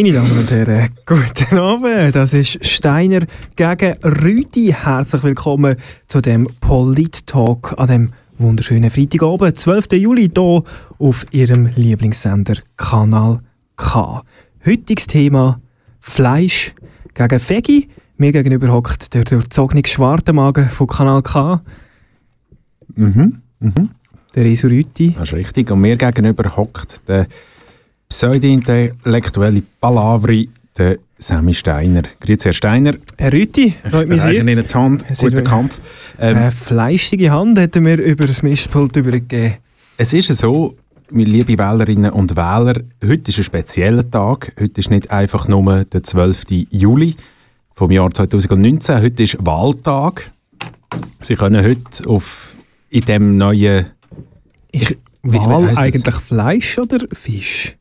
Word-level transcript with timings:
Meine 0.00 0.14
Damen 0.14 0.38
und 0.38 0.50
Herren, 0.50 0.88
guten 1.04 1.58
Abend. 1.58 2.14
Das 2.14 2.32
ist 2.32 2.64
Steiner 2.64 3.20
gegen 3.54 3.92
Rüti. 4.02 4.72
Herzlich 4.72 5.22
willkommen 5.22 5.76
zu 6.08 6.22
dem 6.22 6.48
Polit-Talk 6.58 7.74
an 7.76 7.86
dem 7.86 8.12
wunderschönen 8.38 8.90
Freitagabend, 8.90 9.60
12. 9.60 9.92
Juli, 9.92 10.30
hier 10.34 10.62
auf 10.98 11.26
Ihrem 11.32 11.66
Lieblingssender 11.76 12.54
Kanal 12.78 13.40
K. 13.76 14.22
Heutiges 14.64 15.06
Thema 15.06 15.60
Fleisch 16.00 16.74
gegen 17.12 17.48
Veggie. 17.50 17.88
Mir 18.16 18.32
gegenüber 18.32 18.72
hockt 18.72 19.12
der 19.12 19.24
durchzogene 19.24 19.82
Schwartenmagen 19.84 20.70
von 20.70 20.86
Kanal 20.86 21.20
K, 21.20 21.60
Mhm, 22.94 23.42
mhm. 23.58 23.90
der 24.34 24.46
Isu 24.46 24.68
Rüti. 24.68 25.14
Das 25.18 25.28
ist 25.28 25.34
richtig. 25.34 25.70
Und 25.70 25.82
mir 25.82 25.96
gegenüber 25.96 26.56
hockt 26.56 27.02
der 27.06 27.26
pseudo-intellektuelle 28.10 29.62
Palavri, 29.80 30.50
der 30.76 30.98
Sammy 31.16 31.54
Steiner. 31.54 32.02
Grüezi, 32.20 32.44
Herr 32.44 32.52
Steiner. 32.52 32.94
Herr 33.16 33.32
Rüti, 33.32 33.74
freut 33.90 34.08
mich 34.08 34.20
sehr. 34.20 34.40
Ihnen 34.40 34.64
die 34.66 34.74
Hand. 34.74 35.06
Guter 35.18 35.42
Kampf. 35.42 35.78
Ähm, 36.18 36.36
Eine 36.36 36.50
fleischige 36.50 37.30
Hand 37.30 37.58
hätten 37.58 37.84
wir 37.86 37.98
über 38.02 38.26
das 38.26 38.42
Mischpult 38.42 38.96
übergegeben. 38.96 39.54
Es 39.96 40.12
ist 40.12 40.28
so, 40.36 40.76
meine 41.10 41.28
liebe 41.28 41.58
Wählerinnen 41.58 42.10
und 42.10 42.36
Wähler, 42.36 42.82
heute 43.04 43.30
ist 43.30 43.38
ein 43.38 43.44
spezieller 43.44 44.10
Tag. 44.10 44.52
Heute 44.58 44.80
ist 44.80 44.90
nicht 44.90 45.10
einfach 45.10 45.48
nur 45.48 45.84
der 45.84 46.02
12. 46.02 46.44
Juli 46.70 47.16
vom 47.74 47.90
Jahr 47.90 48.10
2019. 48.10 49.02
Heute 49.02 49.22
ist 49.22 49.36
Wahltag. 49.40 50.30
Sie 51.20 51.36
können 51.36 51.64
heute 51.64 52.08
auf, 52.08 52.54
in 52.88 53.02
dem 53.02 53.36
neuen... 53.36 53.86
Ist 54.72 54.96
das? 55.22 55.76
eigentlich 55.76 56.14
Fleisch 56.14 56.78
oder 56.78 56.98
Fisch? 57.12 57.76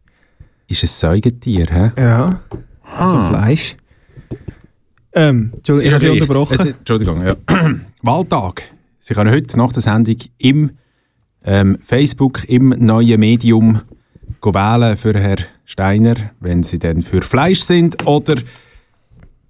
Ist 0.69 0.83
ein 0.83 0.87
Säugetier, 0.87 1.65
hä? 1.69 1.91
Ja. 1.97 2.41
Also 2.97 3.17
Ah. 3.17 3.27
Fleisch. 3.27 3.75
Ähm, 5.13 5.51
Entschuldigung, 5.55 5.87
ich 5.87 5.93
habe 5.93 5.99
Sie 5.99 6.09
unterbrochen. 6.09 6.57
Es, 6.59 6.65
Entschuldigung, 6.65 7.25
ja. 7.25 7.35
Wahltag. 8.03 8.63
Sie 8.99 9.13
können 9.15 9.31
heute 9.33 9.57
nach 9.57 9.71
der 9.71 9.81
Sendung 9.81 10.17
im 10.37 10.71
ähm, 11.43 11.77
Facebook, 11.83 12.47
im 12.47 12.69
neuen 12.69 13.19
Medium 13.19 13.81
wählen 14.43 14.95
für 14.97 15.13
Herrn 15.19 15.45
Steiner, 15.65 16.15
wenn 16.39 16.63
Sie 16.63 16.77
dann 16.79 17.01
für 17.01 17.21
Fleisch 17.23 17.61
sind 17.61 18.05
oder 18.05 18.35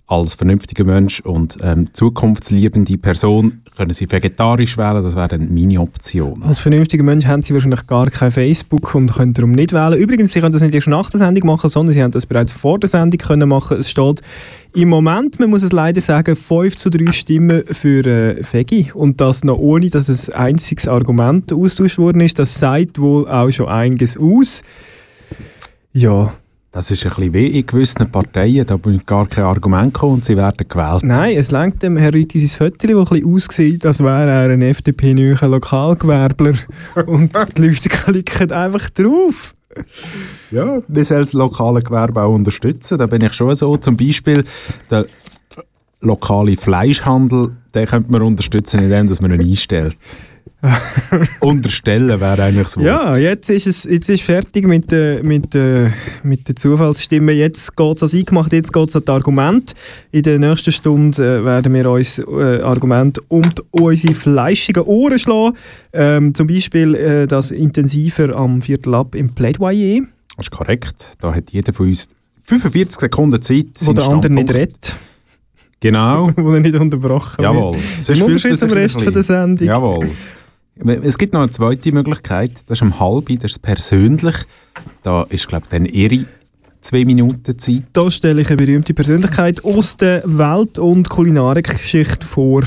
als 0.09 0.33
vernünftiger 0.33 0.85
Mensch 0.85 1.19
und 1.19 1.57
ähm, 1.61 1.93
zukunftsliebende 1.93 2.97
Person 2.97 3.61
können 3.77 3.93
Sie 3.93 4.11
vegetarisch 4.11 4.75
wählen. 4.75 5.03
Das 5.03 5.15
wäre 5.15 5.27
dann 5.27 5.53
meine 5.53 5.79
Option. 5.79 6.41
Als 6.41 6.57
vernünftiger 6.57 7.03
Mensch 7.03 7.27
haben 7.27 7.43
Sie 7.43 7.53
wahrscheinlich 7.53 7.85
gar 7.85 8.09
kein 8.09 8.31
Facebook 8.31 8.95
und 8.95 9.13
können 9.13 9.35
darum 9.35 9.51
nicht 9.51 9.71
wählen. 9.71 9.99
Übrigens, 9.99 10.33
Sie 10.33 10.41
können 10.41 10.51
das 10.51 10.63
nicht 10.63 10.73
erst 10.73 10.87
nach 10.87 11.11
der 11.11 11.19
Sendung 11.19 11.45
machen, 11.45 11.69
sondern 11.69 11.93
Sie 11.93 12.01
haben 12.01 12.09
das 12.09 12.25
bereits 12.25 12.51
vor 12.51 12.79
der 12.79 12.89
Sendung 12.89 13.19
können 13.19 13.47
machen. 13.47 13.77
Es 13.77 13.91
steht 13.91 14.21
im 14.73 14.89
Moment, 14.89 15.39
man 15.39 15.51
muss 15.51 15.61
es 15.61 15.71
leider 15.71 16.01
sagen, 16.01 16.35
5 16.35 16.75
zu 16.75 16.89
3 16.89 17.11
Stimmen 17.11 17.63
für 17.67 18.03
äh, 18.05 18.43
Vegi. 18.43 18.91
Und 18.91 19.21
das 19.21 19.43
noch 19.43 19.59
ohne, 19.59 19.91
dass 19.91 20.09
ein 20.09 20.33
einziges 20.33 20.87
Argument 20.87 21.53
austauscht 21.53 21.99
worden 21.99 22.21
ist. 22.21 22.39
Das 22.39 22.55
sagt 22.55 22.99
wohl 22.99 23.27
auch 23.27 23.51
schon 23.51 23.67
einiges 23.67 24.17
aus. 24.17 24.63
Ja, 25.93 26.33
Das 26.71 26.91
ist 26.91 27.03
ein 27.03 27.09
bisschen 27.09 27.33
wie 27.33 27.59
in 27.59 27.65
gewissen 27.65 28.11
Parteien. 28.11 28.65
Da 28.65 28.77
bin 28.77 29.01
gar 29.03 29.27
kein 29.27 29.43
Argument 29.43 29.91
gekommen 29.91 30.15
und 30.15 30.25
Sie 30.25 30.37
werden 30.37 30.67
gewählt. 30.67 31.01
Nein, 31.03 31.35
es 31.35 31.49
lenkt 31.49 31.81
dem 31.81 31.97
Herr 31.97 32.13
Rüthi 32.13 32.45
sein 32.45 32.71
Foto, 32.71 32.87
das 32.87 33.11
ein 33.11 33.19
bisschen 33.21 33.35
aussieht, 33.35 33.85
als 33.87 34.03
wäre 34.03 34.29
er 34.29 34.51
ein 34.51 34.61
FDP-neuer 34.61 35.47
Lokalgewerbler. 35.47 36.53
Und 37.07 37.31
die 37.57 37.61
Leute 37.61 37.89
klicken 37.89 38.51
einfach 38.51 38.87
drauf. 38.91 39.55
Ja, 40.51 40.81
wir 40.87 41.03
sollen 41.03 41.21
das 41.21 41.33
lokale 41.33 41.81
Gewerbe 41.81 42.21
auch 42.21 42.33
unterstützen. 42.33 42.99
Da 42.99 43.07
bin 43.07 43.23
ich 43.23 43.33
schon 43.33 43.55
so. 43.55 43.75
Zum 43.77 43.97
Beispiel 43.97 44.43
der 44.91 45.07
lokale 46.01 46.55
Fleischhandel, 46.55 47.51
den 47.73 47.87
könnte 47.87 48.11
man 48.11 48.21
unterstützen, 48.21 48.81
indem 48.81 49.09
man 49.21 49.39
ihn 49.39 49.49
einstellt. 49.49 49.97
Unterstellen 51.39 52.19
wäre 52.19 52.43
eigentlich 52.43 52.67
so. 52.67 52.81
Ja, 52.81 53.15
jetzt 53.15 53.49
ist 53.49 53.65
es 53.65 53.85
jetzt 53.85 54.09
ist 54.09 54.23
fertig 54.23 54.67
mit 54.67 54.91
der 54.91 55.23
mit 55.23 55.53
der 55.53 55.93
mit 56.23 56.47
der 56.49 56.55
Zufallsstimme. 56.55 57.31
Jetzt 57.31 57.77
geht 57.77 57.95
es 57.97 58.03
ans 58.03 58.13
Eingemacht, 58.13 58.51
jetzt 58.51 58.73
geht 58.73 58.89
es 58.89 58.95
an 58.95 59.03
die 59.05 59.11
Argumente. 59.11 59.73
In 60.11 60.23
der 60.23 60.37
nächsten 60.37 60.73
Stunde 60.73 61.39
äh, 61.39 61.45
werden 61.45 61.73
wir 61.73 61.89
uns 61.89 62.19
äh, 62.19 62.61
Argumente 62.61 63.21
um 63.29 63.41
unsere 63.71 64.13
fleischigen 64.13 64.83
Ohren 64.83 65.17
schlagen. 65.17 65.55
Ähm, 65.93 66.35
zum 66.35 66.47
Beispiel 66.47 66.93
äh, 66.93 67.27
das 67.27 67.51
intensiver 67.51 68.35
am 68.35 68.61
Viertel 68.61 68.95
ab 68.95 69.15
im 69.15 69.33
Plädoyer, 69.33 70.01
Das 70.35 70.47
ist 70.47 70.51
korrekt. 70.51 71.17
Da 71.21 71.33
hat 71.33 71.51
jeder 71.51 71.71
von 71.71 71.87
uns 71.87 72.09
45 72.43 72.99
Sekunden 72.99 73.41
Zeit, 73.41 73.67
wo 73.81 73.93
der 73.93 74.09
andere 74.09 74.33
nicht 74.33 74.53
redet, 74.53 74.95
Genau. 75.79 76.29
wo 76.35 76.53
er 76.53 76.59
nicht 76.59 76.75
unterbrochen 76.75 77.41
Jawohl. 77.43 77.75
wird. 77.75 77.83
Sonst 78.01 78.19
Im 78.19 78.25
Unterschied 78.25 78.57
zum 78.59 78.71
Rest 78.71 79.01
von 79.01 79.13
der 79.13 79.23
Sendung. 79.23 79.67
Jawohl. 79.67 80.09
Es 80.85 81.17
gibt 81.17 81.33
noch 81.33 81.41
eine 81.41 81.51
zweite 81.51 81.91
Möglichkeit, 81.91 82.51
das 82.67 82.77
ist 82.79 82.81
um 82.81 82.99
halb, 82.99 83.27
das 83.41 83.51
ist 83.51 83.61
persönlich. 83.61 84.35
Da 85.03 85.23
ist, 85.23 85.47
glaube 85.47 85.65
ich, 85.65 85.69
dann 85.71 85.85
ihre 85.85 86.25
zwei 86.81 87.03
Minuten 87.03 87.57
Zeit. 87.59 87.83
Da 87.91 88.09
stelle 88.09 88.41
ich 88.41 88.47
eine 88.47 88.57
berühmte 88.57 88.93
Persönlichkeit 88.93 89.63
aus 89.65 89.97
der 89.97 90.21
Welt- 90.25 90.79
und 90.79 91.09
Kulinarikgeschichte 91.09 92.25
vor. 92.25 92.63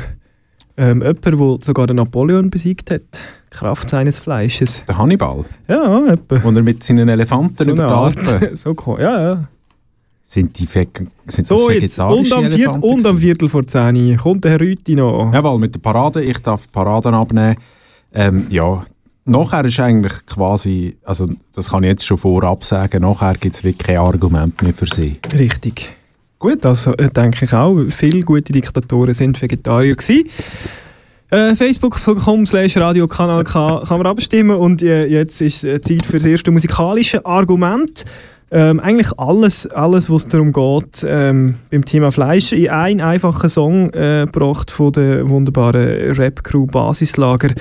Ähm, 0.76 1.00
jemand, 1.02 1.24
der 1.24 1.58
sogar 1.62 1.86
den 1.86 1.96
Napoleon 1.96 2.50
besiegt 2.50 2.90
hat. 2.90 3.02
Kraft 3.50 3.88
seines 3.90 4.18
Fleisches. 4.18 4.84
Der 4.86 4.96
Hannibal, 4.98 5.44
Ja, 5.68 6.00
jemand. 6.00 6.30
wo 6.30 6.50
er 6.50 6.62
mit 6.62 6.82
seinen 6.82 7.08
Elefanten 7.08 7.64
So 7.64 7.70
über. 7.70 7.88
Art. 7.88 8.18
so 8.56 8.74
cool. 8.86 9.00
Ja, 9.00 9.22
ja. 9.22 9.48
Sind, 10.24 10.58
die 10.58 10.66
Veg 10.72 11.04
sind 11.26 11.46
So 11.46 11.68
das 11.68 11.74
jetzt. 11.80 11.98
vegetarische 11.98 12.20
Und 12.20 12.32
am, 12.32 12.44
Viert 12.48 12.58
Elefanten 12.60 12.88
und 12.88 13.06
am? 13.06 13.18
Viertel 13.18 13.48
vor 13.50 13.66
10 13.66 13.96
Uhr 13.96 14.16
kommt 14.16 14.44
der 14.44 14.52
Herr 14.52 14.60
Rüti 14.60 14.94
noch. 14.94 15.30
Jawohl, 15.32 15.58
mit 15.58 15.74
der 15.74 15.80
Parade. 15.80 16.22
Ich 16.22 16.38
darf 16.38 16.70
Paraden 16.72 17.14
abnehmen. 17.14 17.56
Ähm, 18.14 18.46
ja, 18.50 18.84
nachher 19.24 19.64
ist 19.64 19.80
eigentlich 19.80 20.26
quasi, 20.26 20.96
also 21.04 21.28
das 21.54 21.70
kann 21.70 21.82
ich 21.82 21.90
jetzt 21.90 22.06
schon 22.06 22.18
vorab 22.18 22.64
sagen, 22.64 23.02
nachher 23.02 23.34
gibt 23.34 23.54
es 23.54 23.64
wirklich 23.64 23.86
kein 23.86 23.98
Argument 23.98 24.60
mehr 24.62 24.74
für 24.74 24.86
sie. 24.86 25.18
Richtig. 25.36 25.90
Gut, 26.38 26.64
das 26.64 26.88
äh, 26.88 27.08
denke 27.08 27.44
ich 27.44 27.54
auch. 27.54 27.78
Viele 27.88 28.20
gute 28.22 28.52
Diktatoren 28.52 29.14
sind 29.14 29.40
Vegetarier 29.40 29.94
gewesen. 29.94 30.28
Äh, 31.30 31.54
Facebook.com 31.54 32.46
slash 32.46 32.76
Radiokanal 32.76 33.44
K 33.44 33.82
kann 33.86 33.98
man 33.98 34.06
abstimmen 34.06 34.56
und 34.56 34.82
äh, 34.82 35.06
jetzt 35.06 35.40
ist 35.40 35.64
äh, 35.64 35.80
Zeit 35.80 36.04
für 36.04 36.18
das 36.18 36.24
erste 36.24 36.50
musikalische 36.50 37.24
Argument. 37.24 38.04
Ähm, 38.50 38.80
eigentlich 38.80 39.18
alles, 39.18 39.66
alles 39.68 40.10
was 40.10 40.26
darum 40.26 40.52
geht, 40.52 41.06
ähm, 41.08 41.54
beim 41.70 41.84
Thema 41.86 42.12
Fleisch, 42.12 42.52
in 42.52 42.68
einen 42.68 43.00
einfachen 43.00 43.48
Song 43.48 43.92
gebracht 43.92 44.70
von 44.70 44.92
der 44.92 45.26
wunderbaren 45.26 46.12
Rap-Crew 46.12 46.66
Basislager. 46.66 47.54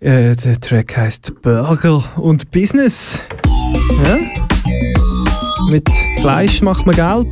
Äh, 0.00 0.34
der 0.34 0.58
Track 0.58 0.96
heißt 0.96 1.42
Burger 1.42 2.02
und 2.16 2.50
Business. 2.50 3.20
Ja? 4.06 4.18
Mit 5.70 5.86
Fleisch 6.22 6.62
macht 6.62 6.86
man 6.86 6.94
Geld. 6.94 7.28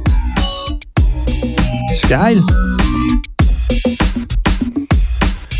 Ist 1.90 2.08
geil. 2.10 2.42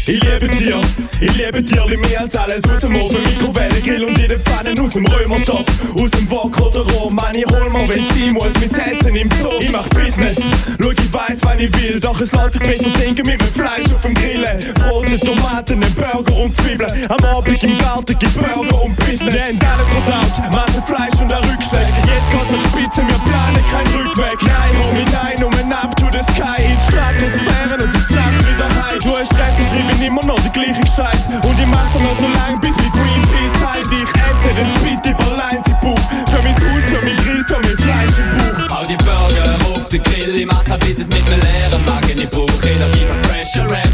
Ich 0.08 0.22
liebe 0.22 0.48
dir, 0.48 0.80
ich 1.20 1.36
liebe 1.36 1.62
dir 1.62 1.84
mehr 1.86 2.22
als 2.22 2.34
alles 2.34 2.64
aus 2.64 2.80
dem 2.80 2.96
Ofen, 2.96 3.20
Mikrowellengrill 3.24 4.04
und 4.04 4.18
jede 4.18 4.38
Pfanne 4.38 4.72
aus 4.80 4.92
dem 4.92 5.04
Römertopf, 5.04 5.68
aus 6.00 6.10
dem 6.12 6.30
Wok 6.30 6.58
oder 6.62 6.80
Rohr, 6.92 7.10
Mann, 7.10 7.34
ich 7.34 7.44
hol 7.44 7.68
mir, 7.68 7.86
wenn 7.86 8.02
sie 8.14 8.30
muss, 8.30 8.54
mein 8.54 8.88
Essen 8.88 9.14
im 9.14 9.28
Zoo. 9.32 9.58
Ich 9.60 9.70
mach 9.70 9.86
Business, 9.90 10.38
schau, 10.80 10.92
ich 10.92 11.12
weiß, 11.12 11.38
wann 11.42 11.60
ich 11.60 11.70
will, 11.76 12.00
doch 12.00 12.18
es 12.22 12.32
lässt 12.32 12.52
sich 12.54 12.62
besser 12.62 12.90
denken 12.92 13.26
mit 13.26 13.38
dem 13.38 13.48
Fleisch 13.48 13.84
auf 13.92 14.00
dem 14.00 14.14
Grillen. 14.14 14.72
Brote, 14.80 15.20
Tomaten, 15.20 15.84
ein 15.84 15.92
Burger 15.92 16.36
und 16.38 16.56
Zwiebeln, 16.56 16.90
am 17.10 17.24
Abend 17.26 17.62
im 17.62 17.76
Garten 17.76 18.18
gibt 18.18 18.32
Burger 18.32 18.82
und 18.82 18.96
Business. 18.96 19.34
Wir 19.34 19.70
alles 19.70 19.88
verdaut, 19.88 20.54
Masse 20.54 20.82
Fleisch 20.86 21.20
und 21.20 21.30
ein 21.30 21.44
Rückschlag, 21.52 21.84
jetzt 21.84 22.30
geht's 22.32 22.48
an 22.48 22.62
Spitze, 22.64 23.02
wir 23.06 23.20
planen 23.28 23.64
keinen 23.70 24.08
Rückweg. 24.08 24.38
Nein, 24.40 24.72
Homie, 24.72 25.04
nein, 25.12 25.44
um 25.44 25.52
ein 25.52 25.70
Up 25.70 25.94
to 25.96 26.06
the 26.10 26.24
Sky, 26.32 26.64
in 26.64 26.78
Stratosphären 26.80 27.72
und 27.72 27.92
jetzt 27.92 28.10
Nacht 28.10 28.40
wieder 28.40 28.77
heim. 28.98 29.10
Du 29.10 29.16
hast 29.16 29.32
ich 29.32 29.68
schreibe 29.68 30.04
immer 30.04 30.24
noch 30.24 30.40
die 30.40 30.50
gleichen 30.50 30.86
Scheiß 30.86 31.28
und 31.44 31.60
ich 31.60 31.66
mach 31.66 31.92
dann 31.92 32.02
noch 32.02 32.18
so 32.18 32.26
lang, 32.26 32.60
bis 32.60 32.74
wie 32.76 32.90
Greenpeace 32.90 33.66
halt 33.66 33.86
ich 33.86 34.02
esse 34.02 34.54
den 34.54 34.68
Spit 34.76 35.12
über 35.12 35.44
eins 35.44 35.66
im 35.68 35.74
Bauch. 35.80 35.98
Für 36.30 36.42
mein 36.42 36.54
Haus, 36.54 36.84
für 36.84 37.04
mein 37.04 37.16
Grill, 37.16 37.44
für 37.44 37.54
mein 37.54 37.76
Fleisch 37.76 38.18
im 38.18 38.30
Bauch. 38.38 38.76
Hau 38.76 38.86
die 38.86 38.96
Burger 38.96 39.74
auf 39.74 39.88
den 39.88 40.02
Grill, 40.02 40.34
ich 40.36 40.46
mach 40.46 40.64
ein 40.64 40.78
Business 40.80 41.08
mit 41.08 41.26
einem 41.26 41.40
leeren 41.40 41.84
Magen. 41.86 42.20
Ich 42.20 42.30
brauch 42.30 42.62
Energie 42.64 43.06
für 43.06 43.28
fresher 43.28 43.87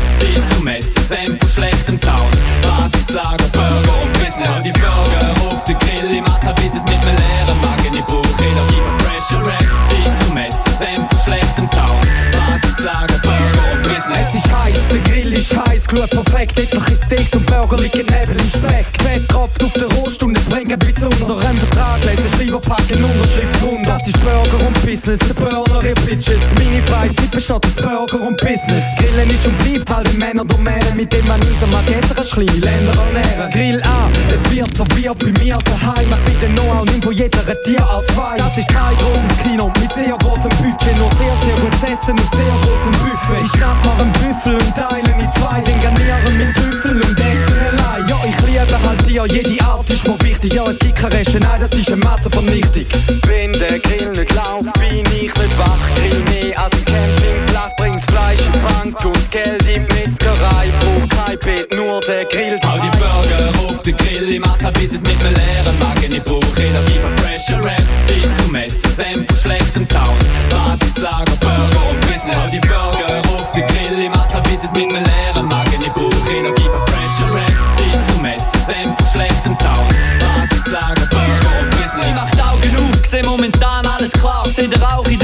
ist 15.94 16.02
heiß, 16.02 16.10
Glut 16.10 16.10
perfekt. 16.10 16.58
Etliche 16.58 16.96
Steaks 16.96 17.34
und 17.34 17.46
liegen 17.80 18.06
neben 18.10 18.36
dem 18.36 18.48
Speck. 18.48 18.86
Fett 19.02 19.28
tropft 19.28 19.62
auf 19.62 19.72
den 19.72 19.90
Rost 19.92 20.22
und 20.22 20.36
es 20.36 20.44
bringt 20.44 20.72
ein 20.72 20.78
bisschen 20.78 21.06
unter 21.06 21.46
einem 21.46 21.58
Vertrag. 21.58 22.04
Lesen, 22.04 22.28
Schreiber 22.36 22.60
packen, 22.60 23.04
Unterschrift. 23.04 23.53
Das 23.94 24.08
ist 24.08 24.20
Burger 24.20 24.66
und 24.66 24.74
Business, 24.84 25.20
der 25.20 25.34
Burger, 25.34 25.84
ihr 25.86 25.94
Bitches. 25.94 26.42
Meine 26.58 26.82
Freizeit 26.82 27.30
besteht 27.30 27.64
aus 27.64 27.76
Burger 27.76 28.26
und 28.26 28.36
Business. 28.38 28.82
Grillen 28.98 29.30
ist 29.30 29.46
und 29.46 29.56
bleibt 29.58 29.88
halt 29.88 30.08
ein 30.08 30.18
Männerdomäne, 30.18 30.90
mit 30.96 31.12
dem 31.12 31.24
man 31.28 31.40
einsam 31.40 31.70
mag 31.70 31.86
essen 31.86 32.16
kann, 32.16 32.26
kleine 32.26 32.58
Länder 32.58 32.92
ernähren. 32.92 33.50
Grill 33.52 33.80
an, 33.84 34.10
es 34.34 34.50
wird 34.50 34.76
serviert 34.76 35.16
bei 35.20 35.30
mir 35.38 35.56
daheim. 35.64 36.10
Was 36.10 36.26
wie 36.26 36.34
denn 36.40 36.54
noch 36.54 36.80
auch 36.80 36.84
nimm 36.86 37.00
von 37.00 37.12
jeder 37.12 37.62
Tierart 37.62 38.10
frei. 38.10 38.34
Das 38.36 38.58
ist 38.58 38.66
kein 38.66 38.96
großes 38.96 39.38
Kino 39.44 39.70
mit 39.80 39.92
sehr 39.92 40.18
großem 40.18 40.50
Budget, 40.58 40.98
nur 40.98 41.10
sehr, 41.14 41.36
sehr 41.46 41.56
gutes 41.62 41.82
Essen 41.84 42.18
auf 42.18 42.30
sehr 42.34 42.54
großem 42.66 42.92
Buffet. 42.98 43.44
Ich 43.44 43.50
schnapp 43.52 43.78
mir 43.86 44.02
einen 44.02 44.12
Büffel 44.12 44.54
und 44.54 44.74
teilen 44.74 45.20
in 45.20 45.32
zwei, 45.38 45.60
den 45.60 45.78
garnieren 45.78 46.36
mit 46.36 46.52
Trüffel 46.56 46.96
und 46.96 47.20
essen 47.20 47.58
allein. 47.60 47.83
Ja, 48.08 48.16
ich 48.26 48.38
liebe 48.46 48.82
halt 48.82 49.06
dir, 49.06 49.24
jede 49.26 49.64
Art 49.64 49.88
ist 49.88 50.06
mir 50.06 50.20
wichtig. 50.20 50.54
Ja, 50.54 50.66
es 50.68 50.78
gibt 50.78 50.96
keine 50.96 51.14
Reste, 51.14 51.40
nein, 51.40 51.60
das 51.60 51.70
ist 51.70 51.88
eine 51.88 51.96
Massenvernichtung. 52.04 52.86
Wenn 53.26 53.52
der 53.52 53.78
Grill 53.78 54.10
nicht 54.10 54.34
läuft, 54.34 54.72
bin 54.78 54.98
ich 54.98 55.34
nicht 55.34 55.58
wach. 55.58 55.94
Grill 55.94 56.24
mehr 56.30 56.58
als 56.58 56.74
ein 56.74 56.84
Campingplatz, 56.84 57.72
bring's 57.76 58.04
Fleisch 58.04 58.40
in 58.40 58.52
die 58.52 58.58
Bank 58.58 59.04
und 59.04 59.16
das 59.16 59.30
Geld 59.30 59.66
in 59.66 59.86
die 59.86 59.94
Metzgerei. 59.94 60.72
Brauch 60.80 61.24
kein 61.24 61.38
Bett, 61.38 61.74
nur 61.74 62.00
der 62.02 62.24
Grill 62.26 62.58
Hau 62.64 62.78
die 62.78 62.98
Burger 62.98 63.68
auf 63.68 63.82
den 63.82 63.96
Grill, 63.96 64.28
ich 64.30 64.40
mach 64.40 64.58
ein 64.62 64.72
Business 64.74 65.00
mit 65.00 65.20
einem 65.24 65.34
leeren 65.34 65.78
Magen. 65.78 66.14
Ich 66.14 66.22
brauch 66.22 66.56
Energie 66.56 67.00
für 67.00 67.22
fresher 67.22 67.64
Rap, 67.64 67.83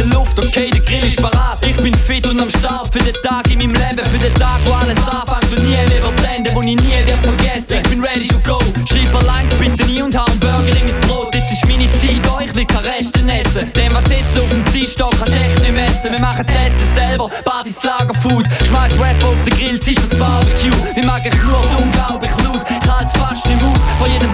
der 0.01 0.07
Luft, 0.17 0.39
okay, 0.39 0.71
der 0.71 0.81
Grill 0.81 1.05
ist 1.05 1.21
parat. 1.21 1.59
Ich 1.67 1.77
bin 1.77 1.95
fit 1.95 2.27
und 2.27 2.41
am 2.41 2.49
Start 2.49 2.93
für 2.93 2.99
den 3.01 3.15
Tag 3.23 3.51
in 3.51 3.59
meinem 3.59 3.75
Leben. 3.75 4.07
Für 4.07 4.19
den 4.19 4.35
Tag, 4.35 4.61
wo 4.65 4.73
alles 4.73 4.99
anfängt 5.07 5.53
und 5.53 5.65
nie 5.65 5.77
mehr 5.77 6.03
wird 6.03 6.37
enden, 6.37 6.55
wo 6.55 6.61
ich 6.61 6.67
nie 6.67 7.05
wird 7.07 7.21
vergessen. 7.21 7.81
Ich 7.83 7.91
bin 7.91 8.03
ready 8.03 8.29
to 8.29 8.39
go. 8.41 8.59
Schreib 8.87 9.15
alleins 9.15 9.55
bitte 9.55 9.85
nie 9.87 10.03
und 10.03 10.17
hau 10.17 10.25
einen 10.25 10.41
Burger 10.41 10.77
in 10.81 10.87
mein 10.87 11.01
Brot. 11.03 11.35
Jetzt 11.35 11.53
ist 11.53 11.67
meine 11.67 11.91
Zeit, 11.93 12.23
oh, 12.33 12.41
ich 12.41 12.55
will 12.55 12.65
keine 12.65 12.89
Resten 12.89 13.29
essen. 13.29 13.73
Dem, 13.73 13.93
was 13.93 14.05
jetzt 14.11 14.41
auf 14.41 14.49
dem 14.49 14.65
Tisch 14.73 14.93
steht, 14.93 15.11
kannst 15.19 15.37
echt 15.37 15.61
nicht 15.61 15.73
messen. 15.73 16.13
Wir 16.13 16.21
machen 16.21 16.47
das 16.47 16.57
Essen 16.57 16.95
selber, 16.95 17.29
Basis 17.45 17.83
Lagerfood. 17.83 18.47
Schmeiß 18.67 18.93
Rap 19.01 19.23
auf 19.25 19.37
den 19.45 19.59
Grill, 19.59 19.81
Zeit 19.81 19.99
fürs 20.01 20.19
Barbecue. 20.19 20.81
Wir 20.95 21.05
machen 21.05 21.31
nur 21.45 21.61
unglaublich 21.77 22.33
laut. 22.45 22.63
Ich 22.69 22.91
halt's 22.91 23.15
fast 23.19 23.47
nicht 23.47 23.63
aus. 23.63 23.81
Part, 23.99 24.09
jedem 24.09 24.33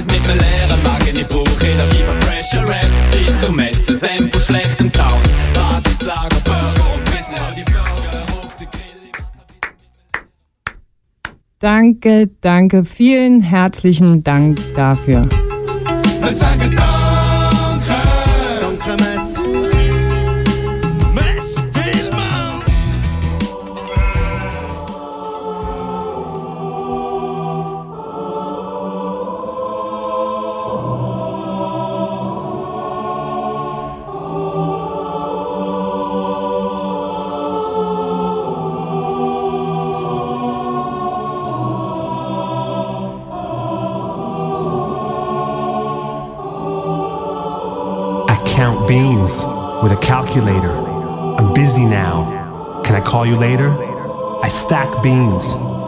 Business 0.00 0.20
mit 0.20 0.30
einem 0.30 0.38
leeren 0.38 0.82
Magen. 0.82 1.16
Ich 1.18 1.26
brauch 1.26 1.60
Energie 1.62 2.02
für 2.04 2.26
fresher 2.26 2.68
Rap, 2.68 2.90
Ziel 3.10 3.34
zum 3.40 3.56
Messen, 3.56 3.98
Senf 3.98 4.32
von 4.32 4.40
schlechtem 4.40 4.92
Sound. 4.92 5.28
Basislager, 5.54 6.40
Burger 6.44 6.94
und 6.94 7.04
Business. 7.04 7.54
Die 7.56 7.64
Burger 7.64 8.44
auf 8.44 8.56
den 8.56 8.68
Grill, 8.70 9.10
Danke, 11.58 12.30
danke, 12.40 12.84
vielen 12.84 13.40
herzlichen 13.42 14.22
Dank 14.24 14.58
dafür. 14.74 15.22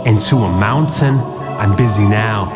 Into 0.06 0.36
a 0.36 0.48
mountain. 0.48 1.18
I'm 1.60 1.76
busy 1.76 2.06
now. 2.06 2.50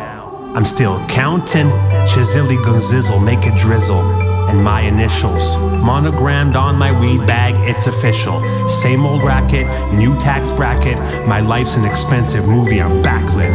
I'm 0.55 0.65
still 0.65 0.99
counting. 1.07 1.67
Chizilly 2.07 2.57
Gunzizzle, 2.63 3.23
make 3.23 3.45
it 3.45 3.55
drizzle. 3.57 4.01
And 4.49 4.63
my 4.63 4.81
initials 4.81 5.57
monogrammed 5.57 6.55
on 6.55 6.77
my 6.77 6.97
weed 6.99 7.25
bag, 7.27 7.55
it's 7.69 7.87
official. 7.87 8.41
Same 8.69 9.05
old 9.05 9.23
racket, 9.23 9.67
new 9.93 10.17
tax 10.17 10.51
bracket. 10.51 10.97
My 11.27 11.41
life's 11.41 11.75
an 11.75 11.85
expensive 11.85 12.47
movie, 12.47 12.81
I'm 12.81 13.01
backlit. 13.03 13.51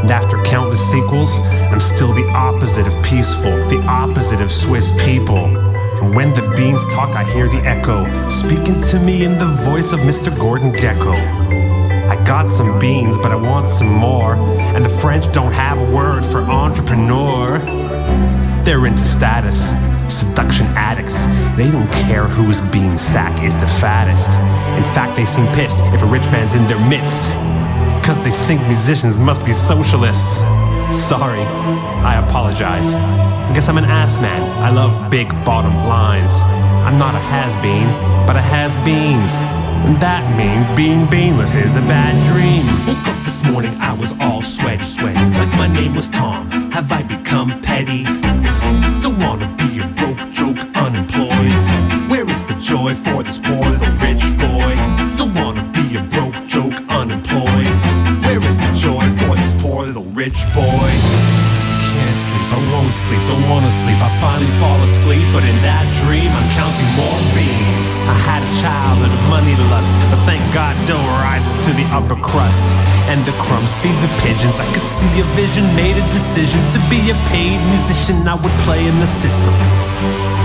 And 0.00 0.10
after 0.10 0.42
countless 0.42 0.90
sequels, 0.90 1.38
I'm 1.70 1.80
still 1.80 2.12
the 2.12 2.28
opposite 2.30 2.86
of 2.86 3.04
peaceful, 3.04 3.56
the 3.68 3.82
opposite 3.86 4.40
of 4.40 4.50
Swiss 4.50 4.90
people. 5.04 5.46
And 6.02 6.14
when 6.14 6.34
the 6.34 6.52
beans 6.56 6.86
talk, 6.88 7.16
I 7.16 7.24
hear 7.32 7.48
the 7.48 7.64
echo, 7.66 8.06
speaking 8.28 8.80
to 8.80 8.98
me 8.98 9.24
in 9.24 9.38
the 9.38 9.46
voice 9.46 9.92
of 9.92 10.00
Mr. 10.00 10.36
Gordon 10.38 10.72
Gecko. 10.72 11.63
Got 12.24 12.48
some 12.48 12.78
beans, 12.78 13.18
but 13.18 13.32
I 13.32 13.36
want 13.36 13.68
some 13.68 13.92
more. 13.92 14.36
And 14.74 14.82
the 14.82 14.88
French 14.88 15.30
don't 15.30 15.52
have 15.52 15.78
a 15.78 15.94
word 15.94 16.24
for 16.24 16.38
entrepreneur. 16.38 17.58
They're 18.64 18.86
into 18.86 19.04
status, 19.04 19.72
seduction 20.08 20.66
addicts. 20.68 21.26
They 21.54 21.70
don't 21.70 21.90
care 21.92 22.24
whose 22.24 22.62
bean 22.62 22.96
sack 22.96 23.42
is 23.42 23.58
the 23.58 23.66
fattest. 23.66 24.30
In 24.78 24.84
fact, 24.94 25.16
they 25.16 25.26
seem 25.26 25.46
pissed 25.52 25.80
if 25.92 26.02
a 26.02 26.06
rich 26.06 26.24
man's 26.32 26.54
in 26.54 26.66
their 26.66 26.80
midst. 26.88 27.28
Cause 28.02 28.18
they 28.24 28.30
think 28.30 28.62
musicians 28.62 29.18
must 29.18 29.44
be 29.44 29.52
socialists. 29.52 30.44
Sorry, 30.90 31.40
I 31.40 32.24
apologize. 32.26 32.94
I 32.94 33.52
guess 33.54 33.68
I'm 33.68 33.76
an 33.76 33.84
ass 33.84 34.18
man. 34.18 34.42
I 34.62 34.70
love 34.70 35.10
big 35.10 35.28
bottom 35.44 35.74
lines. 35.88 36.40
I'm 36.86 36.98
not 36.98 37.14
a 37.14 37.18
has 37.18 37.54
been, 37.56 37.88
but 38.26 38.36
a 38.36 38.40
has 38.40 38.74
beans. 38.76 39.40
That 40.00 40.24
means 40.36 40.70
being 40.70 41.06
beanless 41.06 41.54
is 41.54 41.76
a 41.76 41.82
bad 41.82 42.16
dream. 42.24 42.64
Woke 42.86 43.06
up 43.06 43.22
this 43.22 43.42
morning, 43.44 43.74
I 43.80 43.92
was 43.92 44.14
all 44.18 44.42
sweaty. 44.42 44.84
Like 45.02 45.52
my 45.56 45.68
name 45.72 45.94
was 45.94 46.08
Tom. 46.08 46.50
Have 46.72 46.90
I 46.90 47.02
become 47.02 47.60
petty? 47.60 48.04
Don't 49.00 49.18
wanna 49.18 49.46
be 49.58 49.80
a 49.80 49.86
broke 49.88 50.30
joke 50.30 50.58
unemployed. 50.74 51.54
Where 52.10 52.28
is 52.30 52.42
the 52.44 52.54
joy 52.54 52.94
for 52.94 53.22
this 53.22 53.38
poor 53.38 53.60
little 53.60 53.94
rich 53.98 54.24
boy? 54.38 54.72
Don't 55.16 55.34
wanna 55.34 55.64
be 55.72 55.96
a 55.96 56.02
broke 56.02 56.44
joke 56.46 56.80
unemployed. 56.88 57.74
Where 58.24 58.42
is 58.44 58.58
the 58.58 58.72
joy 58.72 59.04
for 59.18 59.36
this 59.36 59.52
poor 59.52 59.84
little 59.84 60.04
rich 60.04 60.44
boy? 60.54 61.33
Can't 62.14 62.30
sleep, 62.30 62.52
I 62.52 62.70
won't 62.70 62.94
sleep, 62.94 63.20
don't 63.26 63.48
wanna 63.50 63.70
sleep. 63.70 63.98
I 63.98 64.08
finally 64.22 64.46
fall 64.62 64.80
asleep, 64.82 65.26
but 65.34 65.42
in 65.42 65.56
that 65.66 65.82
dream, 65.98 66.30
I'm 66.30 66.48
counting 66.54 66.86
more 66.94 67.18
beans. 67.34 67.86
I 68.06 68.14
had 68.22 68.38
a 68.38 68.52
childhood 68.62 69.10
of 69.10 69.22
money 69.26 69.56
lust, 69.66 69.90
but 70.14 70.22
thank 70.22 70.38
God 70.54 70.78
dough 70.86 71.02
rises 71.26 71.58
to 71.66 71.72
the 71.74 71.82
upper 71.90 72.14
crust. 72.14 72.70
And 73.10 73.26
the 73.26 73.32
crumbs 73.42 73.76
feed 73.78 73.98
the 73.98 74.06
pigeons. 74.22 74.60
I 74.60 74.66
could 74.72 74.86
see 74.86 75.10
a 75.18 75.26
vision, 75.34 75.66
made 75.74 75.98
a 75.98 76.06
decision 76.14 76.62
to 76.70 76.78
be 76.86 77.10
a 77.10 77.18
paid 77.34 77.58
musician. 77.74 78.28
I 78.28 78.38
would 78.38 78.56
play 78.62 78.86
in 78.86 78.94
the 79.00 79.10
system. 79.10 79.54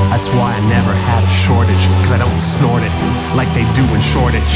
That's 0.09 0.27
why 0.29 0.55
I 0.55 0.59
never 0.67 0.91
had 0.91 1.23
a 1.23 1.29
shortage, 1.29 1.85
cause 2.01 2.11
I 2.11 2.17
don't 2.17 2.39
snort 2.41 2.81
it 2.83 2.91
like 3.35 3.47
they 3.53 3.63
do 3.73 3.85
in 3.93 4.01
shortage. 4.01 4.53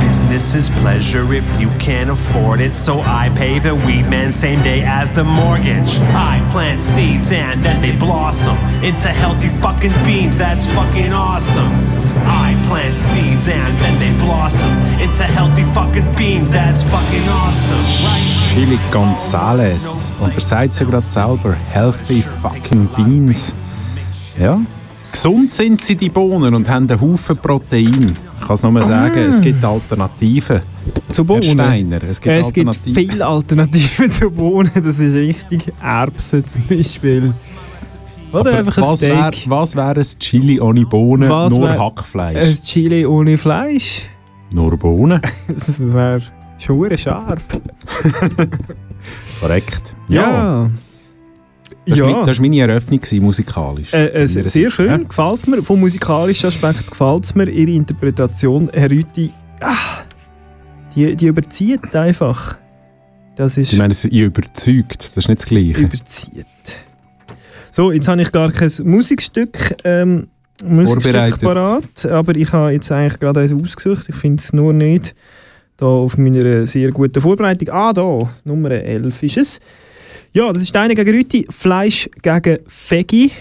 Business 0.00 0.54
is 0.54 0.70
pleasure 0.80 1.32
if 1.34 1.44
you 1.60 1.68
can't 1.78 2.08
afford 2.10 2.60
it, 2.60 2.72
so 2.72 3.00
I 3.00 3.28
pay 3.36 3.58
the 3.58 3.74
weed 3.74 4.08
man 4.08 4.32
same 4.32 4.62
day 4.62 4.82
as 4.82 5.12
the 5.12 5.22
mortgage. 5.22 6.00
I 6.16 6.44
plant 6.50 6.80
seeds 6.80 7.30
and 7.30 7.62
then 7.62 7.82
they 7.82 7.94
blossom 7.94 8.56
into 8.82 9.08
healthy 9.08 9.50
fucking 9.60 9.92
beans, 10.02 10.38
that's 10.38 10.66
fucking 10.68 11.12
awesome. 11.12 11.72
I 12.24 12.60
plant 12.66 12.96
seeds 12.96 13.48
and 13.48 13.76
then 13.82 13.98
they 13.98 14.12
blossom 14.24 14.72
into 14.98 15.24
healthy 15.24 15.64
fucking 15.74 16.16
beans, 16.16 16.50
that's 16.50 16.82
fucking 16.84 17.28
awesome, 17.28 17.84
right? 18.06 18.40
Chili 18.54 18.78
Gonzales. 18.90 20.10
Und 20.20 20.34
er 20.34 20.40
sagt 20.40 20.78
ja 20.80 20.86
gerade 20.86 21.02
selber, 21.02 21.54
healthy 21.72 22.24
fucking 22.42 22.88
beans. 22.96 23.54
Ja. 24.40 24.60
Gesund 25.12 25.50
sind 25.52 25.84
sie, 25.84 25.96
die 25.96 26.08
Bohnen, 26.08 26.54
und 26.54 26.68
haben 26.68 26.88
einen 26.88 27.00
Haufen 27.00 27.36
Protein. 27.36 28.16
Ich 28.40 28.46
kann 28.46 28.54
es 28.54 28.62
nur 28.62 28.82
sagen, 28.82 29.18
es 29.28 29.40
gibt 29.40 29.62
Alternativen. 29.64 30.60
Zu 31.10 31.22
Herr 31.22 31.24
Bohnen? 31.26 31.42
Steiner, 31.42 32.02
es 32.08 32.20
gibt 32.20 32.34
es 32.36 32.52
gibt 32.52 32.76
viele 32.94 33.26
Alternativen 33.26 34.10
zu 34.10 34.30
Bohnen. 34.30 34.70
Das 34.74 34.98
ist 34.98 35.14
richtig. 35.14 35.72
Erbsen 35.82 36.46
zum 36.46 36.62
Beispiel. 36.68 37.34
Oder 38.32 38.40
Aber 38.50 38.58
einfach 38.58 38.78
ein 38.78 38.84
was 38.84 39.02
wäre 39.02 39.32
Steak. 39.32 39.50
was 39.50 39.76
wär 39.76 39.96
ein 39.96 40.04
Chili 40.20 40.60
ohne 40.60 40.86
Bohnen, 40.86 41.28
Was 41.28 41.52
nur 41.52 41.68
wär- 41.68 41.78
Hackfleisch? 41.78 42.36
Ein 42.36 42.54
Chili 42.54 43.04
ohne 43.04 43.36
Fleisch. 43.36 44.06
Nur 44.52 44.76
Bohnen? 44.76 45.20
Das 45.48 45.80
wäre 45.80 46.20
schon 46.58 46.96
scharf. 46.96 47.42
Korrekt. 49.40 49.94
Ja. 50.08 50.70
Das, 51.86 51.98
Ja. 51.98 52.04
war 52.06 52.12
mein, 52.18 52.26
das 52.26 52.38
war 52.38 52.42
meine 52.46 52.60
Eröffnung 52.60 53.00
gewesen, 53.00 53.22
musikalisch. 53.24 53.92
Äh, 53.92 54.06
äh, 54.08 54.26
sehr 54.26 54.46
Sicht, 54.46 54.72
schön, 54.72 54.86
ja. 54.86 54.96
gefällt 54.98 55.48
mir. 55.48 55.62
Vom 55.62 55.80
musikalischen 55.80 56.48
Aspekt 56.48 56.88
gefällt 56.90 57.24
es 57.24 57.34
mir. 57.34 57.48
Ihre 57.48 57.70
Interpretation, 57.72 58.70
Herr 58.72 58.90
Rüti, 58.90 59.30
ah, 59.60 59.74
die, 60.94 61.16
die 61.16 61.26
überzieht 61.26 61.94
einfach. 61.96 62.56
Das 63.36 63.56
ist 63.56 63.72
Ich 63.72 63.78
meine, 63.78 63.94
sie 63.94 64.08
überzeugt, 64.08 65.10
das 65.16 65.24
ist 65.24 65.28
nicht 65.28 65.40
das 65.40 65.46
Gleiche. 65.48 65.80
überzieht. 65.80 66.46
So, 67.70 67.92
jetzt 67.92 68.08
habe 68.08 68.20
ich 68.20 68.30
gar 68.32 68.50
kein 68.52 68.70
Musikstück, 68.84 69.76
ähm, 69.84 70.26
Musikstück 70.62 71.02
Vorbereitet. 71.04 71.40
parat, 71.40 72.06
aber 72.10 72.36
ich 72.36 72.52
habe 72.52 72.72
jetzt 72.72 72.92
eigentlich 72.92 73.18
gerade 73.18 73.40
eins 73.40 73.52
ausgesucht. 73.52 74.06
Ich 74.08 74.16
finde 74.16 74.40
es 74.42 74.52
nur 74.52 74.72
nicht 74.74 75.14
da 75.78 75.86
auf 75.86 76.18
meiner 76.18 76.66
sehr 76.66 76.90
guten 76.90 77.20
Vorbereitung. 77.22 77.70
Ah, 77.70 77.92
da, 77.94 78.28
Nummer 78.44 78.70
11 78.72 79.22
ist 79.22 79.36
es. 79.38 79.60
Ja, 80.32 80.52
das 80.52 80.62
ist 80.62 80.68
Steine 80.68 80.94
gegen 80.94 81.10
Rüti, 81.10 81.46
Fleisch 81.50 82.08
gegen 82.22 82.58
Veggie. 82.88 83.32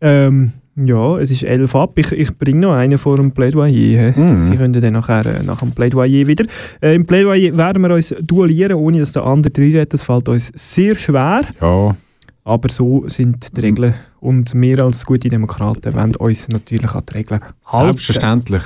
Ähm, 0.00 0.52
ja, 0.76 1.18
es 1.18 1.30
ist 1.30 1.42
11 1.44 1.74
ab. 1.74 1.92
Ich, 1.96 2.12
ich 2.12 2.36
bringe 2.36 2.60
noch 2.60 2.72
einen 2.74 2.98
vor 2.98 3.16
dem 3.16 3.32
Plädoyer. 3.32 4.12
Mhm. 4.16 4.40
Sie 4.42 4.56
können 4.56 4.80
dann 4.80 4.92
nachher 4.92 5.24
äh, 5.26 5.42
nach 5.42 5.60
dem 5.60 5.72
Plädoyer 5.72 6.26
wieder. 6.26 6.44
Äh, 6.80 6.94
Im 6.94 7.06
Plädoyer 7.06 7.56
werden 7.56 7.82
wir 7.82 7.94
uns 7.94 8.14
duellieren, 8.20 8.74
ohne 8.74 9.00
dass 9.00 9.12
der 9.12 9.24
andere 9.24 9.52
reinredet. 9.56 9.94
Das 9.94 10.04
fällt 10.04 10.28
uns 10.28 10.52
sehr 10.54 10.96
schwer. 10.96 11.42
Ja, 11.60 11.96
Aber 12.44 12.68
so 12.70 13.04
sind 13.08 13.56
die 13.56 13.60
Regeln. 13.60 13.94
Und 14.20 14.52
wir 14.54 14.80
als 14.84 15.04
gute 15.06 15.28
Demokraten 15.28 15.92
wollen 15.94 16.16
uns 16.16 16.48
natürlich 16.48 16.92
an 16.94 17.02
die 17.08 17.16
Regeln 17.18 17.40
halten. 17.66 17.86
selbstverständlich. 17.86 18.62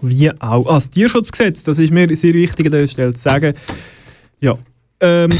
Wie 0.00 0.30
auch. 0.40 0.66
Ah, 0.66 0.74
das 0.74 0.90
Tierschutzgesetz, 0.90 1.62
das 1.62 1.78
ist 1.78 1.92
mir 1.92 2.14
sehr 2.16 2.34
wichtig 2.34 2.66
an 2.66 2.72
dieser 2.72 2.88
Stelle 2.88 3.14
zu 3.14 3.20
sagen. 3.20 3.54
Ja. 4.40 4.54
Ähm, 5.00 5.30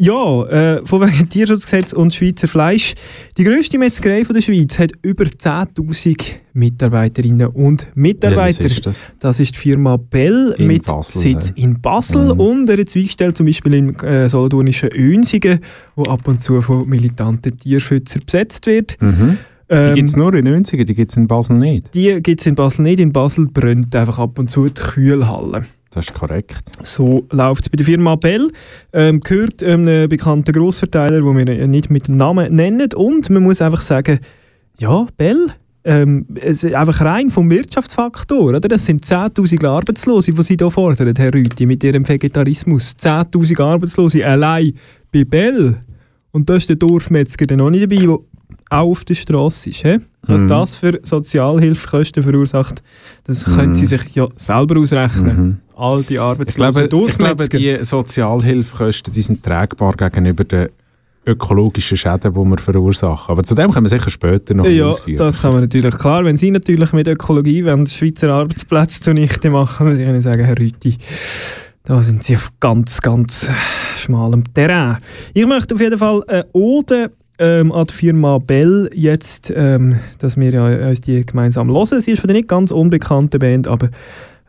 ja, 0.00 0.44
äh, 0.46 0.86
von 0.86 1.00
wegen 1.00 1.28
Tierschutzgesetz 1.28 1.92
und 1.92 2.14
Schweizer 2.14 2.46
Fleisch. 2.48 2.94
Die 3.36 3.44
grösste 3.44 3.78
Metzgerei 3.78 4.24
von 4.24 4.34
der 4.34 4.42
Schweiz 4.42 4.78
hat 4.78 4.92
über 5.02 5.24
10.000 5.24 6.16
Mitarbeiterinnen 6.52 7.48
und 7.48 7.88
Mitarbeiter. 7.94 8.60
Welches 8.64 8.76
ist 8.78 8.86
das? 8.86 9.04
Das 9.18 9.40
ist 9.40 9.54
die 9.54 9.58
Firma 9.58 9.96
Bell 9.96 10.54
In 10.58 10.66
mit 10.68 10.86
Basel, 10.86 11.20
Sitz 11.20 11.48
ja. 11.56 11.64
in 11.64 11.80
Basel 11.80 12.34
Mhm. 12.34 12.40
und 12.40 12.70
eine 12.70 12.84
Zweigstelle 12.84 13.32
zum 13.32 13.46
Beispiel 13.46 13.74
im 13.74 13.94
äh, 14.00 14.28
solothurnischen 14.28 14.90
Önsingen, 14.92 15.60
wo 15.96 16.04
ab 16.04 16.26
und 16.28 16.40
zu 16.40 16.60
von 16.62 16.88
militanten 16.88 17.56
Tierschützern 17.56 18.22
besetzt 18.24 18.66
wird. 18.66 18.96
Mhm. 19.00 19.38
Die 19.70 19.74
Ähm, 19.74 19.94
gibt 19.96 20.08
es 20.08 20.16
nur 20.16 20.32
in 20.32 20.44
90 20.46 20.86
die 20.86 20.94
gibt 20.94 21.10
es 21.10 21.16
in 21.18 21.26
Basel 21.26 21.56
nicht. 21.56 21.92
die 21.92 22.22
gibt 22.22 22.40
es 22.40 22.46
in 22.46 22.54
Basel 22.54 22.82
nicht. 22.82 23.00
In 23.00 23.12
Basel 23.12 23.46
brennt 23.52 23.94
einfach 23.94 24.18
ab 24.18 24.38
und 24.38 24.48
zu 24.50 24.64
die 24.66 24.72
Kühlhalle. 24.80 25.64
Das 25.90 26.06
ist 26.06 26.14
korrekt. 26.14 26.64
So 26.82 27.26
läuft 27.30 27.62
es 27.62 27.68
bei 27.70 27.76
der 27.76 27.86
Firma 27.86 28.16
Bell. 28.16 28.50
Ähm, 28.92 29.20
gehört 29.20 29.62
einem 29.62 30.08
bekannten 30.08 30.52
Grossverteiler, 30.52 31.20
den 31.22 31.46
wir 31.46 31.66
nicht 31.66 31.90
mit 31.90 32.08
Namen 32.08 32.54
nennen. 32.54 32.92
Und 32.94 33.30
man 33.30 33.42
muss 33.42 33.62
einfach 33.62 33.80
sagen, 33.80 34.20
ja, 34.78 35.06
Bell, 35.16 35.48
ähm, 35.84 36.26
es 36.34 36.64
ist 36.64 36.74
einfach 36.74 37.00
rein 37.00 37.30
vom 37.30 37.48
Wirtschaftsfaktor. 37.50 38.40
Oder? 38.40 38.60
Das 38.60 38.84
sind 38.84 39.04
10'000 39.04 39.66
Arbeitslose, 39.66 40.32
die 40.32 40.42
Sie 40.42 40.56
hier 40.58 40.70
fordern, 40.70 41.14
Herr 41.16 41.32
Rüthi, 41.32 41.64
mit 41.64 41.82
Ihrem 41.82 42.06
Vegetarismus. 42.06 42.94
10'000 42.98 43.60
Arbeitslose 43.62 44.26
allein 44.26 44.74
bei 45.10 45.24
Bell. 45.24 45.76
Und 46.32 46.50
da 46.50 46.56
ist 46.56 46.68
der 46.68 46.76
Dorfmetzger 46.76 47.46
dann 47.46 47.58
noch 47.58 47.70
nicht 47.70 47.90
dabei, 47.90 47.96
der 47.96 48.18
auch 48.70 48.90
auf 48.90 49.04
der 49.04 49.14
Straße 49.14 49.70
ist. 49.70 49.82
He? 49.82 49.96
Was 50.22 50.42
Mhm. 50.42 50.48
das 50.48 50.76
für 50.76 51.00
Sozialhilfekosten 51.02 52.22
verursacht, 52.22 52.82
das 53.24 53.44
können 53.44 53.74
Sie 53.74 53.86
sich 53.86 54.14
ja 54.14 54.26
selber 54.36 54.78
ausrechnen. 54.80 55.36
Mhm. 55.36 55.58
All 55.76 56.02
die 56.02 56.14
Ich 56.14 56.20
arbeitslosen 56.20 56.84
glaube, 56.84 57.08
ich 57.10 57.18
glaube, 57.18 57.48
die 57.48 57.84
Sozialhilfekosten 57.84 59.14
die 59.14 59.22
sind 59.22 59.42
tragbar 59.44 59.94
gegenüber 59.94 60.44
den 60.44 60.68
ökologischen 61.24 61.96
Schäden, 61.96 62.32
die 62.32 62.38
wir 62.38 62.58
verursachen. 62.58 63.32
Aber 63.32 63.44
zu 63.44 63.54
dem 63.54 63.70
können 63.70 63.84
wir 63.84 63.90
sicher 63.90 64.10
später 64.10 64.54
noch 64.54 64.66
ja, 64.66 64.86
ausführen. 64.86 65.18
das 65.18 65.40
kann 65.40 65.52
man 65.52 65.60
natürlich. 65.60 65.96
Klar, 65.96 66.24
wenn 66.24 66.36
Sie 66.36 66.50
natürlich 66.50 66.92
mit 66.92 67.06
Ökologie 67.06 67.64
wollen, 67.64 67.86
Schweizer 67.86 68.30
Arbeitsplätze 68.30 69.00
zunichte 69.02 69.50
machen, 69.50 69.88
muss 69.88 69.98
ich 69.98 70.06
Ihnen 70.06 70.22
sagen, 70.22 70.44
Herr 70.44 70.58
Rüthi, 70.58 70.96
da 71.84 72.00
sind 72.02 72.22
Sie 72.24 72.36
auf 72.36 72.50
ganz, 72.60 73.00
ganz 73.00 73.46
schmalem 73.96 74.42
Terrain. 74.52 74.98
Ich 75.34 75.46
möchte 75.46 75.74
auf 75.74 75.80
jeden 75.80 75.98
Fall 75.98 76.22
eine 76.26 76.46
Ode 76.52 77.10
ähm, 77.38 77.72
an 77.72 77.86
die 77.86 77.94
Firma 77.94 78.38
Bell 78.38 78.90
jetzt, 78.94 79.52
ähm, 79.54 79.96
dass 80.18 80.36
wir 80.36 80.50
ja 80.50 80.88
uns 80.88 81.00
die 81.00 81.24
gemeinsam 81.24 81.68
hören. 81.68 82.00
Sie 82.00 82.12
ist 82.12 82.20
von 82.20 82.28
der 82.28 82.36
nicht 82.36 82.48
ganz 82.48 82.70
unbekannten 82.70 83.38
Band, 83.38 83.68
aber 83.68 83.90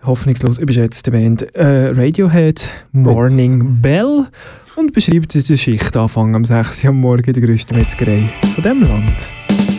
hoffnungslos 0.03 0.59
überschätzte 0.59 1.11
Band 1.11 1.55
äh, 1.55 1.91
Radiohead 1.93 2.69
Morning 2.91 3.81
Bell 3.81 4.27
und 4.75 4.93
beschreibt 4.93 5.33
den 5.33 5.57
Schichtanfang 5.57 6.35
am 6.35 6.45
6 6.45 6.83
Uhr 6.83 6.89
am 6.91 7.01
Morgen 7.01 7.33
der 7.33 7.43
grössten 7.43 7.75
Metzgerei 7.75 8.29
von 8.55 8.63
diesem 8.63 8.83
Land. 8.83 9.78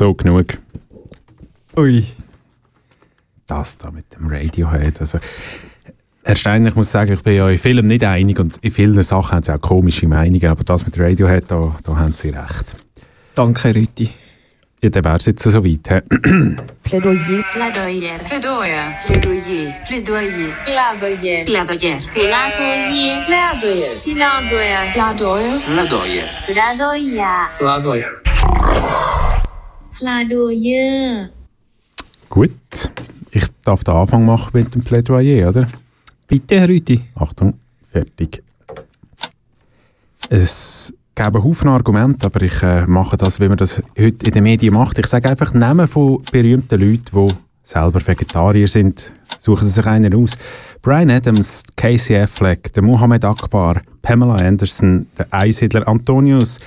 So, 0.00 0.14
genug. 0.14 0.56
Ui. 1.76 2.06
Das 3.46 3.76
da 3.76 3.90
mit 3.90 4.06
dem 4.14 4.28
Radiohead. 4.28 4.98
Also, 4.98 5.18
Herr 6.24 6.36
Steiner, 6.36 6.70
ich 6.70 6.74
muss 6.74 6.90
sagen, 6.90 7.12
ich 7.12 7.22
bin 7.22 7.34
ja 7.36 7.50
in 7.50 7.58
vielen 7.58 7.86
nicht 7.86 8.02
einig 8.02 8.38
und 8.38 8.56
in 8.62 8.70
vielen 8.70 9.02
Sachen 9.02 9.32
haben 9.32 9.42
Sie 9.42 9.52
auch 9.52 9.60
komische 9.60 10.08
Meinungen, 10.08 10.46
aber 10.46 10.64
das 10.64 10.86
mit 10.86 10.98
Radiohead, 10.98 11.50
da, 11.50 11.76
da 11.84 11.96
haben 11.98 12.14
Sie 12.14 12.30
recht. 12.30 12.64
Danke, 13.34 13.74
Rüti. 13.74 14.08
Ja, 14.82 14.88
dann 14.88 15.04
wäre 15.04 15.16
es 15.16 15.26
jetzt 15.26 15.42
so 15.42 15.62
weit. 15.62 15.90
hä? 15.90 16.00
Plädoyer. 16.82 17.44
Plädoyer. 17.52 18.18
Plädoyer. 18.20 18.94
Plädoyer. 19.06 19.74
Plädoyer. 19.86 20.48
Plädoyer. 20.64 21.44
Plädoyer. 21.44 21.44
Plädoyer. 21.44 22.00
Plädoyer. 24.94 25.60
Plädoyer. 25.66 26.24
Plädoyer. 26.46 27.48
Plädoyer. 27.58 28.10
Plädoyer. 30.00 31.28
Gut, 32.30 32.50
ich 33.30 33.44
darf 33.64 33.84
den 33.84 33.94
Anfang 33.94 34.24
machen 34.24 34.50
mit 34.54 34.74
dem 34.74 34.82
Plädoyer, 34.82 35.50
oder? 35.50 35.68
Bitte, 36.26 36.58
Herr 36.58 36.68
Rüti. 36.68 37.02
Achtung, 37.14 37.54
fertig. 37.92 38.42
Es 40.30 40.94
gäbe 41.14 41.44
Haufen 41.44 41.68
Argumente, 41.68 42.24
aber 42.26 42.40
ich 42.40 42.62
äh, 42.62 42.86
mache 42.86 43.18
das, 43.18 43.40
wie 43.40 43.48
man 43.48 43.58
das 43.58 43.82
heute 43.98 44.26
in 44.26 44.32
den 44.32 44.42
Medien 44.42 44.72
macht. 44.72 44.98
Ich 44.98 45.06
sage 45.06 45.28
einfach 45.28 45.52
Namen 45.52 45.86
von 45.86 46.22
berühmten 46.32 46.80
Leuten, 46.80 47.28
die 47.28 47.34
selber 47.64 48.06
Vegetarier 48.06 48.68
sind. 48.68 49.12
Suchen 49.38 49.66
Sie 49.66 49.74
sich 49.74 49.86
einen 49.86 50.14
aus. 50.14 50.38
Brian 50.80 51.10
Adams, 51.10 51.62
Casey 51.76 52.16
Affleck, 52.16 52.72
der 52.72 52.82
Mohammed 52.82 53.22
Akbar, 53.26 53.82
Pamela 54.00 54.36
Anderson, 54.36 55.08
der 55.18 55.26
Einsiedler 55.30 55.86
Antonius, 55.86 56.58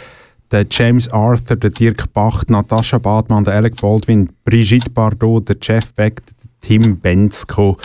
der 0.53 0.67
James 0.69 1.11
Arthur, 1.11 1.57
der 1.57 1.71
Dirk 1.71 2.13
Bach, 2.13 2.43
Natascha 2.47 2.99
Badmann, 2.99 3.43
der 3.43 3.55
Alec 3.55 3.81
Baldwin, 3.81 4.29
Brigitte 4.45 4.91
Bardot, 4.91 5.49
der 5.49 5.57
Jeff 5.59 5.91
Beck, 5.93 6.21
der 6.27 6.33
Tim 6.61 6.97
Bensko, 6.97 7.75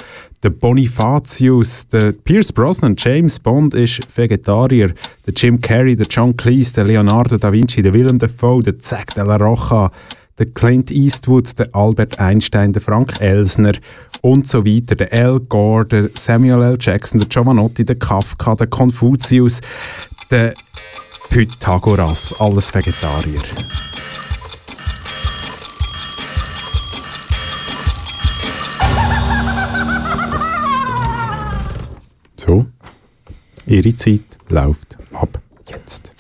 der 0.43 0.51
Bonifatius, 0.51 1.89
der 1.89 2.13
Pierce 2.13 2.53
Brosnan, 2.53 2.95
James 2.97 3.41
Bond 3.41 3.75
ist 3.75 4.01
Vegetarier, 4.15 4.93
der 5.27 5.35
Jim 5.35 5.61
Carrey, 5.61 5.97
der 5.97 6.07
John 6.09 6.37
Cleese, 6.37 6.75
der 6.75 6.85
Leonardo 6.85 7.39
da 7.39 7.51
Vinci, 7.51 7.83
der 7.83 7.95
Willem 7.95 8.19
Dafoe, 8.19 8.63
der 8.63 8.79
Zack 8.79 9.15
de 9.15 9.25
la 9.25 9.37
Rocha, 9.37 9.91
der 10.39 10.47
Clint 10.47 10.91
Eastwood, 10.91 11.59
der 11.59 11.75
Albert 11.75 12.21
Einstein, 12.21 12.75
der 12.75 12.83
Frank 12.83 13.21
Elsner 13.21 13.73
und 14.21 14.47
so 14.47 14.65
weiter, 14.67 14.95
der 14.95 15.13
Al 15.13 15.41
Gore, 15.41 15.87
der 15.87 16.11
Samuel 16.15 16.63
L. 16.63 16.77
Jackson, 16.79 17.19
der 17.19 17.29
Giovanotti, 17.29 17.85
der 17.85 17.97
Kafka, 17.97 18.55
der 18.55 18.67
Konfuzius, 18.67 19.61
der 20.31 20.53
Pythagoras, 21.31 22.35
alles 22.39 22.75
Vegetarier. 22.75 23.43
So, 32.37 32.67
Ihre 33.67 33.95
Zeit 33.95 34.21
läuft 34.49 34.97
ab 35.13 35.41
jetzt. 35.71 36.13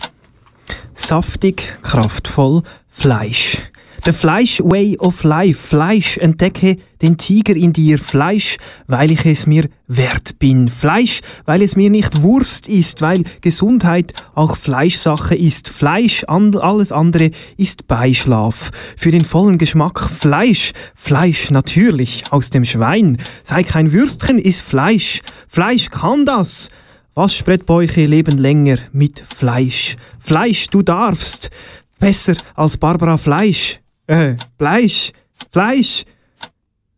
Saftig, 0.94 1.78
kraftvoll, 1.82 2.62
Fleisch. 2.90 3.62
The 4.08 4.14
Fleisch 4.14 4.62
Way 4.64 4.96
of 5.00 5.22
Life. 5.22 5.68
Fleisch. 5.68 6.16
Entdecke 6.16 6.78
den 7.02 7.18
Tiger 7.18 7.54
in 7.54 7.74
dir. 7.74 7.98
Fleisch, 7.98 8.56
weil 8.86 9.12
ich 9.12 9.26
es 9.26 9.46
mir 9.46 9.68
wert 9.86 10.38
bin. 10.38 10.70
Fleisch, 10.70 11.20
weil 11.44 11.60
es 11.60 11.76
mir 11.76 11.90
nicht 11.90 12.22
Wurst 12.22 12.70
ist, 12.70 13.02
weil 13.02 13.24
Gesundheit 13.42 14.14
auch 14.34 14.56
Fleischsache 14.56 15.34
ist. 15.34 15.68
Fleisch, 15.68 16.24
alles 16.26 16.90
andere 16.90 17.32
ist 17.58 17.86
Beischlaf. 17.86 18.70
Für 18.96 19.10
den 19.10 19.26
vollen 19.26 19.58
Geschmack 19.58 20.00
Fleisch. 20.00 20.72
Fleisch 20.94 21.50
natürlich 21.50 22.22
aus 22.30 22.48
dem 22.48 22.64
Schwein. 22.64 23.18
Sei 23.42 23.62
kein 23.62 23.92
Würstchen, 23.92 24.38
ist 24.38 24.62
Fleisch. 24.62 25.20
Fleisch 25.48 25.90
kann 25.90 26.24
das. 26.24 26.70
Waschbrettbäuche 27.12 28.06
leben 28.06 28.38
länger 28.38 28.78
mit 28.90 29.22
Fleisch. 29.36 29.96
Fleisch, 30.18 30.68
du 30.68 30.80
darfst. 30.80 31.50
Besser 31.98 32.36
als 32.54 32.78
Barbara 32.78 33.18
Fleisch. 33.18 33.80
Äh, 34.08 34.34
Fleisch. 34.58 35.12
Fleisch. 35.52 36.04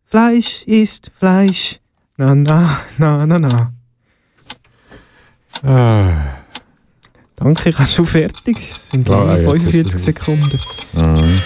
Fleisch 0.05 0.63
ist 0.63 1.11
Fleisch. 1.19 1.79
Na, 2.17 2.33
na, 2.35 2.79
na, 2.97 3.25
na, 3.25 3.37
na. 3.39 3.73
Ah, 5.63 6.37
Danke, 7.35 7.69
ich 7.69 7.77
bin 7.77 7.85
schon 7.87 8.05
fertig. 8.05 8.57
Es 8.71 8.89
sind 8.91 9.07
nur 9.07 9.35
ist 9.35 9.43
45 9.43 9.93
es- 9.95 10.03
Sekunden. 10.03 10.59
mhm. 10.93 11.41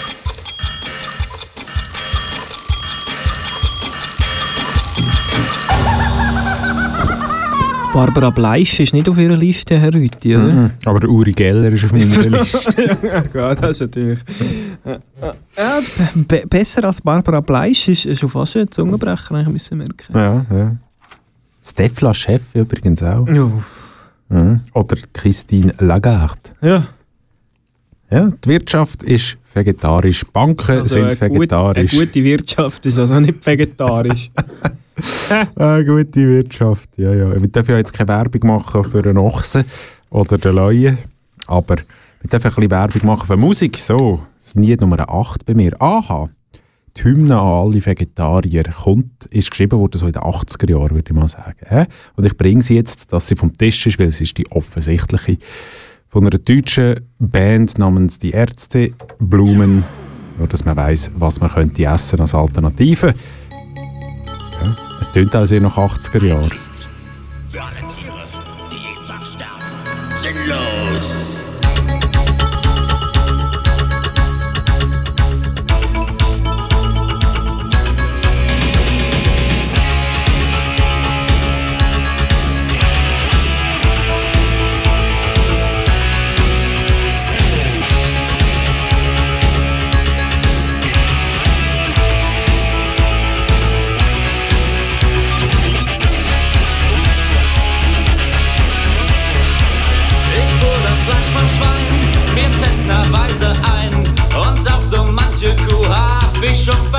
Barbara 7.95 8.29
Bleisch 8.29 8.79
ist 8.81 8.93
nicht 8.93 9.07
auf 9.07 9.17
ihrer 9.17 9.37
Liste, 9.37 9.79
Herr 9.79 9.93
Rüthi, 9.93 10.35
oder? 10.35 10.51
Mhm. 10.51 10.71
Aber 10.83 10.99
der 10.99 11.09
Uri 11.09 11.31
Geller 11.31 11.69
ist 11.71 11.85
auf 11.85 11.93
meiner 11.93 12.05
Liste. 12.39 12.59
ja, 13.33 13.55
das 13.55 13.71
ist 13.71 13.79
natürlich. 13.81 14.19
Ja, 14.83 14.99
be 16.13 16.43
besser 16.49 16.83
als 16.83 16.99
Barbara 17.01 17.39
Bleisch 17.39 17.87
ist, 17.87 18.05
ist 18.05 18.19
schon 18.19 18.29
fast 18.29 18.57
ein 18.57 18.69
Zungenbrecher, 18.69 19.31
eigentlich 19.35 19.47
müssen 19.53 19.77
merken. 19.77 20.13
ja, 20.13 20.45
ja. 20.51 20.75
Stefla 21.63 22.13
Chef 22.13 22.43
übrigens 22.53 23.01
auch. 23.01 23.27
Ja. 23.27 23.49
Mhm. 24.29 24.59
Oder 24.73 24.97
Christine 25.13 25.73
Lagarde. 25.79 26.39
ja. 26.61 26.87
Ja, 28.11 28.29
die 28.43 28.49
Wirtschaft 28.49 29.01
ist 29.01 29.35
vegetarisch, 29.53 30.23
Banken 30.31 30.77
Also 30.79 30.93
sind 30.93 31.05
eine, 31.05 31.15
gut, 31.29 31.39
vegetarisch. 31.39 31.93
eine 31.93 32.05
gute 32.05 32.23
Wirtschaft 32.23 32.85
ist 32.85 32.99
also 32.99 33.19
nicht 33.19 33.43
vegetarisch. 33.45 34.29
Eine 35.55 35.85
gute 35.85 36.27
Wirtschaft, 36.27 36.97
ja, 36.97 37.13
ja. 37.13 37.31
Wir 37.31 37.47
dürfen 37.47 37.71
ja 37.71 37.77
jetzt 37.77 37.93
keine 37.93 38.09
Werbung 38.09 38.47
machen 38.47 38.83
für 38.83 39.03
einen 39.03 39.17
Ochsen 39.17 39.65
oder 40.09 40.37
den 40.37 40.55
Leuen, 40.55 40.97
aber 41.47 41.77
wir 42.21 42.29
dürfen 42.29 42.47
ein 42.47 42.55
bisschen 42.55 42.71
Werbung 42.71 43.05
machen 43.05 43.27
für 43.27 43.37
Musik. 43.37 43.77
So, 43.77 44.21
das 44.37 44.47
ist 44.47 44.57
nie 44.57 44.75
Nummer 44.75 45.09
8 45.09 45.45
bei 45.45 45.53
mir. 45.53 45.79
Aha, 45.81 46.29
die 46.97 47.03
Hymne 47.03 47.37
an 47.37 47.47
alle 47.47 47.85
Vegetarier 47.85 48.63
kommt, 48.63 49.25
ist 49.25 49.51
geschrieben 49.51 49.79
worden 49.79 49.97
so 49.99 50.05
in 50.05 50.13
den 50.13 50.21
80er 50.21 50.69
Jahren, 50.69 50.91
würde 50.91 51.11
ich 51.11 51.15
mal 51.15 51.27
sagen. 51.27 51.87
Und 52.15 52.25
ich 52.25 52.37
bringe 52.37 52.61
sie 52.61 52.75
jetzt, 52.75 53.11
dass 53.11 53.27
sie 53.27 53.35
vom 53.35 53.55
Tisch 53.55 53.85
ist, 53.85 53.99
weil 53.99 54.11
sie 54.11 54.23
ist 54.23 54.37
die 54.37 54.49
offensichtliche 54.51 55.37
von 56.07 56.25
einer 56.25 56.39
deutschen 56.39 57.01
Band 57.19 57.77
namens 57.77 58.17
Die 58.19 58.31
Ärzte, 58.31 58.93
Blumen, 59.19 59.83
nur 60.37 60.47
dass 60.47 60.63
man 60.63 60.77
weiß, 60.77 61.11
was 61.17 61.41
man 61.41 61.49
könnte 61.49 61.83
essen 61.83 62.21
als 62.21 62.33
Alternative. 62.33 63.07
Ja, 63.07 63.13
es 63.13 63.44
tönt 65.15 65.33
auch 65.33 65.45
sehr 65.45 65.61
nach 65.61 65.77
80er 65.77 66.25
Jahren. 66.25 66.51
Für 67.47 67.63
alle 67.63 67.79
Tiere, 67.87 68.25
die 68.69 68.75
jeden 68.75 69.05
Tag 69.05 69.25
sterben. 69.25 69.61
Sinnlos. 70.19 71.34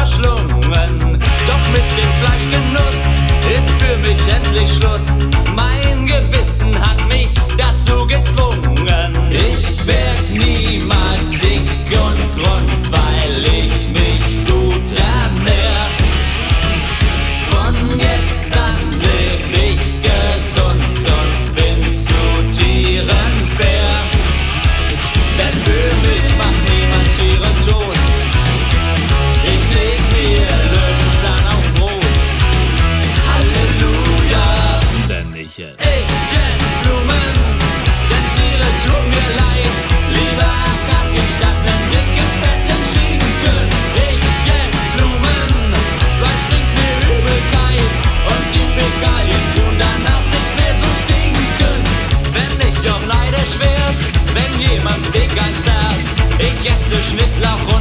Verschlungen. 0.06 1.18
Doch 1.46 1.68
mit 1.70 1.86
dem 1.98 2.10
Fleischgenuss 2.22 3.00
ist 3.52 3.70
für 3.82 3.96
mich 3.98 4.18
endlich 4.32 4.72
Schluss. 4.72 5.18
Mein 5.54 6.06
Gewissen 6.06 6.78
hat 6.78 6.98
mich 7.08 7.28
dazu 7.56 8.06
gezwungen. 8.06 9.12
Ich 9.30 9.86
werd 9.86 10.30
niemals 10.30 10.85
Schnittlauch 57.02 57.75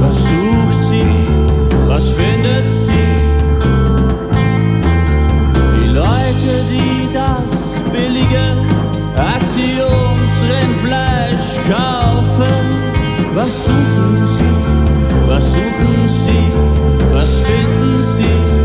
was 0.00 0.18
sucht 0.28 0.80
sie, 0.90 1.10
was 1.88 2.04
findet 2.10 2.70
sie? 2.70 3.08
Die 5.78 5.88
Leute, 5.94 6.64
die 6.70 7.08
das 7.12 7.80
billige 7.92 8.44
Aktionsrindfleisch 9.16 11.60
kaufen, 11.68 12.54
was 13.34 13.66
suchen 13.66 14.16
sie, 14.16 14.54
was 15.26 15.44
suchen 15.52 16.06
sie, 16.06 16.52
was 17.12 17.40
finden 17.40 17.98
sie? 17.98 18.63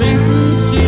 Was 0.00 0.81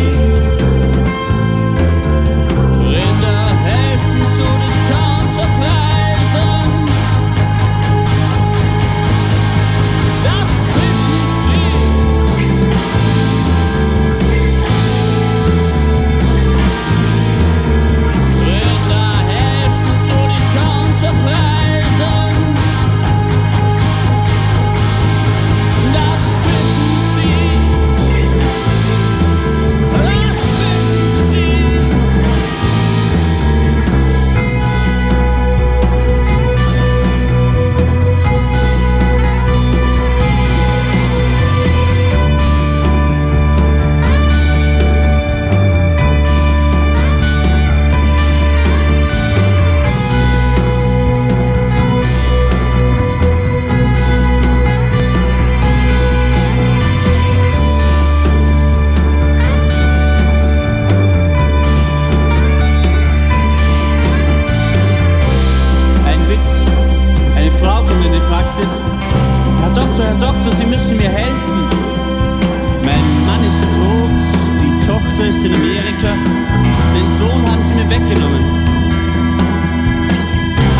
mir 77.85 77.89
weggenommen. 77.89 78.43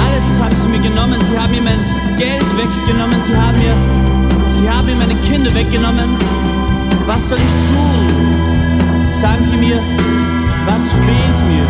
Alles 0.05 0.39
haben 0.39 0.55
Sie 0.55 0.67
mir 0.67 0.79
genommen. 0.79 1.19
Sie 1.21 1.37
haben 1.37 1.51
mir 1.51 1.61
mein 1.61 1.79
Geld 2.17 2.45
weggenommen. 2.57 3.19
Sie 3.21 3.35
haben 3.35 3.57
mir, 3.57 3.75
Sie 4.47 4.69
haben 4.69 4.85
mir 4.85 4.95
meine 4.95 5.15
Kinder 5.21 5.53
weggenommen. 5.53 6.17
Was 7.05 7.29
soll 7.29 7.37
ich 7.37 7.67
tun? 7.67 9.13
Sagen 9.13 9.43
Sie 9.43 9.57
mir, 9.57 9.79
was 10.67 10.91
fehlt 10.91 11.47
mir? 11.49 11.67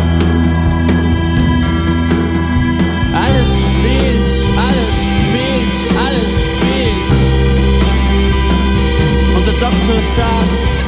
Alles 3.14 3.52
fehlt, 3.82 4.30
alles 4.66 4.96
fehlt, 5.32 5.78
alles 6.06 6.34
fehlt. 6.60 7.12
Und 9.36 9.46
der 9.46 9.54
Doktor 9.54 10.02
sagt, 10.14 10.85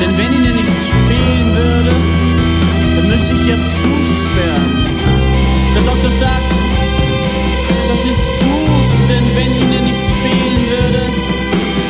denn 0.00 0.16
wenn 0.16 0.32
Ihnen 0.32 0.56
nichts 0.56 0.80
fehlen 1.08 1.54
würde, 1.54 1.92
dann 2.96 3.06
müsste 3.08 3.34
ich 3.34 3.46
jetzt 3.46 3.82
zusperren. 3.82 4.86
Der 5.74 5.82
Doktor 5.82 6.10
sagt, 6.10 6.50
das 7.88 8.00
ist 8.12 8.28
gut, 8.40 8.90
denn 9.08 9.24
wenn 9.36 9.52
Ihnen 9.54 9.84
nichts 9.84 10.06
fehlen 10.22 10.66
würde, 10.74 11.02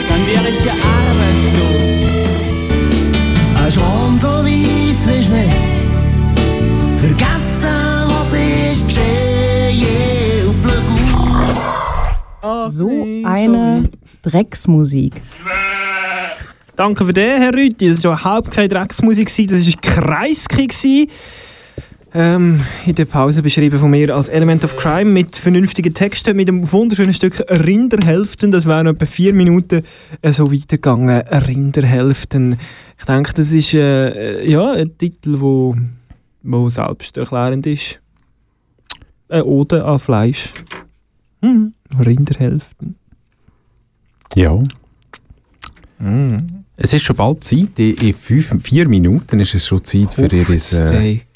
dann 0.09 0.27
wäre 0.27 0.49
ich 0.51 0.65
ja 0.65 0.73
arbeitslos. 0.73 1.89
Ein 3.65 3.73
Schwan 3.73 4.19
so 4.19 4.29
weiss 4.45 5.07
wie 5.09 5.23
Schnee. 5.23 5.53
Vergessen, 6.99 8.09
was 8.09 8.33
ist 8.33 8.89
geschehen 8.89 10.49
und 10.49 10.57
So 12.71 12.91
eine 13.25 13.89
Drecksmusik. 14.23 15.21
Danke 16.79 17.05
für 17.05 17.13
den, 17.13 17.43
Herr 17.43 17.53
Rütti. 17.53 17.91
Das 17.91 18.05
war 18.05 18.13
überhaupt 18.13 18.53
keine 18.53 18.69
Drecksmusik, 18.69 19.27
das 19.27 19.67
war 19.67 19.81
Kreisky. 19.83 21.09
Ähm, 22.15 22.61
in 22.87 22.95
der 22.95 23.05
Pause 23.05 23.43
beschrieben 23.43 23.81
von 23.81 23.91
mir 23.91 24.15
als 24.15 24.29
Element 24.29 24.63
of 24.63 24.77
Crime 24.77 25.11
mit 25.11 25.35
vernünftigen 25.35 25.93
Texten, 25.93 26.37
mit 26.37 26.49
einem 26.49 26.71
wunderschönen 26.71 27.15
Stück 27.15 27.41
Rinderhälften. 27.51 28.53
Das 28.53 28.65
wären 28.65 28.87
etwa 28.87 29.07
vier 29.07 29.35
Minuten 29.35 29.83
äh, 30.23 30.33
so 30.33 30.53
weitergegangen. 30.53 31.21
Rinderhälften. 31.27 32.61
Ich 32.97 33.05
denke, 33.07 33.35
das 33.35 33.51
ist 33.51 33.75
äh, 33.75 34.43
äh, 34.43 34.49
ja, 34.49 34.71
ein 34.71 34.97
Titel, 34.97 35.41
wo, 35.41 35.75
wo 36.45 36.69
selbsterklärend 36.69 37.67
ist. 37.67 38.01
Eine 39.29 39.45
Ode 39.45 39.85
an 39.85 39.99
Fleisch. 39.99 40.53
Hm, 41.43 41.73
Rinderhälften. 41.99 42.95
Ja. 44.37 44.63
Es 46.81 46.95
ist 46.95 47.03
schon 47.03 47.17
bald 47.17 47.43
Zeit, 47.43 47.77
in 47.79 48.15
fünf, 48.15 48.63
vier 48.63 48.89
Minuten 48.89 49.41
ist 49.41 49.53
es 49.55 49.67
schon 49.67 49.83
Zeit 49.85 50.15
für 50.15 50.27
ihr... 50.27 50.49
Äh, 50.49 50.59
Steak. 50.59 51.27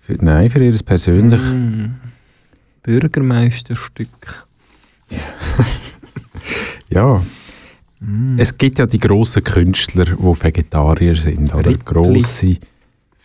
für, 0.00 0.14
nein, 0.20 0.50
für 0.50 0.64
ihr 0.64 0.76
persönlich... 0.84 1.40
Mm. 1.40 1.94
Bürgermeisterstück. 2.82 4.08
Ja. 6.92 7.22
Es 8.36 8.58
gibt 8.58 8.80
ja 8.80 8.86
die 8.86 8.98
grossen 8.98 9.44
Künstler, 9.44 10.06
die 10.06 10.42
Vegetarier 10.42 11.14
sind, 11.14 11.54
oder? 11.54 11.68
Rippli. 11.70 11.84
Grosse 11.84 12.56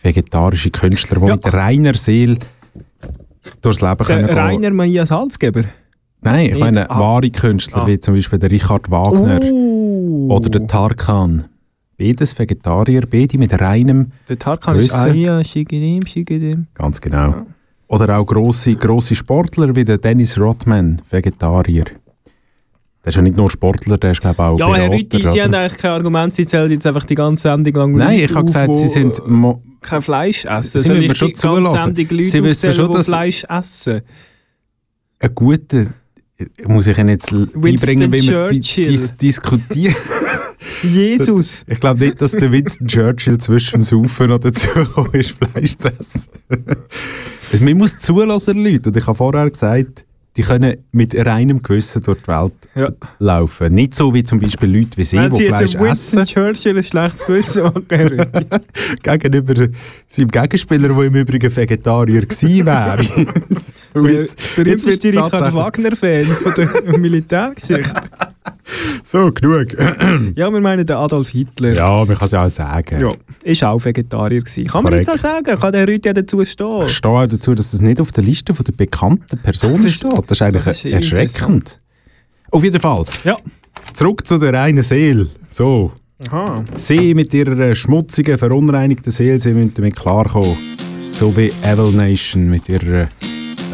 vegetarische 0.00 0.70
Künstler, 0.70 1.18
die 1.18 1.26
Ja. 1.26 1.34
mit 1.34 1.52
reiner 1.52 1.94
Seele 1.94 2.38
durchs 3.62 3.80
Leben 3.80 3.96
Der 4.06 4.22
können. 4.22 4.38
Rainer 4.38 4.70
Maria 4.70 5.04
Salzgeber. 5.04 5.62
Nein, 6.20 6.46
ich 6.52 6.58
meine 6.58 6.88
Ah. 6.88 6.96
wahre 7.00 7.28
Künstler, 7.30 7.82
Ah. 7.82 7.86
wie 7.88 7.98
zum 7.98 8.14
Beispiel 8.14 8.38
der 8.38 8.52
Richard 8.52 8.88
Wagner 8.88 9.40
Oh. 9.42 10.28
oder 10.36 10.48
der 10.48 10.66
Tarkan. 10.68 11.46
Beides 11.98 12.38
Vegetarier, 12.38 13.04
beide 13.10 13.38
mit 13.38 13.58
reinem 13.58 14.12
Der 14.28 14.38
Tarkan 14.38 14.78
ist 14.78 14.92
ja, 15.14 15.42
Shigidim, 15.42 16.04
Shigidim. 16.06 16.66
Ganz 16.74 17.00
genau. 17.00 17.46
Oder 17.88 18.18
auch 18.18 18.26
grosse, 18.26 18.74
grosse 18.74 19.14
Sportler 19.14 19.74
wie 19.74 19.84
der 19.84 19.98
Dennis 19.98 20.38
Rodman, 20.38 21.00
Vegetarier. 21.10 21.84
Der 21.84 23.10
ist 23.10 23.14
ja 23.14 23.22
nicht 23.22 23.36
nur 23.36 23.50
Sportler, 23.50 23.96
der 23.96 24.10
ist 24.10 24.20
glaube 24.20 24.34
ich 24.34 24.40
auch 24.40 24.58
Ja, 24.58 24.74
Herr 24.74 24.90
Rütti, 24.90 25.18
Sie 25.18 25.22
oder? 25.26 25.44
haben 25.44 25.54
eigentlich 25.54 25.78
kein 25.78 25.92
Argument, 25.92 26.34
Sie 26.34 26.44
zählen 26.44 26.70
jetzt 26.70 26.86
einfach 26.86 27.04
die 27.04 27.14
ganze 27.14 27.44
Sendung 27.44 27.74
lang 27.74 27.92
Nein, 27.92 28.20
ich 28.20 28.34
habe 28.34 28.44
gesagt, 28.44 28.76
Sie 28.76 28.88
sind... 28.88 29.22
Kein 29.80 30.02
Fleisch 30.02 30.44
essen. 30.44 30.80
Sie 30.80 30.92
müssen 30.92 31.14
schon 31.14 31.34
zulassen. 31.34 31.94
Sie 31.94 32.42
wissen 32.42 32.72
schon, 32.72 32.92
dass- 32.92 33.06
Fleisch 33.06 33.44
essen? 33.48 34.02
ein 35.20 35.34
guter... 35.34 35.86
Muss 36.66 36.86
ich 36.88 36.98
Ihnen 36.98 37.08
jetzt 37.08 37.32
Winston 37.32 37.60
beibringen, 37.62 38.12
wie 38.12 38.30
man 38.30 38.50
di 38.50 38.60
dis 38.60 39.16
diskutiert? 39.16 39.96
Jesus! 40.82 41.64
Ich 41.68 41.80
glaube 41.80 42.00
nicht, 42.00 42.20
dass 42.20 42.32
der 42.32 42.50
Winston 42.52 42.86
Churchill 42.88 43.38
zwischen 43.38 43.80
dem 43.80 43.82
Saufen 43.82 44.28
noch 44.28 44.38
dazu 44.38 44.68
gekommen 44.74 45.14
ist, 45.14 45.30
Fleisch 45.52 45.76
zu 45.76 45.88
essen. 45.88 46.28
also, 47.52 47.64
man 47.64 47.78
muss 47.78 47.98
zulassen, 47.98 48.62
Leute. 48.62 48.90
Und 48.90 48.96
ich 48.96 49.06
habe 49.06 49.16
vorher 49.16 49.48
gesagt, 49.50 50.04
die 50.36 50.42
können 50.42 50.76
mit 50.92 51.14
reinem 51.16 51.62
Gewissen 51.62 52.02
durch 52.02 52.18
die 52.20 52.28
Welt 52.28 52.52
Ja. 52.74 52.90
laufen. 53.18 53.72
Nicht 53.74 53.94
so 53.94 54.12
wie 54.12 54.22
zum 54.22 54.38
Beispiel 54.38 54.68
Leute 54.70 54.96
wie 54.98 55.04
Sie, 55.04 55.16
Wenn 55.16 55.30
die 55.30 55.36
Sie 55.36 55.42
jetzt 55.44 55.56
Fleisch 55.56 55.72
dem 55.72 55.80
Winston 55.80 56.20
essen. 56.22 56.34
Churchill 56.34 56.76
ein 56.76 56.84
schlechtes 56.84 57.24
Gewissen 57.26 57.62
machen. 57.62 57.86
Gegenüber 59.02 59.54
seinem 60.08 60.28
Gegenspieler, 60.28 60.88
der 60.88 61.02
im 61.04 61.14
Übrigen 61.14 61.56
Vegetarier 61.56 62.20
gewesen 62.26 62.66
wäre. 62.66 63.00
Jetzt- 63.02 63.16
jetzt 63.96 64.56
berühmteste 64.56 64.86
wird 64.90 65.04
Richard 65.04 65.30
tatsächlich- 65.30 65.54
Wagner-Fan 65.54 66.24
von 66.26 66.52
der 66.54 66.98
Militärgeschichte. 66.98 67.94
So, 69.04 69.30
genug. 69.32 69.68
Ja, 70.34 70.50
wir 70.50 70.60
meinen 70.60 70.84
den 70.86 70.96
Adolf 70.96 71.28
Hitler. 71.28 71.74
ja, 71.74 72.04
man 72.04 72.16
kann 72.18 72.26
es 72.26 72.32
ja 72.32 72.44
auch 72.44 72.50
sagen. 72.50 73.00
Ja, 73.00 73.08
ist 73.44 73.62
auch 73.62 73.84
Vegetarier 73.84 74.40
gewesen. 74.40 74.66
Kann 74.66 74.82
man 74.82 74.92
Korrekt. 74.92 75.06
jetzt 75.06 75.14
auch 75.14 75.30
sagen? 75.30 75.58
Kann 75.60 75.72
der 75.72 75.86
Rütti 75.86 76.08
ja 76.08 76.12
dazu 76.12 76.44
stehen? 76.44 76.82
Ich 76.86 76.92
stehe 76.96 77.14
auch 77.14 77.26
dazu, 77.26 77.54
dass 77.54 77.70
das 77.70 77.80
nicht 77.80 78.00
auf 78.00 78.10
der 78.12 78.24
Liste 78.24 78.52
der 78.52 78.72
bekannten 78.72 79.38
Personen 79.38 79.74
Das 79.76 79.84
ist- 79.84 79.94
steht. 79.94 80.12
Das 80.12 80.30
ist 80.32 80.42
eigentlich 80.42 80.64
das 80.64 80.84
ist 80.84 80.92
erschreckend. 80.92 81.80
Auf 82.50 82.64
jeden 82.64 82.80
Fall. 82.80 83.04
Ja. 83.24 83.36
Zurück 83.94 84.26
zu 84.26 84.38
der 84.38 84.52
reinen 84.52 84.82
Seele. 84.82 85.28
So. 85.50 85.92
Aha. 86.30 86.64
Sie 86.78 87.14
mit 87.14 87.32
ihrer 87.34 87.74
schmutzigen, 87.74 88.38
verunreinigten 88.38 89.12
Seele, 89.12 89.38
sie 89.38 89.52
müssen 89.52 89.74
damit 89.74 89.94
klarkommen. 89.96 90.56
So 91.12 91.36
wie 91.36 91.52
Evil 91.62 91.92
Nation 91.92 92.48
mit 92.50 92.68
ihrer 92.68 93.08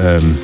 ähm, 0.01 0.37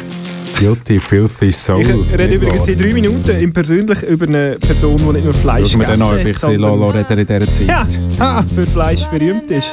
Guilty, 0.58 0.98
Filthy 0.98 1.52
Soul. 1.52 1.82
Ich 1.82 2.18
rede 2.18 2.34
übrigens 2.34 2.66
in 2.66 2.76
drei 2.76 2.92
Minuten 2.92 3.30
im 3.30 3.52
persönlich 3.52 4.02
über 4.02 4.26
eine 4.26 4.56
Person, 4.58 4.96
die 4.96 5.04
nicht 5.04 5.24
nur 5.24 5.32
Fleisch 5.32 5.70
Schauen 5.70 5.80
wir 5.80 5.86
dann 5.86 6.00
gegessen 6.00 6.12
an, 6.12 6.20
ob 6.20 6.26
ich 6.26 6.36
hat, 6.36 6.50
sie 6.50 6.56
lasse 6.56 6.94
reden 6.94 7.18
in 7.18 7.26
dieser 7.26 7.52
Zeit. 7.52 8.00
Ja, 8.18 8.18
ah, 8.38 8.42
für 8.42 8.66
Fleisch 8.66 9.04
berühmt 9.04 9.48
ist. 9.52 9.68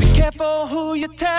Be 0.00 0.06
careful 0.16 0.68
who 0.68 0.94
you 0.96 1.06
tell. 1.16 1.38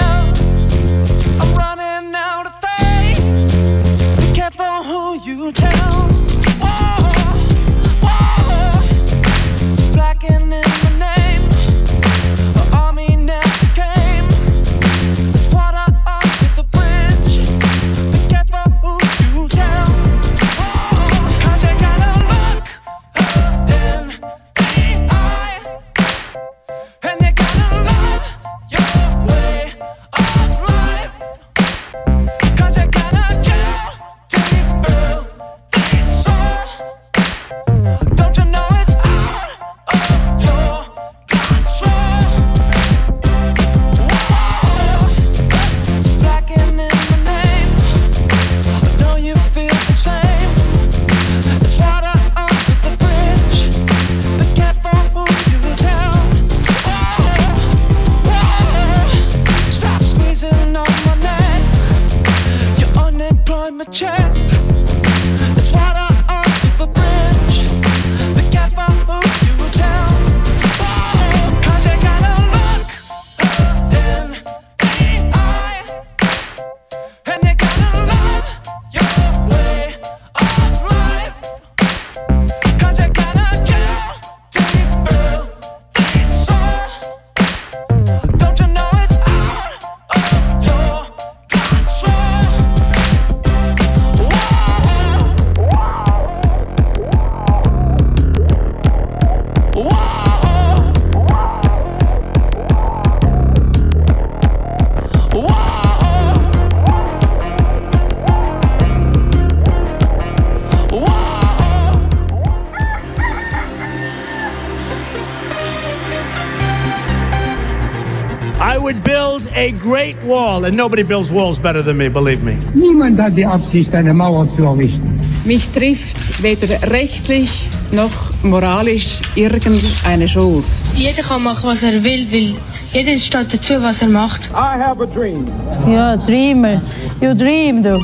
Great 119.89 120.15
wall, 120.23 120.65
and 120.65 120.77
nobody 120.77 121.03
builds 121.03 121.31
walls 121.31 121.57
better 121.57 121.81
than 121.81 121.97
me, 121.97 122.09
believe 122.09 122.43
me. 122.43 122.57
Niemand 122.75 123.19
hat 123.19 123.35
die 123.35 123.45
Absicht, 123.45 123.93
eine 123.95 124.13
Mauer 124.13 124.47
zu 124.55 124.63
errichten. 124.63 125.17
Mich 125.45 125.67
trifft 125.69 126.43
weder 126.43 126.67
rechtlich 126.91 127.69
noch 127.91 128.11
moralisch 128.43 129.21
irgendeine 129.35 130.27
Schuld. 130.27 130.65
Jeder 130.95 131.23
kann 131.23 131.43
machen, 131.43 131.69
was 131.69 131.81
er 131.81 132.03
will, 132.03 132.27
weil 132.31 132.53
jeder 132.91 133.17
steht 133.17 133.53
dazu, 133.53 133.81
was 133.81 134.01
er 134.01 134.09
macht. 134.09 134.51
I 134.51 134.77
have 134.79 135.01
a 135.01 135.07
dream. 135.07 135.45
Ja, 135.87 136.17
Dreamer. 136.17 136.81
You 137.21 137.33
dream, 137.33 137.81
du. 137.81 137.99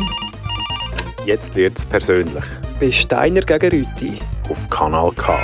Jetzt 1.26 1.56
wird 1.56 1.78
es 1.78 1.86
persönlich. 1.86 2.44
Bei 2.80 2.92
Steiner 2.92 3.42
gegen 3.42 3.70
Rüti. 3.70 4.20
Auf 4.50 4.70
Kanal 4.70 5.12
K. 5.12 5.38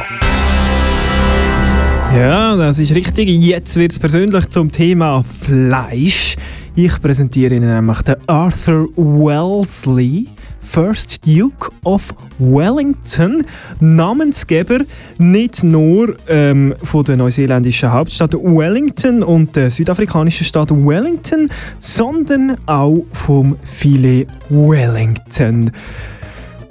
Ja, 2.15 2.57
das 2.57 2.77
ist 2.77 2.93
richtig. 2.93 3.29
Jetzt 3.29 3.77
wird 3.77 3.93
es 3.93 3.99
persönlich 3.99 4.49
zum 4.49 4.69
Thema 4.69 5.23
Fleisch. 5.23 6.35
Ich 6.75 7.01
präsentiere 7.01 7.55
Ihnen 7.55 7.73
nämlich 7.73 8.01
den 8.01 8.15
Arthur 8.27 8.89
Wellesley, 8.97 10.27
First 10.59 11.25
Duke 11.25 11.71
of 11.85 12.13
Wellington, 12.37 13.45
Namensgeber 13.79 14.79
nicht 15.19 15.63
nur 15.63 16.15
ähm, 16.27 16.75
von 16.83 17.05
der 17.05 17.15
neuseeländischen 17.15 17.93
Hauptstadt 17.93 18.33
Wellington 18.33 19.23
und 19.23 19.55
der 19.55 19.71
südafrikanischen 19.71 20.45
Stadt 20.45 20.69
Wellington, 20.71 21.47
sondern 21.79 22.57
auch 22.65 23.05
vom 23.13 23.55
Filet 23.63 24.27
Wellington. 24.49 25.71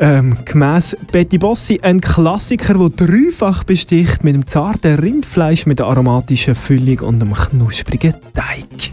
Ähm, 0.02 0.34
gemäss 0.46 0.96
Betty 1.12 1.36
Bossi 1.36 1.78
ein 1.82 2.00
Klassiker, 2.00 2.72
der 2.72 3.06
dreifach 3.06 3.64
besticht 3.64 4.24
mit 4.24 4.34
dem 4.34 4.46
zarten 4.46 4.94
Rindfleisch, 4.94 5.66
mit 5.66 5.78
der 5.78 5.88
aromatischen 5.88 6.54
Füllung 6.54 7.00
und 7.00 7.22
einem 7.22 7.34
knusprigen 7.34 8.14
Teig. 8.32 8.92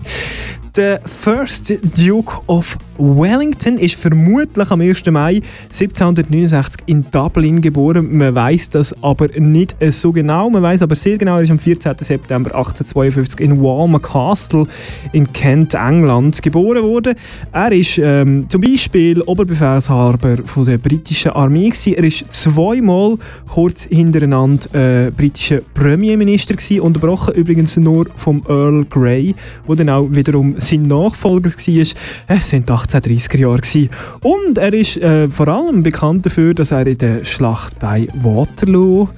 Der 0.75 0.99
First 1.05 1.79
Duke 1.97 2.41
of 2.47 2.77
Wellington 2.97 3.77
ist 3.77 3.95
vermutlich 3.95 4.71
am 4.71 4.81
1. 4.81 5.05
Mai 5.07 5.41
1769 5.65 6.81
in 6.87 7.05
Dublin 7.11 7.61
geboren. 7.61 8.17
Man 8.17 8.33
weiß 8.33 8.69
das 8.69 8.95
aber 9.03 9.27
nicht 9.39 9.75
so 9.91 10.11
genau. 10.11 10.49
Man 10.49 10.63
weiß 10.63 10.81
aber 10.81 10.95
sehr 10.95 11.17
genau, 11.17 11.37
er 11.37 11.43
ist 11.43 11.51
am 11.51 11.59
14. 11.59 11.95
September 11.99 12.55
1852 12.55 13.39
in 13.39 13.61
Walmer 13.61 13.99
Castle 13.99 14.67
in 15.13 15.31
Kent, 15.31 15.73
England, 15.73 16.41
geboren 16.41 16.83
worden. 16.83 17.15
Er 17.51 17.71
ist 17.71 17.97
ähm, 17.97 18.49
zum 18.49 18.61
Beispiel 18.61 19.21
Oberbefehlshaber 19.21 20.37
von 20.45 20.65
der 20.65 20.77
britischen 20.77 21.31
Armee 21.31 21.69
gewesen. 21.69 21.93
Er 21.93 22.03
ist 22.03 22.31
zweimal 22.31 23.17
kurz 23.47 23.83
hintereinander 23.83 25.07
äh, 25.07 25.11
britischer 25.11 25.61
Premierminister 25.73 26.55
gewesen, 26.55 26.81
unterbrochen 26.81 27.35
übrigens 27.35 27.77
nur 27.77 28.07
vom 28.15 28.43
Earl 28.47 28.85
Grey, 28.85 29.35
wo 29.65 29.75
dann 29.75 29.89
auch 29.89 30.07
wiederum 30.09 30.55
sein 30.57 30.83
Nachfolger 30.83 31.51
war. 31.51 31.87
Es 32.27 32.49
sind 32.49 32.69
1830er 32.87 33.37
Jahre 33.37 33.57
gewesen. 33.57 33.89
Und 34.21 34.57
er 34.57 34.73
ist 34.73 34.97
äh, 34.97 35.27
vor 35.27 35.47
allem 35.47 35.83
bekannt 35.83 36.25
dafür, 36.25 36.53
dass 36.53 36.71
er 36.71 36.87
in 36.87 36.97
der 36.97 37.25
Schlacht 37.25 37.79
bei 37.79 38.07
Waterloo, 38.21 39.09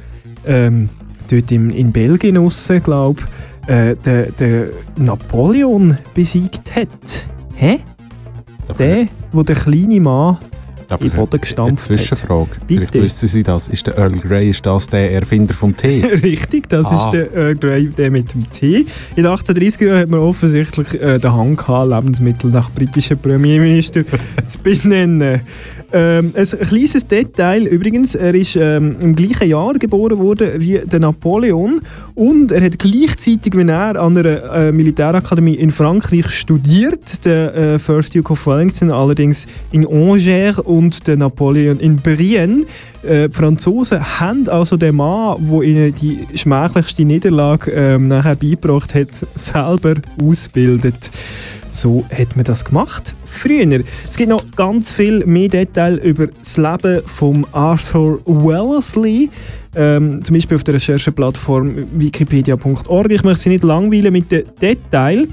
ähm, 0.45 0.89
dort 1.29 1.51
in, 1.51 1.69
in 1.69 1.91
Belgien 1.91 2.37
aussen, 2.37 2.81
glaube 2.81 3.21
äh, 3.67 3.95
den, 3.95 4.33
den 4.39 4.69
Napoleon 4.97 5.97
besiegt 6.13 6.75
hat. 6.75 7.27
Hä? 7.55 7.79
Der, 8.77 9.07
wo 9.31 9.43
der 9.43 9.55
kleine 9.55 9.99
Mann 9.99 10.37
Aber 10.89 11.03
in 11.03 11.09
den 11.11 11.15
Boden 11.17 11.31
Eine 11.33 11.39
gestampft 11.41 11.89
hat. 11.89 11.97
Zwischenfrage. 11.97 12.49
Vielleicht 12.67 12.91
Bitte. 12.91 13.03
wissen 13.03 13.27
Sie 13.27 13.43
das. 13.43 13.67
Ist 13.67 13.87
der 13.87 13.97
Earl 13.97 14.11
Grey 14.13 14.49
ist 14.49 14.65
das 14.65 14.87
der 14.87 15.11
Erfinder 15.11 15.53
vom 15.53 15.75
Tee? 15.75 16.03
Richtig, 16.23 16.67
das 16.69 16.85
Ah. 16.87 17.05
ist 17.05 17.11
der 17.11 17.33
Earl 17.33 17.55
Grey, 17.55 17.89
der 17.89 18.11
mit 18.11 18.33
dem 18.33 18.49
Tee. 18.51 18.85
In 19.15 19.23
den 19.23 19.27
1830er 19.27 19.85
Jahren 19.85 19.99
hat 19.99 20.09
man 20.09 20.19
offensichtlich 20.21 20.99
äh, 21.01 21.19
den 21.19 21.31
Hang 21.33 21.55
gehabt, 21.55 21.89
Lebensmittel 21.91 22.49
nach 22.51 22.71
britischen 22.71 23.17
Premierminister 23.19 24.03
zu 24.47 24.59
benennen. 24.59 25.41
Ähm, 25.91 26.33
ein 26.35 26.45
kleines 26.45 27.07
Detail 27.07 27.65
übrigens, 27.65 28.13
er 28.13 28.35
ist 28.35 28.55
ähm, 28.55 28.97
im 28.99 29.15
gleichen 29.15 29.49
Jahr 29.49 29.73
geboren 29.73 30.19
worden 30.19 30.51
wie 30.57 30.77
der 30.85 30.99
Napoleon 30.99 31.81
und 32.13 32.51
er 32.51 32.63
hat 32.63 32.77
gleichzeitig, 32.77 33.57
wie 33.57 33.67
er 33.67 33.99
an 33.99 34.15
einer 34.15 34.53
äh, 34.53 34.71
Militärakademie 34.71 35.55
in 35.55 35.71
Frankreich 35.71 36.29
studiert, 36.29 37.25
der 37.25 37.55
äh, 37.55 37.79
First 37.79 38.13
Duke 38.13 38.33
of 38.33 38.45
Wellington 38.45 38.91
allerdings 38.91 39.47
in 39.71 39.87
Angers 39.87 40.59
und 40.79 41.07
der 41.07 41.17
Napoleon 41.17 41.79
in 41.79 41.97
Brienne. 41.97 42.65
Äh, 43.03 43.29
die 43.29 43.35
Franzosen 43.35 44.19
haben 44.19 44.47
also 44.47 44.77
den 44.77 44.95
Mann, 44.95 45.37
der 45.49 45.61
ihnen 45.61 45.93
die 45.93 46.25
schmächlichste 46.35 47.05
Niederlage 47.05 47.71
ähm, 47.71 48.07
nachher 48.07 48.35
beigebracht 48.35 48.95
hat, 48.95 49.09
selber 49.35 49.95
ausbildet. 50.21 51.11
So 51.69 52.05
hat 52.11 52.35
man 52.35 52.45
das 52.45 52.65
gemacht 52.65 53.13
früher. 53.29 53.83
Es 54.09 54.17
gibt 54.17 54.29
noch 54.29 54.43
ganz 54.55 54.91
viel 54.91 55.25
mehr 55.25 55.47
Details 55.47 56.03
über 56.03 56.27
das 56.27 56.57
Leben 56.57 57.01
von 57.05 57.45
Arthur 57.51 58.19
Wellesley. 58.25 59.29
Ähm, 59.75 60.23
zum 60.23 60.33
Beispiel 60.33 60.57
auf 60.57 60.63
der 60.63 60.73
Rechercheplattform 60.75 61.87
wikipedia.org. 61.93 63.11
Ich 63.11 63.23
möchte 63.23 63.43
Sie 63.43 63.49
nicht 63.49 63.63
langweilen 63.63 64.11
mit 64.11 64.31
den 64.31 64.45
Details. 64.59 65.27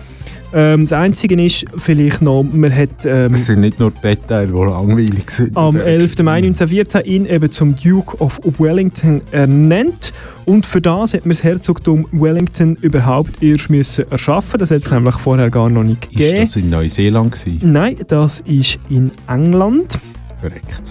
Ähm, 0.57 0.85
das 0.85 0.93
Einzige 0.95 1.41
ist 1.45 1.67
vielleicht 1.77 2.23
noch, 2.23 2.43
man 2.43 2.75
hat 2.75 3.05
ähm, 3.05 3.31
Das 3.33 3.45
sind 3.45 3.61
nicht 3.61 3.79
nur 3.79 3.91
Details, 3.91 4.49
die 4.49 4.57
langweilig 4.57 5.31
sind. 5.31 5.55
am 5.55 5.77
11. 5.77 6.19
Mai 6.21 6.39
1914 6.39 7.05
ihn 7.05 7.27
eben 7.27 7.51
zum 7.51 7.77
Duke 7.77 8.17
of 8.21 8.41
Wellington 8.59 9.21
ernannt. 9.33 10.15
Und 10.47 10.65
für 10.65 10.81
das 10.81 11.13
hat 11.13 11.27
man 11.27 11.31
das 11.31 11.45
Herzogtum 11.45 12.07
Wellington 12.11 12.79
überhaupt 12.81 13.43
erst 13.43 13.69
müssen 13.69 14.11
erschaffen. 14.11 14.59
Das 14.59 14.71
hat 14.71 14.79
es 14.79 14.91
nämlich 14.91 15.17
vorher 15.17 15.51
gar 15.51 15.69
noch 15.69 15.83
nicht 15.83 16.09
gegeben. 16.09 16.43
Ist 16.43 16.57
das 16.57 16.63
in 16.63 16.71
Neuseeland 16.71 17.33
gewesen? 17.33 17.61
Nein, 17.63 17.97
das 18.09 18.41
ist 18.41 18.79
in 18.89 19.11
England. 19.29 19.99
Korrekt. 20.41 20.83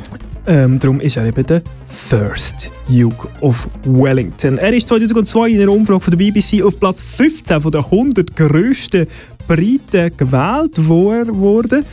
Ähm, 0.47 0.79
darum 0.79 0.99
ist 0.99 1.17
er 1.17 1.25
eben 1.25 1.43
der 1.43 1.63
First 1.87 2.71
Duke 2.87 3.27
of 3.41 3.67
Wellington. 3.83 4.59
Er 4.59 4.73
ist 4.73 4.87
2002 4.89 5.49
in 5.49 5.61
einer 5.61 5.71
Umfrage 5.71 6.01
von 6.01 6.15
der 6.15 6.23
BBC 6.23 6.61
auf 6.61 6.79
Platz 6.79 7.01
15 7.01 7.61
von 7.61 7.71
den 7.71 7.83
100 7.83 8.35
grössten 8.35 9.07
Briten 9.47 10.11
gewählt 10.17 10.73
wo- 10.77 11.11
worden. 11.39 11.85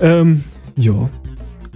Ähm, 0.00 0.42
ja. 0.76 1.08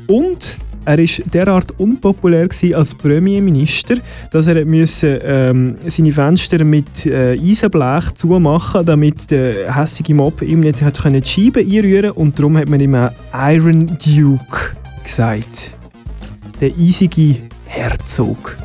Und 0.06 0.58
er 0.84 0.98
ist 0.98 1.22
derart 1.32 1.78
unpopulär 1.78 2.48
als 2.74 2.94
Premierminister, 2.94 3.96
dass 4.32 4.48
er 4.48 4.64
müsse, 4.64 5.20
ähm, 5.22 5.76
seine 5.86 6.10
Fenster 6.10 6.64
mit 6.64 7.06
äh, 7.06 7.38
Eisenblech 7.38 8.12
zumachen, 8.14 8.84
damit 8.84 9.30
der 9.30 9.74
hässige 9.76 10.14
Mob 10.14 10.42
ihm 10.42 10.60
nicht 10.60 10.82
hat 10.82 10.98
die 11.04 11.22
Scheiben 11.24 11.70
einrühren 11.70 12.10
und 12.10 12.36
darum 12.38 12.58
hat 12.58 12.68
man 12.68 12.80
ihm 12.80 12.96
Iron 13.32 13.96
Duke 14.04 14.74
gesagt. 15.04 15.76
Der 16.60 16.72
eisige 16.76 17.36
Herzog. 17.66 18.56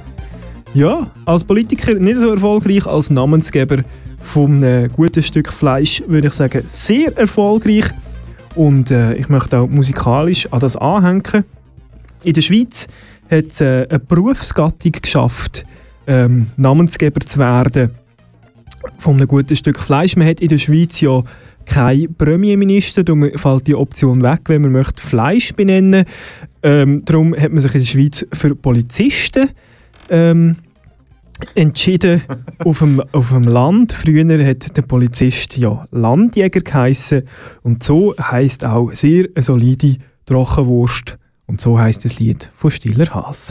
Ja, 0.73 1.09
als 1.25 1.43
Politiker 1.43 1.93
nicht 1.95 2.17
so 2.17 2.29
erfolgreich, 2.31 2.85
als 2.87 3.09
Namensgeber 3.09 3.83
von 4.27 4.63
einem 4.63 4.91
guten 4.91 5.23
Stück 5.23 5.51
Fleisch 5.51 6.03
würde 6.07 6.27
ich 6.27 6.33
sagen, 6.33 6.61
sehr 6.67 7.17
erfolgreich. 7.17 7.85
Und 8.55 8.91
äh, 8.91 9.13
ich 9.13 9.29
möchte 9.29 9.59
auch 9.59 9.67
musikalisch 9.67 10.51
an 10.51 10.59
das 10.59 10.75
anhängen. 10.75 11.45
In 12.23 12.33
der 12.33 12.41
Schweiz 12.41 12.87
hat 13.29 13.45
es 13.45 13.61
äh, 13.61 13.87
eine 13.89 13.99
Berufsgattung 13.99 14.91
geschafft, 14.91 15.65
ähm, 16.07 16.47
Namensgeber 16.57 17.21
zu 17.21 17.39
werden 17.39 17.91
von 18.97 19.15
einem 19.15 19.27
guten 19.27 19.55
Stück 19.55 19.79
Fleisch. 19.79 20.15
Man 20.15 20.27
hat 20.27 20.41
in 20.41 20.49
der 20.49 20.59
Schweiz 20.59 20.99
ja 21.01 21.23
kein 21.65 22.13
Premierminister, 22.15 23.03
darum 23.03 23.29
fällt 23.35 23.67
die 23.67 23.75
Option 23.75 24.23
weg, 24.23 24.41
wenn 24.45 24.61
man 24.61 24.71
möchte 24.71 25.01
Fleisch 25.01 25.53
benennen 25.53 26.05
ähm, 26.63 27.03
Darum 27.05 27.35
hat 27.35 27.51
man 27.51 27.61
sich 27.61 27.73
in 27.75 27.81
der 27.81 27.87
Schweiz 27.87 28.25
für 28.33 28.55
Polizisten 28.55 29.49
ähm, 30.09 30.55
entschieden 31.55 32.21
auf 32.63 32.79
dem, 32.79 33.01
auf 33.11 33.29
dem 33.29 33.43
Land. 33.43 33.93
Früher 33.93 34.45
hat 34.45 34.75
der 34.75 34.81
Polizist 34.81 35.57
ja 35.57 35.85
Landjäger 35.91 36.61
geheissen 36.61 37.23
und 37.63 37.83
so 37.83 38.15
heißt 38.19 38.65
auch 38.65 38.91
sehr 38.93 39.27
solide 39.37 39.97
Trockenwurst 40.25 41.17
und 41.45 41.61
so 41.61 41.79
heißt 41.79 42.05
das 42.05 42.19
Lied 42.19 42.51
von 42.55 42.71
Stiller 42.71 43.13
Haas. 43.13 43.49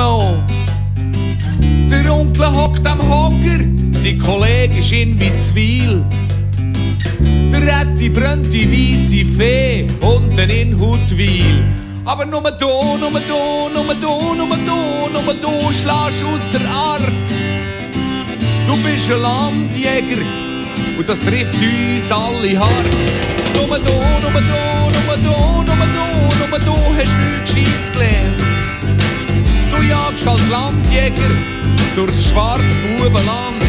Auch. 0.00 0.36
Der 1.90 2.12
Onkel 2.12 2.46
hockt 2.46 2.86
am 2.86 2.98
Hocker, 2.98 3.64
sein 3.92 4.18
Kollege 4.18 4.78
ist 4.78 4.92
in 4.92 5.18
Witzwil. 5.20 6.04
Der 7.52 7.62
Retti 7.62 8.08
brennt 8.08 8.52
die 8.52 8.70
weisse 8.70 9.24
Fee 9.24 9.86
und 10.00 10.36
den 10.36 10.50
in 10.50 10.80
Hutwil. 10.80 11.64
Aber 12.04 12.26
nur 12.26 12.42
da, 12.42 12.50
nur 12.50 13.10
da, 13.10 13.68
nur 13.72 13.94
da, 13.94 14.34
nur 14.34 14.48
da, 14.48 15.08
nur 15.12 15.34
da 15.34 15.72
schlägst 15.72 16.24
aus 16.24 16.50
der 16.52 16.68
Art. 16.68 17.02
Du 18.66 18.76
bist 18.82 19.10
ein 19.10 19.22
Landjäger 19.22 20.22
und 20.98 21.08
das 21.08 21.20
trifft 21.20 21.54
uns 21.54 22.10
alle 22.10 22.58
hart. 22.58 22.88
Nur 23.54 23.78
da, 23.78 23.78
nur 23.78 24.32
da, 24.32 24.40
nur 24.90 25.16
da, 25.16 25.16
nur 25.16 25.86
da, 25.86 26.48
nur 26.50 26.58
da 26.58 26.74
hast 26.98 27.12
du 27.12 27.22
nichts 27.44 27.54
Gescheites 27.54 27.92
gelernt. 27.92 28.44
Du 29.76 29.82
jagst 29.82 30.26
als 30.26 30.48
Landjäger 30.50 31.34
durchs 31.96 32.30
schwarze 32.30 32.78
Bubenland. 32.96 33.62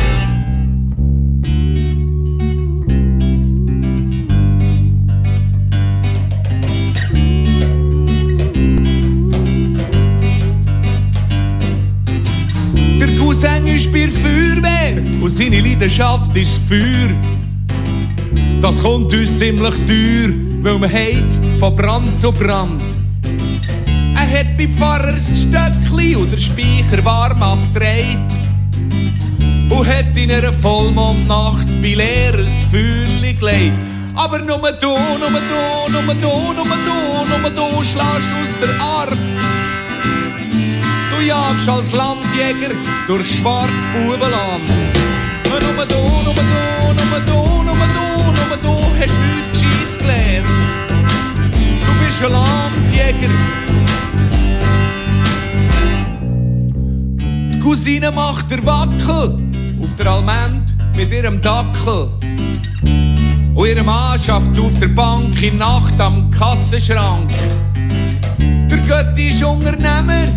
Der 12.99 13.17
Cousin 13.17 13.67
ist 13.67 13.91
bei 13.91 14.07
Feuerwehr 14.07 15.03
und 15.21 15.29
seine 15.29 15.59
Leidenschaft 15.59 16.35
ist 16.35 16.61
Feuer. 16.69 17.09
Das 18.61 18.81
kommt 18.81 19.11
uns 19.11 19.35
ziemlich 19.35 19.75
teuer, 19.87 20.33
weil 20.61 20.77
man 20.77 20.91
heizt 20.91 21.43
von 21.59 21.75
Brand 21.75 22.19
zu 22.19 22.31
Brand. 22.31 22.84
Hat 24.35 24.57
beim 24.57 24.69
Pfarrer 24.69 25.13
das 25.13 25.43
Stöckli 25.43 26.15
und 26.15 26.31
der 26.31 26.37
Speicher 26.37 27.03
warm 27.05 27.41
abgedreht. 27.41 28.17
Und 29.69 29.87
hat 29.87 30.15
in 30.15 30.31
einer 30.31 30.51
Vollmondnacht 30.51 31.67
bei 31.81 31.93
leeres 31.93 32.65
Feuerli 32.69 33.33
gelegt. 33.33 33.73
Aber 34.13 34.39
nur 34.39 34.57
du, 34.57 34.97
nur 35.19 35.29
du, 35.29 35.91
nur 35.91 36.15
du, 36.15 36.53
nur 36.53 36.65
du, 36.65 37.39
nur 37.39 37.49
du 37.49 37.83
schlägst 37.83 38.33
aus 38.41 38.59
der 38.61 38.81
Art. 38.81 39.17
Du 41.11 41.25
jagst 41.25 41.69
als 41.69 41.91
Landjäger 41.93 42.75
durch 43.07 43.37
schwarzes 43.37 43.85
Bubenland. 43.93 44.67
Nur 45.49 45.59
du, 45.59 45.67
nur 45.67 45.85
du, 45.85 45.95
nur 45.95 46.33
du, 46.33 46.43
nur 46.93 47.21
du, 47.25 47.39
nur 47.69 48.57
du 48.63 48.99
hast 48.99 49.17
nichts 49.17 49.61
Gescheites 49.61 49.97
gelernt. 49.97 50.47
Du 50.87 52.05
bist 52.05 52.23
ein 52.23 52.31
Landjäger. 52.31 53.64
Cousine 57.65 58.11
macht 58.11 58.51
der 58.51 58.63
Wackel 58.63 59.39
auf 59.81 59.95
der 59.97 60.05
Almend 60.05 60.75
mit 60.95 61.11
ihrem 61.11 61.41
Dackel. 61.41 62.09
Und 63.55 63.67
ihre 63.67 63.83
Mann 63.83 64.21
schafft 64.21 64.59
auf 64.59 64.77
der 64.77 64.89
Bank 64.89 65.41
in 65.41 65.57
Nacht 65.57 65.99
am 65.99 66.29
Kassenschrank. 66.29 67.31
Der 68.37 68.77
Götti 68.77 69.29
ist 69.29 69.43
Unternehmer, 69.43 70.27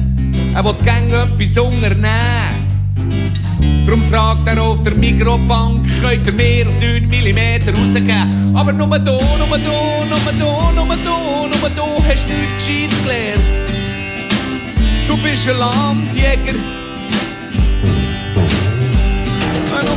er 0.55 0.65
will 0.65 0.75
gerne 0.83 1.29
etwas 1.35 1.59
unternehmen. 1.59 2.65
Darum 3.85 4.03
fragt 4.05 4.47
er 4.47 4.63
auf 4.63 4.83
der 4.83 4.95
Mikrobank, 4.95 5.85
könnt 6.01 6.27
ihr 6.27 6.33
mir 6.33 6.67
auf 6.67 6.81
9 6.81 7.09
mm 7.09 7.79
rausgeben? 7.79 8.57
Aber 8.57 8.73
nur 8.73 8.99
du, 9.01 9.19
nur 9.37 9.59
du, 9.59 10.07
nur 10.09 10.19
du, 10.39 10.75
nur 10.75 10.97
du, 10.97 11.47
nur 11.47 11.71
du 11.77 12.05
hast 12.09 12.27
nichts 12.27 12.67
Gescheites 12.67 13.03
gelernt. 13.03 13.45
Du 15.07 15.15
bist 15.19 15.47
ein 15.47 15.59
Landjäger. 15.59 16.88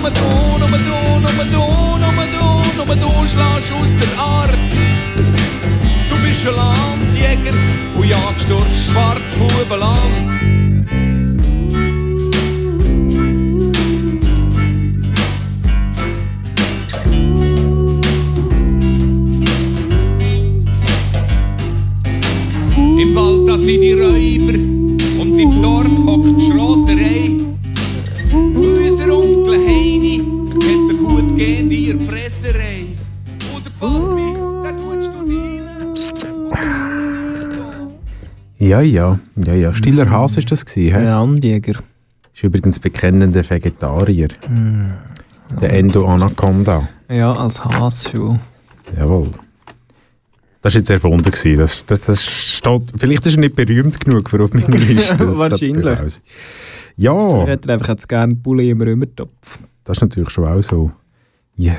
Nur 0.01 0.09
du, 0.09 0.57
nur 0.57 0.67
du, 0.67 0.75
nur 1.19 1.29
du, 1.45 1.63
nur 1.99 2.25
du, 2.25 2.45
nur 2.75 2.95
du 2.95 3.27
schlägst 3.27 3.71
aus 3.71 3.89
der 3.99 4.19
Art. 4.19 4.57
Du 6.09 6.15
bist 6.27 6.47
ein 6.47 6.55
Landjäger 6.55 7.55
und 7.95 8.07
jagst 8.07 8.49
durch 8.49 8.65
Schwarzbubenland. 8.87 9.97
Im 22.99 23.15
Wald 23.15 23.47
da 23.47 23.55
sind 23.55 23.81
die 23.81 23.93
Räuber 23.93 24.70
Ja, 38.81 39.19
ja, 39.37 39.43
ja, 39.45 39.53
ja. 39.53 39.73
Stiller 39.73 40.09
Hase 40.09 40.39
ist 40.39 40.51
das 40.51 40.65
gewesen, 40.65 40.95
hä? 40.95 41.03
Landjäger. 41.03 41.79
Ist 42.33 42.43
übrigens 42.43 42.79
bekennender 42.79 43.47
Vegetarier. 43.47 44.29
Hm. 44.47 44.91
Der 45.61 45.73
Endo 45.73 46.05
Anaconda. 46.05 46.87
Ja, 47.09 47.33
als 47.33 47.63
Haas 47.63 48.09
schon. 48.09 48.39
Jawohl. 48.97 49.29
Das 50.61 50.73
war 50.73 50.79
jetzt 50.79 50.89
erfunden. 50.89 51.29
Gewesen. 51.29 51.57
Das, 51.57 51.85
das, 51.85 52.01
das 52.01 52.23
steht, 52.23 52.81
vielleicht 52.95 53.25
ist 53.25 53.35
er 53.35 53.41
nicht 53.41 53.55
berühmt 53.55 53.99
genug 53.99 54.29
für 54.29 54.43
auf 54.43 54.53
meiner 54.53 54.67
Liste. 54.77 55.17
Das 55.17 55.37
Wahrscheinlich. 55.37 56.19
Ja, 56.97 57.43
Ich 57.43 57.49
hätte 57.49 57.73
einfach 57.73 57.89
jetzt 57.89 58.07
gerne 58.07 58.33
Bulle 58.35 58.63
im 58.69 58.81
Römertopf. 58.81 59.59
das 59.83 59.97
ist 59.97 60.01
natürlich 60.01 60.29
schon 60.29 60.45
auch 60.47 60.61
so. 60.61 60.91
Ja. 61.57 61.75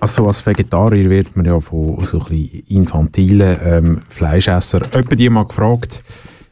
Also 0.00 0.26
als 0.26 0.44
Vegetarier 0.44 1.08
wird 1.08 1.36
man 1.36 1.46
ja 1.46 1.58
von 1.60 2.04
so 2.04 2.18
ein 2.18 2.24
bisschen 2.26 2.62
infantilen 2.68 3.58
ähm, 3.64 4.00
Fleischesser 4.08 4.80
die 4.80 5.30
mal 5.30 5.46
gefragt, 5.46 6.02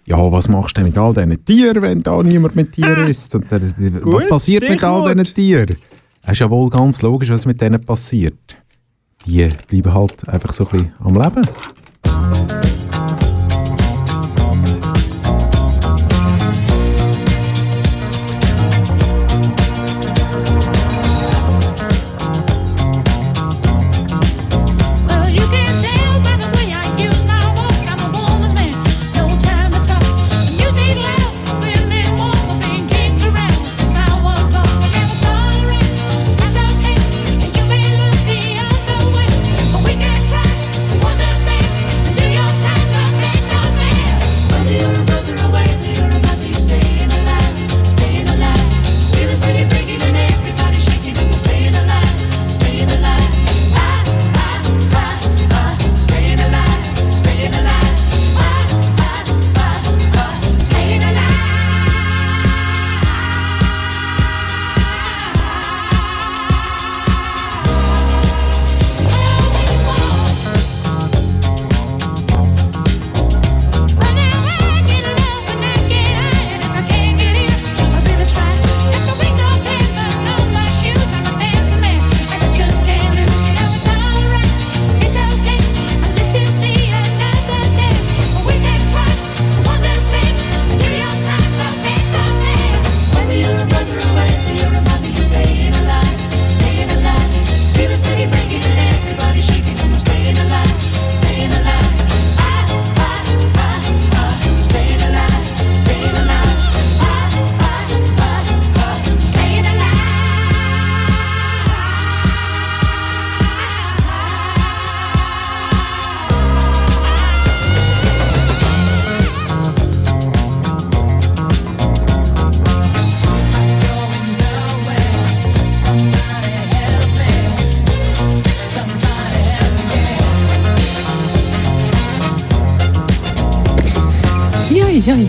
ja, 0.06 0.16
was 0.30 0.48
machst 0.48 0.76
du 0.76 0.80
denn 0.80 0.90
mit 0.90 0.98
all 0.98 1.14
diesen 1.14 1.44
Tieren, 1.44 1.82
wenn 1.82 2.02
da 2.02 2.22
niemand 2.22 2.56
mit 2.56 2.72
Tieren 2.72 3.08
isst? 3.08 3.34
Und 3.34 3.50
der, 3.50 3.62
was 3.62 4.02
Gut, 4.02 4.28
passiert 4.28 4.68
mit 4.68 4.82
all 4.84 5.14
diesen 5.14 5.34
Tieren? 5.34 5.76
Es 6.22 6.32
ist 6.32 6.38
ja 6.40 6.50
wohl 6.50 6.70
ganz 6.70 7.02
logisch, 7.02 7.30
was 7.30 7.46
mit 7.46 7.60
denen 7.60 7.84
passiert. 7.84 8.56
Die 9.26 9.48
bleiben 9.68 9.94
halt 9.94 10.28
einfach 10.28 10.52
so 10.52 10.66
ein 10.66 10.70
bisschen 10.70 10.92
am 10.98 11.14
Leben. 11.14 11.42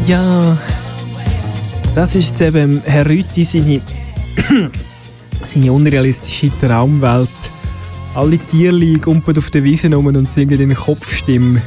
Ja. 0.05 0.57
Das 1.95 2.13
ist 2.13 2.39
eben 2.41 2.81
Herr 2.85 3.07
Rüthi 3.07 3.43
seine, 3.43 3.81
seine 5.45 5.71
unrealistische 5.71 6.51
Traumwelt. 6.59 7.29
Alle 8.13 8.37
Tierli 8.37 8.97
gumpen 8.99 9.37
auf 9.37 9.49
der 9.49 9.63
Wiese 9.63 9.91
rum 9.93 10.07
und 10.07 10.27
singen 10.27 10.59
in 10.59 10.73
Kopfstimmen. 10.75 11.61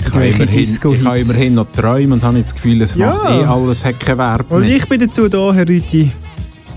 Ich 0.00 0.14
habe 0.14 0.26
immerhin, 0.28 0.60
ich 0.60 1.04
habe 1.04 1.18
immerhin 1.20 1.54
noch 1.54 1.70
Träume 1.72 2.14
und 2.14 2.22
habe 2.22 2.38
jetzt 2.38 2.48
das 2.52 2.54
Gefühl, 2.54 2.82
es 2.82 2.94
Ja. 2.94 3.12
macht 3.14 3.30
eh 3.30 3.44
alles 3.44 3.84
Wert 3.84 4.50
Und 4.50 4.64
ich 4.64 4.86
bin 4.88 5.00
dazu 5.00 5.28
da, 5.28 5.52
Herr 5.52 5.68
Rüthi, 5.68 6.10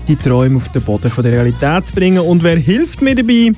die 0.08 0.16
Träume 0.16 0.56
auf 0.56 0.68
den 0.68 0.82
Boden 0.82 1.10
von 1.10 1.24
der 1.24 1.32
Realität 1.32 1.86
zu 1.86 1.94
bringen. 1.94 2.18
Und 2.18 2.42
wer 2.42 2.56
hilft 2.56 3.00
mir 3.00 3.14
dabei? 3.14 3.52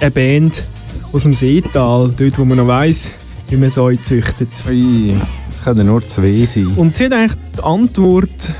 Eine 0.00 0.10
Band 0.10 0.64
aus 1.12 1.22
dem 1.22 1.34
Seetal, 1.34 2.12
dort 2.16 2.38
wo 2.38 2.44
man 2.44 2.58
noch 2.58 2.66
weiss, 2.66 3.12
wie 3.48 3.56
man 3.56 3.70
so 3.70 3.90
züchtet. 3.92 4.48
Ui, 4.68 5.14
das 5.50 5.64
können 5.64 5.86
nur 5.86 6.06
zwei 6.06 6.44
sein. 6.46 6.68
Und 6.76 6.96
sie 6.96 7.06
hat 7.06 7.12
eigentlich 7.12 7.38
die 7.56 7.62
Antwort, 7.62 8.52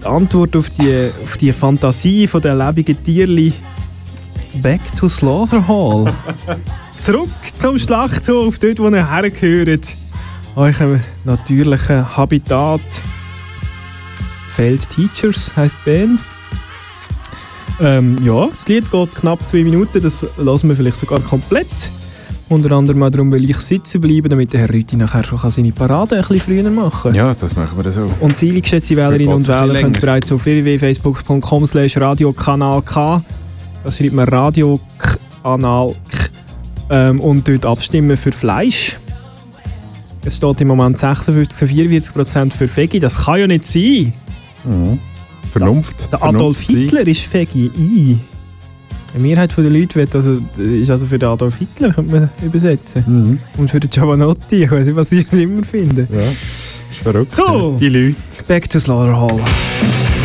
die 0.00 0.06
Antwort 0.06 0.54
auf 0.56 0.70
die, 0.70 1.10
auf 1.24 1.36
die 1.36 1.52
Fantasie 1.52 2.26
von 2.26 2.40
der 2.40 2.54
lebenden 2.54 3.02
Tierli 3.02 3.52
Back 4.62 4.80
to 4.96 5.08
Slaughterhall. 5.08 6.12
Zurück 6.98 7.28
zum 7.56 7.78
Schlachthof, 7.78 8.58
dort 8.58 8.78
wo 8.78 8.88
ihr 8.88 9.10
hergehört. 9.10 9.96
Eurem 10.54 11.00
natürlichen 11.24 12.16
Habitat. 12.16 12.80
Feld 14.48 14.88
Teachers 14.88 15.54
heisst 15.54 15.76
die 15.84 15.90
Band. 15.90 16.22
Ähm, 17.78 18.18
ja, 18.22 18.46
das 18.46 18.66
Lied 18.68 18.90
geht 18.90 19.14
knapp 19.14 19.46
zwei 19.46 19.62
Minuten, 19.62 20.02
das 20.02 20.24
lassen 20.38 20.68
wir 20.68 20.76
vielleicht 20.76 20.96
sogar 20.96 21.20
komplett. 21.20 21.66
Unter 22.48 22.72
anderem 22.72 23.02
auch 23.02 23.10
darum, 23.10 23.32
weil 23.32 23.48
ich 23.48 23.56
sitzen 23.56 24.00
bleibe, 24.00 24.28
damit 24.28 24.52
der 24.52 24.60
Herr 24.60 24.70
Rüthi 24.72 24.96
nachher 24.96 25.24
schon 25.24 25.38
seine 25.50 25.72
Parade 25.72 26.16
ein 26.16 26.22
bisschen 26.22 26.40
früher 26.40 26.70
machen 26.70 27.10
kann. 27.10 27.14
Ja, 27.14 27.34
das 27.34 27.56
machen 27.56 27.82
wir 27.82 27.90
so. 27.90 28.08
Und 28.20 28.36
Sie, 28.36 28.60
geschätzte 28.60 28.96
Wählerinnen 28.96 29.34
und 29.34 29.48
Wähler, 29.48 29.80
könnt 29.80 30.00
bereits 30.00 30.30
auf 30.30 30.44
www.facebook.com 30.44 31.66
slash 31.66 31.96
radiokanal 31.96 32.82
K, 32.82 33.22
da 33.82 33.90
schreibt 33.90 34.12
man 34.12 34.28
Radio 34.28 34.78
Kanal 35.42 35.94
K, 36.08 36.26
ähm, 36.90 37.20
und 37.20 37.48
dort 37.48 37.66
abstimmen 37.66 38.16
für 38.16 38.30
Fleisch. 38.30 38.96
Es 40.24 40.36
steht 40.36 40.60
im 40.60 40.68
Moment 40.68 40.98
56 40.98 41.56
zu 41.56 41.66
44 41.66 42.14
Prozent 42.14 42.54
für 42.54 42.68
Veggie. 42.68 42.98
Das 42.98 43.24
kann 43.24 43.40
ja 43.40 43.46
nicht 43.46 43.64
sein. 43.64 44.12
Mhm. 44.64 44.98
Vernunft. 45.52 46.12
Der 46.12 46.22
Adolf 46.22 46.58
Vernunft 46.58 46.68
Hitler 46.68 47.06
ist 47.06 47.32
Veggie. 47.32 47.70
I. 47.78 48.18
Eine 49.16 49.22
Mehrheit 49.28 49.56
der 49.56 49.64
Leute 49.64 49.94
will 49.94 50.06
also, 50.12 50.42
ist 50.58 50.90
also 50.90 51.06
für 51.06 51.18
den 51.18 51.26
Adolf 51.30 51.56
Hitler, 51.56 51.90
könnte 51.90 52.12
man 52.14 52.28
übersetzen. 52.44 53.02
Mhm. 53.06 53.38
Und 53.56 53.70
für 53.70 53.80
den 53.80 53.88
Giovanotti, 53.88 54.64
ich 54.64 54.70
weiß 54.70 54.86
nicht, 54.88 54.94
was 54.96 55.10
ich 55.10 55.32
immer 55.32 55.64
finde. 55.64 56.06
Ja, 56.12 56.20
ist 56.20 57.00
verrückt. 57.02 57.34
So, 57.34 57.78
Die 57.80 57.88
Leute. 57.88 58.14
back 58.46 58.68
to 58.68 58.78
Slaughterhall. 58.78 59.30
Until 59.32 60.15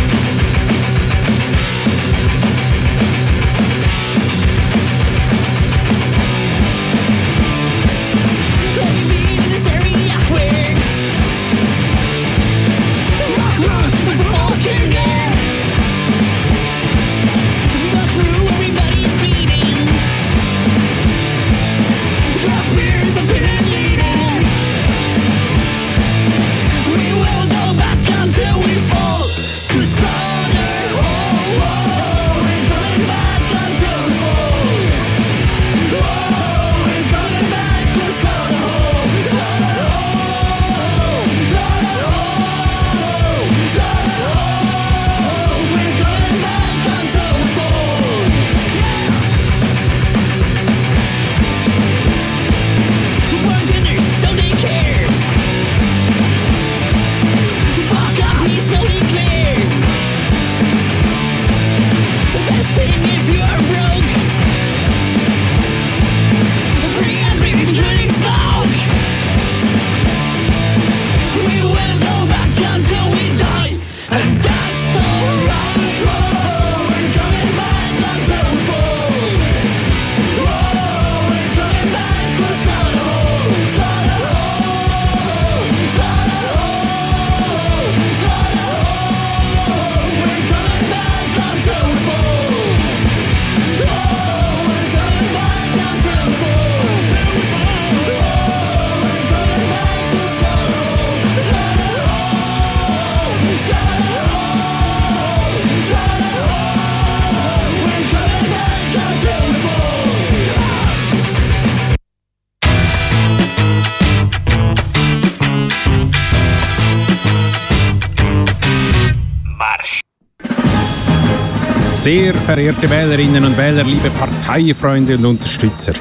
Sehr 122.11 122.33
verehrte 122.33 122.89
Wählerinnen 122.89 123.45
und 123.45 123.57
Wähler, 123.57 123.85
liebe 123.85 124.09
Parteifreunde 124.09 125.15
und 125.15 125.23
Unterstützer. 125.23 125.93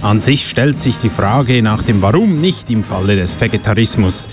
An 0.00 0.20
sich 0.20 0.48
stellt 0.48 0.80
sich 0.80 0.96
die 0.98 1.10
Frage 1.10 1.60
nach 1.60 1.82
dem 1.82 2.00
Warum 2.02 2.36
nicht 2.36 2.70
im 2.70 2.84
Falle 2.84 3.16
des 3.16 3.40
Vegetarismus. 3.40 4.28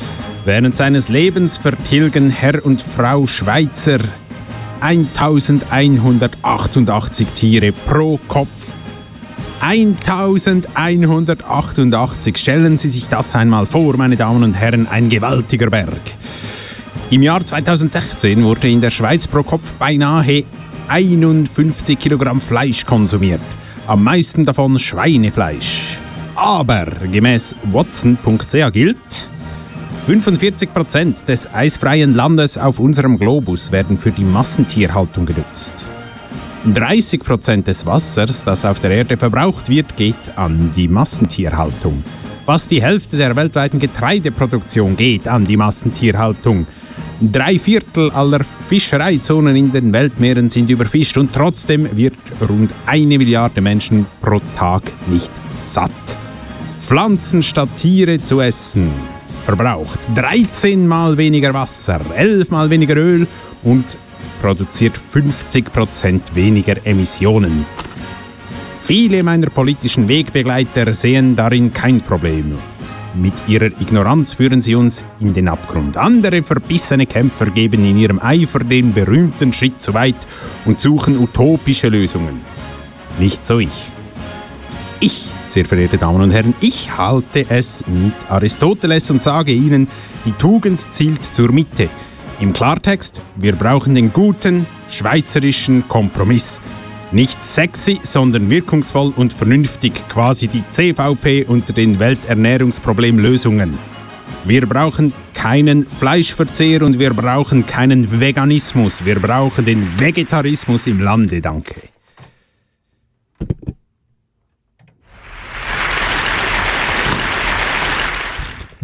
Während 0.45 0.75
seines 0.75 1.09
Lebens 1.09 1.57
vertilgen 1.57 2.29
Herr 2.29 2.63
und 2.63 2.83
Frau 2.83 3.25
Schweizer 3.25 3.97
1188 4.79 7.27
Tiere 7.29 7.71
pro 7.71 8.19
Kopf. 8.27 8.49
1188. 9.61 12.37
Stellen 12.37 12.77
Sie 12.77 12.89
sich 12.89 13.07
das 13.07 13.33
einmal 13.33 13.65
vor, 13.65 13.97
meine 13.97 14.17
Damen 14.17 14.43
und 14.43 14.53
Herren, 14.53 14.87
ein 14.87 15.09
gewaltiger 15.09 15.71
Berg. 15.71 15.99
Im 17.09 17.23
Jahr 17.23 17.43
2016 17.43 18.43
wurde 18.43 18.69
in 18.69 18.81
der 18.81 18.91
Schweiz 18.91 19.25
pro 19.25 19.41
Kopf 19.41 19.71
beinahe 19.79 20.43
51 20.87 21.97
Kilogramm 21.97 22.41
Fleisch 22.41 22.85
konsumiert. 22.85 23.41
Am 23.87 24.03
meisten 24.03 24.45
davon 24.45 24.79
Schweinefleisch. 24.79 25.97
Aber 26.35 26.85
gemäß 27.11 27.55
Watson.ch 27.71 28.71
gilt, 28.71 28.97
45% 30.07 31.25
des 31.25 31.53
eisfreien 31.53 32.13
Landes 32.13 32.57
auf 32.57 32.79
unserem 32.79 33.17
Globus 33.17 33.71
werden 33.71 33.97
für 33.97 34.11
die 34.11 34.23
Massentierhaltung 34.23 35.25
genutzt. 35.25 35.73
30% 36.67 37.63
des 37.63 37.85
Wassers, 37.85 38.43
das 38.43 38.65
auf 38.65 38.79
der 38.79 38.91
Erde 38.91 39.17
verbraucht 39.17 39.69
wird, 39.69 39.95
geht 39.97 40.15
an 40.35 40.71
die 40.75 40.87
Massentierhaltung. 40.87 42.03
Fast 42.45 42.71
die 42.71 42.81
Hälfte 42.81 43.15
der 43.17 43.35
weltweiten 43.35 43.79
Getreideproduktion 43.79 44.97
geht 44.97 45.27
an 45.27 45.45
die 45.45 45.55
Massentierhaltung. 45.55 46.67
Drei 47.21 47.59
Viertel 47.59 48.11
aller 48.11 48.41
Fischereizonen 48.67 49.55
in 49.55 49.71
den 49.71 49.93
Weltmeeren 49.93 50.49
sind 50.49 50.69
überfischt 50.69 51.17
und 51.17 51.33
trotzdem 51.33 51.95
wird 51.95 52.15
rund 52.49 52.71
eine 52.85 53.17
Milliarde 53.17 53.61
Menschen 53.61 54.05
pro 54.21 54.41
Tag 54.57 54.83
nicht 55.07 55.31
satt. 55.59 55.91
Pflanzen 56.81 57.43
statt 57.43 57.69
Tiere 57.77 58.21
zu 58.21 58.41
essen 58.41 58.91
verbraucht 59.43 59.99
13 60.15 60.87
mal 60.87 61.17
weniger 61.17 61.53
Wasser, 61.53 61.99
11 62.15 62.49
mal 62.49 62.69
weniger 62.69 62.95
Öl 62.95 63.27
und 63.63 63.97
produziert 64.41 64.93
50% 65.13 66.33
weniger 66.33 66.75
Emissionen. 66.85 67.65
Viele 68.81 69.23
meiner 69.23 69.49
politischen 69.49 70.07
Wegbegleiter 70.07 70.93
sehen 70.93 71.35
darin 71.35 71.73
kein 71.73 72.01
Problem. 72.01 72.57
Mit 73.15 73.33
ihrer 73.47 73.67
Ignoranz 73.79 74.33
führen 74.33 74.61
sie 74.61 74.73
uns 74.73 75.05
in 75.19 75.33
den 75.33 75.47
Abgrund. 75.47 75.97
Andere 75.97 76.41
verbissene 76.41 77.05
Kämpfer 77.05 77.45
geben 77.47 77.85
in 77.85 77.97
ihrem 77.97 78.19
Eifer 78.19 78.59
den 78.59 78.93
berühmten 78.93 79.53
Schritt 79.53 79.83
zu 79.83 79.93
weit 79.93 80.15
und 80.65 80.81
suchen 80.81 81.19
utopische 81.19 81.89
Lösungen. 81.89 82.41
Nicht 83.19 83.45
so 83.45 83.59
ich. 83.59 83.69
Ich, 84.99 85.25
sehr 85.47 85.65
verehrte 85.65 85.97
Damen 85.97 86.21
und 86.21 86.31
Herren, 86.31 86.55
ich 86.59 86.97
halte 86.97 87.45
es 87.49 87.83
mit 87.85 88.13
Aristoteles 88.29 89.11
und 89.11 89.21
sage 89.21 89.51
Ihnen, 89.51 89.87
die 90.25 90.31
Tugend 90.31 90.87
zielt 90.91 91.23
zur 91.23 91.51
Mitte. 91.51 91.89
Im 92.39 92.51
Klartext, 92.51 93.21
wir 93.35 93.53
brauchen 93.53 93.93
den 93.93 94.11
guten 94.11 94.65
schweizerischen 94.89 95.87
Kompromiss. 95.87 96.61
Nicht 97.13 97.43
sexy, 97.43 97.99
sondern 98.01 98.49
wirkungsvoll 98.49 99.13
und 99.15 99.33
vernünftig, 99.33 99.93
quasi 100.09 100.47
die 100.47 100.63
CVP 100.71 101.45
unter 101.45 101.71
den 101.71 101.99
Welternährungsproblemlösungen. 101.99 103.77
Wir 104.45 104.65
brauchen 104.65 105.13
keinen 105.35 105.85
Fleischverzehr 105.85 106.81
und 106.81 106.97
wir 106.97 107.13
brauchen 107.13 107.67
keinen 107.67 108.19
Veganismus. 108.19 109.05
Wir 109.05 109.19
brauchen 109.19 109.63
den 109.63 109.87
Vegetarismus 109.99 110.87
im 110.87 111.01
Lande, 111.01 111.39
danke. 111.39 111.92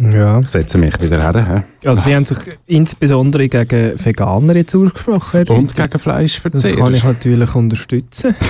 Ja. 0.00 0.40
Ich 0.40 0.48
setze 0.48 0.78
mich 0.78 1.00
wieder 1.00 1.20
her. 1.20 1.46
hä? 1.82 1.88
Also 1.88 2.02
Sie 2.02 2.14
haben 2.14 2.24
sich 2.24 2.38
insbesondere 2.66 3.48
gegen 3.48 4.02
Veganer 4.02 4.56
jetzt 4.56 4.74
ausgesprochen. 4.74 5.44
Herr 5.46 5.50
Und 5.50 5.74
gegen 5.76 5.98
Fleischverzehr. 5.98 6.70
Das 6.70 6.78
kann 6.78 6.94
ich 6.94 7.04
natürlich 7.04 7.54
unterstützen. 7.54 8.34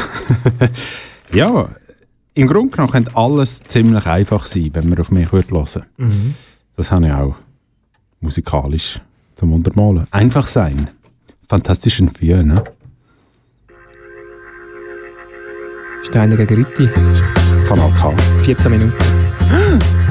Ja, 1.32 1.68
im 2.34 2.48
Grunde 2.48 2.70
genommen 2.70 2.90
könnte 2.90 3.16
alles 3.16 3.62
ziemlich 3.62 4.04
einfach 4.06 4.46
sein, 4.46 4.70
wenn 4.72 4.88
man 4.88 4.98
auf 4.98 5.12
mich 5.12 5.30
hören 5.30 5.48
würde. 5.50 5.84
Mhm. 5.96 6.34
Das 6.76 6.90
habe 6.90 7.06
ich 7.06 7.12
auch 7.12 7.36
musikalisch 8.20 9.00
zum 9.36 9.52
Untermalen. 9.52 10.08
Einfach 10.10 10.48
sein. 10.48 10.90
Fantastischen 11.48 12.08
Vier, 12.08 12.42
ne? 12.42 12.64
Steiner 16.02 16.36
gegen 16.36 16.64
Ritti. 16.64 16.88
Kanal 17.68 17.92
K. 17.92 18.12
14 18.44 18.70
Minuten. 18.72 18.92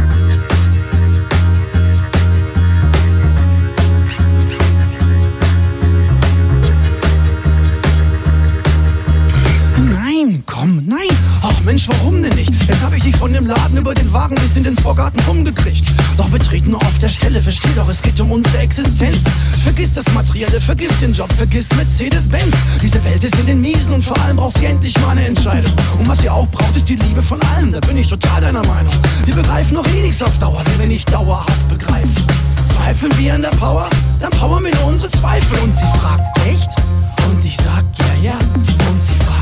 Nein, 10.21 10.43
komm, 10.45 10.83
nein. 10.85 11.07
Ach 11.43 11.61
Mensch, 11.63 11.87
warum 11.87 12.21
denn 12.21 12.33
nicht? 12.35 12.51
Jetzt 12.67 12.81
habe 12.81 12.97
ich 12.97 13.03
dich 13.03 13.15
von 13.15 13.31
dem 13.31 13.45
Laden 13.45 13.77
über 13.77 13.93
den 13.93 14.11
Wagen 14.11 14.35
bis 14.35 14.57
in 14.57 14.65
den 14.65 14.77
Vorgarten 14.77 15.19
rumgekriegt. 15.21 15.85
Doch 16.17 16.29
wir 16.31 16.39
treten 16.39 16.71
nur 16.71 16.81
auf 16.81 16.99
der 16.99 17.07
Stelle, 17.07 17.41
versteh 17.41 17.69
doch, 17.75 17.87
es 17.87 18.01
geht 18.01 18.19
um 18.19 18.31
unsere 18.31 18.57
Existenz. 18.57 19.19
Vergiss 19.63 19.93
das 19.93 20.03
Materielle, 20.13 20.59
vergiss 20.59 20.91
den 20.99 21.13
Job, 21.13 21.31
vergiss 21.31 21.69
Mercedes-Benz. 21.73 22.53
Diese 22.81 23.01
Welt 23.05 23.23
ist 23.23 23.37
in 23.39 23.45
den 23.45 23.61
Miesen 23.61 23.93
und 23.93 24.03
vor 24.03 24.19
allem 24.21 24.35
braucht 24.35 24.57
sie 24.57 24.65
endlich 24.65 24.93
mal 24.99 25.11
eine 25.11 25.25
Entscheidung. 25.25 25.71
Und 25.99 26.07
was 26.09 26.21
ihr 26.21 26.33
auch 26.33 26.47
braucht, 26.49 26.75
ist 26.75 26.89
die 26.89 26.95
Liebe 26.95 27.23
von 27.23 27.39
allen, 27.55 27.71
da 27.71 27.79
bin 27.79 27.95
ich 27.95 28.07
total 28.07 28.41
deiner 28.41 28.65
Meinung. 28.67 28.93
Wir 29.23 29.35
begreifen 29.35 29.75
noch 29.75 29.87
eh 29.87 30.01
nichts 30.01 30.21
auf 30.21 30.37
Dauer, 30.39 30.61
wenn 30.65 30.79
wir 30.79 30.87
nicht 30.87 31.11
dauerhaft 31.13 31.69
begreifen. 31.69 32.11
Zweifeln 32.75 33.17
wir 33.17 33.35
an 33.35 33.41
der 33.41 33.49
Power? 33.51 33.89
Dann 34.19 34.31
powern 34.31 34.65
wir 34.65 34.75
nur 34.75 34.87
unsere 34.87 35.09
Zweifel. 35.11 35.59
Und 35.59 35.73
sie 35.73 35.99
fragt, 35.99 36.37
echt? 36.45 36.69
Und 37.25 37.45
ich 37.45 37.55
sag, 37.55 37.85
ja, 37.99 38.31
ja. 38.31 38.33
Und 38.33 39.01
sie 39.01 39.15
fragt, 39.23 39.38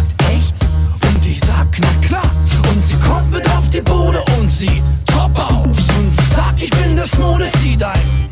ich 1.37 1.45
sag, 1.45 1.67
na 1.79 2.07
klar. 2.07 2.31
Und 2.69 2.83
sie 2.85 2.95
kommt 2.95 3.31
mit 3.31 3.47
auf 3.49 3.69
die 3.69 3.81
Bude 3.81 4.23
und 4.37 4.49
sieht 4.49 4.83
top 5.05 5.31
aus. 5.35 5.83
Und 5.97 6.19
ich 6.19 6.29
sag, 6.35 6.53
ich 6.57 6.69
bin 6.71 6.97
das 6.97 7.17
Mode, 7.17 7.49
zieh 7.61 7.77
dein 7.77 8.26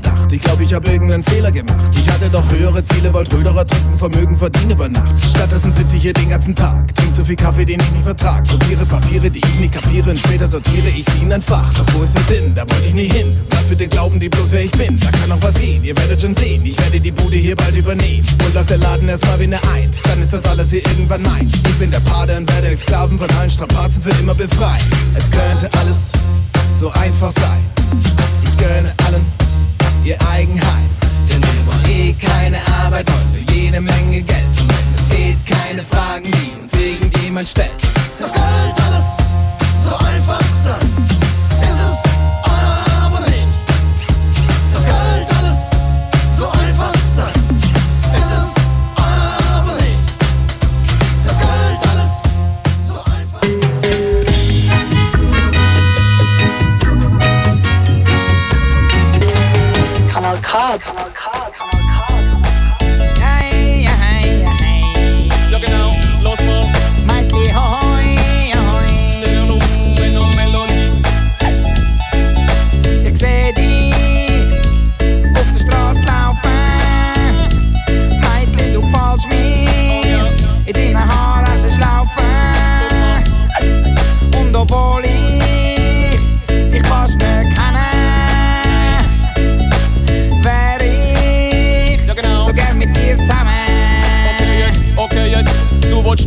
gedacht. 0.00 0.32
Ich 0.32 0.40
glaube, 0.40 0.62
ich 0.62 0.72
habe 0.74 0.90
irgendeinen 0.90 1.24
Fehler 1.24 1.50
gemacht. 1.50 1.90
Ich 1.94 2.08
hatte 2.08 2.28
doch 2.30 2.44
höhere 2.50 2.82
Ziele, 2.84 3.12
wollte 3.12 3.36
Röderer 3.36 3.66
trinken, 3.66 3.98
Vermögen 3.98 4.38
verdienen 4.38 4.70
über 4.70 4.88
Nacht. 4.88 5.14
Stattdessen 5.22 5.72
sitze 5.72 5.96
ich 5.96 6.02
hier 6.02 6.12
den 6.12 6.28
ganzen 6.28 6.54
Tag, 6.54 6.94
trink 6.94 7.14
so 7.16 7.24
viel 7.24 7.36
Kaffee, 7.36 7.64
den 7.64 7.80
ich 7.80 7.90
nicht 7.90 8.04
vertrag. 8.04 8.46
Kopiere 8.48 8.84
Papiere, 8.86 9.30
die 9.30 9.40
ich 9.40 9.60
nicht 9.60 9.74
kapiere, 9.74 10.10
und 10.10 10.18
später 10.18 10.46
sortiere 10.46 10.88
ich 10.88 11.04
sie 11.06 11.22
in 11.22 11.32
ein 11.32 11.42
Fach. 11.42 11.72
Doch 11.74 11.94
wo 11.94 12.02
ist 12.02 12.14
der 12.14 12.22
Sinn? 12.22 12.54
Da 12.54 12.62
wollte 12.62 12.86
ich 12.86 12.94
nie 12.94 13.10
hin. 13.10 13.36
Was 13.50 13.64
bitte 13.64 13.88
glauben 13.88 14.20
die 14.20 14.28
bloß, 14.28 14.48
wer 14.50 14.64
ich 14.64 14.70
bin? 14.72 14.98
Da 15.00 15.10
kann 15.10 15.28
noch 15.28 15.42
was 15.42 15.54
gehen, 15.54 15.82
ihr 15.84 15.96
werdet 15.96 16.20
schon 16.20 16.34
sehen. 16.34 16.64
Ich 16.64 16.78
werde 16.78 17.00
die 17.00 17.10
Bude 17.10 17.36
hier 17.36 17.56
bald 17.56 17.76
übernehmen. 17.76 18.26
Und 18.44 18.54
läuft 18.54 18.70
der 18.70 18.78
Laden 18.78 19.08
erstmal 19.08 19.38
wie 19.40 19.44
eine 19.44 19.62
Eins. 19.74 19.98
Dann 20.02 20.22
ist 20.22 20.32
das 20.32 20.44
alles 20.46 20.70
hier 20.70 20.86
irgendwann 20.86 21.22
meins. 21.22 21.54
Ich 21.54 21.78
bin 21.78 21.90
der 21.90 22.00
Pate 22.00 22.36
und 22.36 22.50
werde 22.52 22.68
euch 22.68 22.80
Sklaven 22.80 23.18
von 23.18 23.30
allen 23.38 23.50
Strapazen 23.50 24.02
für 24.02 24.10
immer 24.20 24.34
befreien. 24.34 24.82
Es 25.16 25.30
könnte 25.30 25.68
alles 25.78 26.12
so 26.78 26.90
einfach 26.92 27.32
sein. 27.32 27.66
Ich 28.44 28.56
gönne 28.56 28.94
allen 29.06 29.47
ihr 30.08 30.18
Eigenheim. 30.30 30.90
Denn 31.28 31.42
wir 31.42 31.66
wollen 31.66 31.84
eh 31.90 32.14
keine 32.14 32.58
Arbeit, 32.82 33.06
wollen 33.10 33.44
für 33.46 33.52
jede 33.54 33.80
Menge 33.80 34.22
Geld. 34.22 34.46
Und 34.60 34.68
wenn 34.68 34.94
es 34.96 35.08
geht, 35.10 35.36
keine 35.46 35.84
Fragen, 35.84 36.30
die 36.30 36.62
uns 36.62 36.72
irgendjemand 36.72 37.46
stellt. 37.46 37.70
Das 38.18 38.32
könnte 38.32 38.82
alles 38.84 39.16
so 39.84 39.96
einfach 39.96 40.40
sein. 40.64 41.17
Kanal 60.48 60.78
K. 60.78 61.07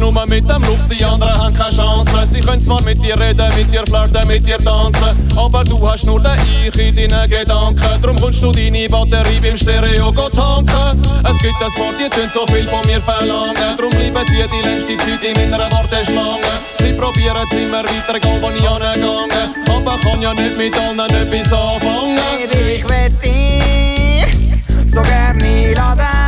nur 0.01 0.11
mit 0.25 0.49
dem 0.49 0.61
Lux, 0.63 0.87
die 0.89 1.05
anderen 1.05 1.37
haben 1.37 1.53
keine 1.53 1.69
Chance. 1.69 2.11
Sie 2.25 2.41
können 2.41 2.61
zwar 2.61 2.81
mit 2.81 3.01
dir 3.03 3.17
reden, 3.19 3.47
mit 3.55 3.71
dir 3.71 3.83
flirten, 3.85 4.27
mit 4.27 4.45
dir 4.45 4.57
tanzen, 4.57 5.15
aber 5.37 5.63
du 5.63 5.87
hast 5.87 6.05
nur 6.05 6.19
den 6.19 6.35
Ich 6.65 6.77
in 6.79 6.95
deinen 6.95 7.29
Gedanken. 7.29 8.01
Drum 8.01 8.19
kommst 8.19 8.41
du 8.43 8.51
deine 8.51 8.87
Batterie 8.89 9.39
beim 9.39 9.55
Stereo 9.55 10.11
tanken. 10.11 11.01
Es 11.23 11.39
gibt 11.39 11.61
ein 11.61 11.71
paar, 11.77 11.93
die 11.99 12.09
tun 12.09 12.29
so 12.33 12.45
viel 12.47 12.67
von 12.67 12.85
mir 12.87 12.99
verlangen. 13.01 13.77
Drum 13.77 13.91
bleiben 13.91 14.25
die 14.27 14.43
die 14.49 14.67
längste 14.67 14.97
Zeit 14.97 15.23
in 15.23 15.49
meiner 15.49 15.69
Warteschlange. 15.71 16.51
Sie 16.79 16.93
probieren 16.93 17.37
es 17.43 17.57
immer 17.57 17.83
weiter, 17.83 18.15
egal 18.15 18.41
wo 18.41 18.49
ich 18.49 18.67
angegangen. 18.67 19.53
Aber 19.69 19.97
kann 20.03 20.21
ja 20.21 20.33
nicht 20.33 20.57
mit 20.57 20.77
allen 20.77 20.99
etwas 20.99 21.53
anfangen. 21.53 22.19
Baby, 22.51 22.71
ich 22.75 22.83
will 22.89 23.09
dich 23.21 24.91
so 24.91 25.01
gern 25.01 25.41
einladen. 25.41 26.21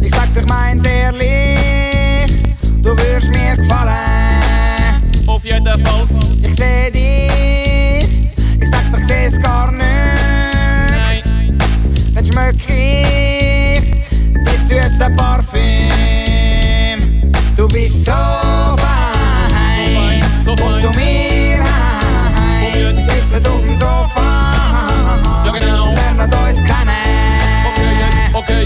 Ich 0.00 0.10
sag 0.14 0.32
dir 0.34 0.46
meins 0.46 0.84
ehrlich, 0.84 1.51
gefallen. 3.72 5.02
Auf 5.26 5.42
jeden 5.44 5.66
Fall. 5.66 6.06
Ich 6.42 6.54
seh 6.56 6.90
dich, 6.90 8.32
ich 8.60 8.70
sag 8.70 8.90
dir, 8.90 8.98
ich 8.98 9.06
seh's 9.06 9.40
gar 9.40 9.70
nicht. 9.72 9.86
Nein. 10.90 11.22
Dann 12.14 12.26
schmück 12.26 12.56
ich 12.68 13.80
bis 14.44 14.68
süße 14.68 15.08
Parfüm. 15.16 16.98
Du 17.56 17.66
bist 17.68 18.04
so 18.04 18.12
fein, 18.12 20.22
so 20.44 20.54
komm 20.56 20.72
fein. 20.72 20.82
zu 20.82 20.90
mir 20.98 21.58
heim. 21.58 22.74
Wir 22.74 22.96
sitzen 22.96 23.46
auf 23.46 23.60
dem 23.62 23.74
Sofa, 23.74 24.52
Ja 25.44 25.52
genau. 25.52 25.94
lernen 25.94 26.32
uns 26.32 26.58
kennen. 26.64 27.01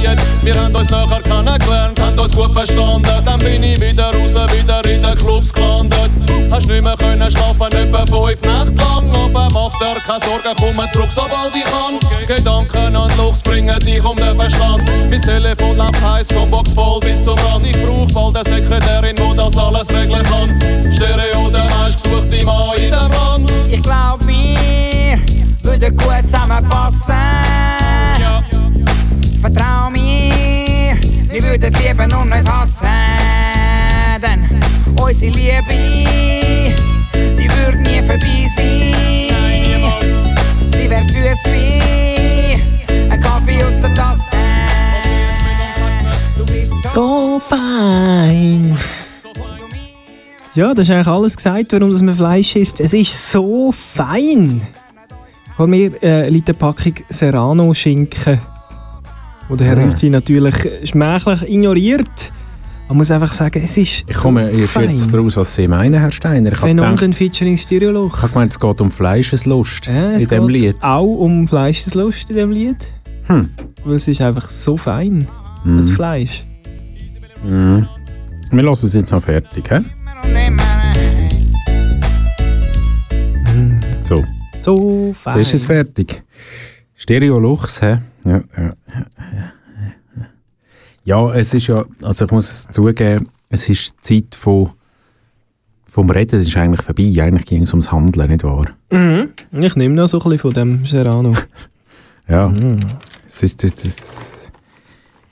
Jetzt, 0.08 0.24
wir 0.42 0.54
haben 0.54 0.74
uns 0.74 0.88
nachher 0.88 1.20
kennengelernt, 1.20 1.98
haben 1.98 2.18
uns 2.18 2.32
gut 2.32 2.52
verstanden. 2.52 3.10
Dann 3.24 3.38
bin 3.40 3.62
ich 3.64 3.80
wieder 3.80 4.14
raus, 4.14 4.34
wieder 4.34 4.84
in 4.84 5.02
den 5.02 5.14
Clubs 5.16 5.52
gelandet. 5.52 6.10
Hast 6.48 6.68
nicht 6.68 6.80
mehr 6.82 6.96
können 6.96 7.28
schlafen, 7.28 7.72
etwa 7.72 8.06
fünf 8.06 8.40
Nächte 8.40 8.74
lang. 8.76 9.10
Aber 9.10 9.48
mach 9.52 9.78
dir 9.80 10.00
keine 10.06 10.20
Sorgen, 10.20 10.54
komm 10.60 10.88
zurück, 10.92 11.10
sobald 11.10 11.56
ich 11.56 11.64
kann. 11.64 11.98
Gedanken 12.26 12.94
an 12.94 13.10
Luchs 13.16 13.42
bringen 13.42 13.78
dich 13.80 14.04
um 14.04 14.16
den 14.16 14.36
Verstand. 14.36 14.84
Mein 15.10 15.22
Telefon 15.22 15.76
läuft 15.76 16.00
heiß, 16.00 16.28
vom 16.28 16.50
Box 16.50 16.72
voll 16.72 17.00
bis 17.00 17.20
zum 17.22 17.36
Rand. 17.38 17.66
Ich 17.66 17.76
unsere 35.26 35.36
Liebe, 35.36 36.08
die 37.38 37.48
würde 37.48 37.78
nie 37.78 38.00
vorbei 38.02 38.46
sein. 38.56 39.92
Sie 40.66 40.90
wär 40.90 41.02
süß 41.02 41.52
wie 41.52 43.10
ein 43.10 43.20
Kaffee 43.20 43.62
aus 43.64 43.80
der 43.80 43.94
Tasse. 43.94 44.36
Du 46.36 46.46
bist 46.46 46.72
So 46.94 47.40
fein. 47.40 48.76
Ja, 50.54 50.72
das 50.72 50.88
ist 50.88 50.94
eigentlich 50.94 51.06
alles 51.06 51.36
gesagt, 51.36 51.72
warum 51.72 51.92
das 51.92 52.00
man 52.00 52.14
Fleisch 52.14 52.56
isst. 52.56 52.80
Es 52.80 52.94
ist 52.94 53.30
so 53.30 53.72
fein. 53.72 54.62
Vor 55.56 55.66
mir 55.66 56.02
äh, 56.02 56.28
liegt 56.28 56.48
eine 56.48 56.56
Packung 56.56 56.94
Serrano-Schinken, 57.10 58.40
wo 59.48 59.56
der 59.56 59.68
Herr. 59.68 59.78
Rüthi 59.78 60.08
natürlich 60.08 60.54
schmächlich 60.84 61.50
ignoriert. 61.50 62.32
Man 62.88 62.98
muss 62.98 63.10
einfach 63.10 63.32
sagen, 63.32 63.60
es 63.64 63.76
ist 63.76 64.04
Ich 64.06 64.14
komme 64.16 64.44
so 64.52 64.58
jetzt 64.60 64.70
fein. 64.70 64.96
daraus, 65.10 65.36
was 65.36 65.54
Sie 65.54 65.66
meinen, 65.66 65.98
Herr 65.98 66.12
Steiner. 66.12 66.52
Ich 66.52 66.60
habe 66.60 66.70
gedacht, 66.72 66.86
Phänomen 67.00 67.12
featuring 67.12 67.56
Stereolux. 67.58 68.14
ich 68.16 68.22
habe 68.22 68.32
gemeint, 68.32 68.52
es 68.52 68.60
geht 68.60 68.80
um 68.80 68.90
Fleischeslust 68.92 69.86
Ja, 69.86 70.12
in 70.12 70.18
diesem 70.18 70.48
Lied. 70.48 70.76
auch 70.80 71.02
um 71.04 71.48
Fleischeslust 71.48 72.28
in 72.30 72.34
diesem 72.36 72.50
Lied. 72.52 72.76
Hm. 73.26 73.50
Weil 73.84 73.96
es 73.96 74.06
ist 74.06 74.20
einfach 74.20 74.48
so 74.48 74.76
fein, 74.76 75.26
Mhm. 75.64 75.76
das 75.78 75.90
Fleisch. 75.90 76.44
Mhm. 77.44 77.88
Wir 78.52 78.62
lassen 78.62 78.86
es 78.86 78.94
jetzt 78.94 79.10
noch 79.10 79.22
fertig, 79.22 79.68
hä? 79.68 79.80
So. 84.08 84.22
So 84.62 85.12
fein. 85.20 85.38
Jetzt 85.38 85.48
ist 85.48 85.60
es 85.62 85.66
fertig. 85.66 86.22
Stereo 86.94 87.40
Lux, 87.40 87.82
hä? 87.82 87.98
Ja, 88.24 88.32
ja, 88.32 88.42
ja, 88.56 88.72
ja. 89.34 89.52
Ja, 91.06 91.32
es 91.32 91.54
ist 91.54 91.68
ja, 91.68 91.84
also 92.02 92.24
ich 92.24 92.30
muss 92.32 92.66
zugeben, 92.72 93.28
es 93.48 93.68
ist 93.68 93.94
die 94.08 94.24
Zeit 94.24 94.34
von, 94.34 94.70
vom 95.86 96.10
Reden, 96.10 96.40
das 96.40 96.48
ist 96.48 96.56
eigentlich 96.56 96.82
vorbei. 96.82 97.22
Eigentlich 97.22 97.46
ging 97.46 97.62
es 97.62 97.72
ums 97.72 97.92
Handeln, 97.92 98.28
nicht 98.28 98.42
wahr? 98.42 98.66
Mhm. 98.90 99.30
Ich 99.52 99.76
nehme 99.76 99.94
noch 99.94 100.08
so 100.08 100.18
ein 100.18 100.24
bisschen 100.24 100.38
von 100.40 100.52
dem 100.52 100.84
Serrano. 100.84 101.32
Ja. 102.28 102.52
Es 103.24 103.44
ist, 103.44 103.62
es 103.62 103.84
ist, 103.84 104.52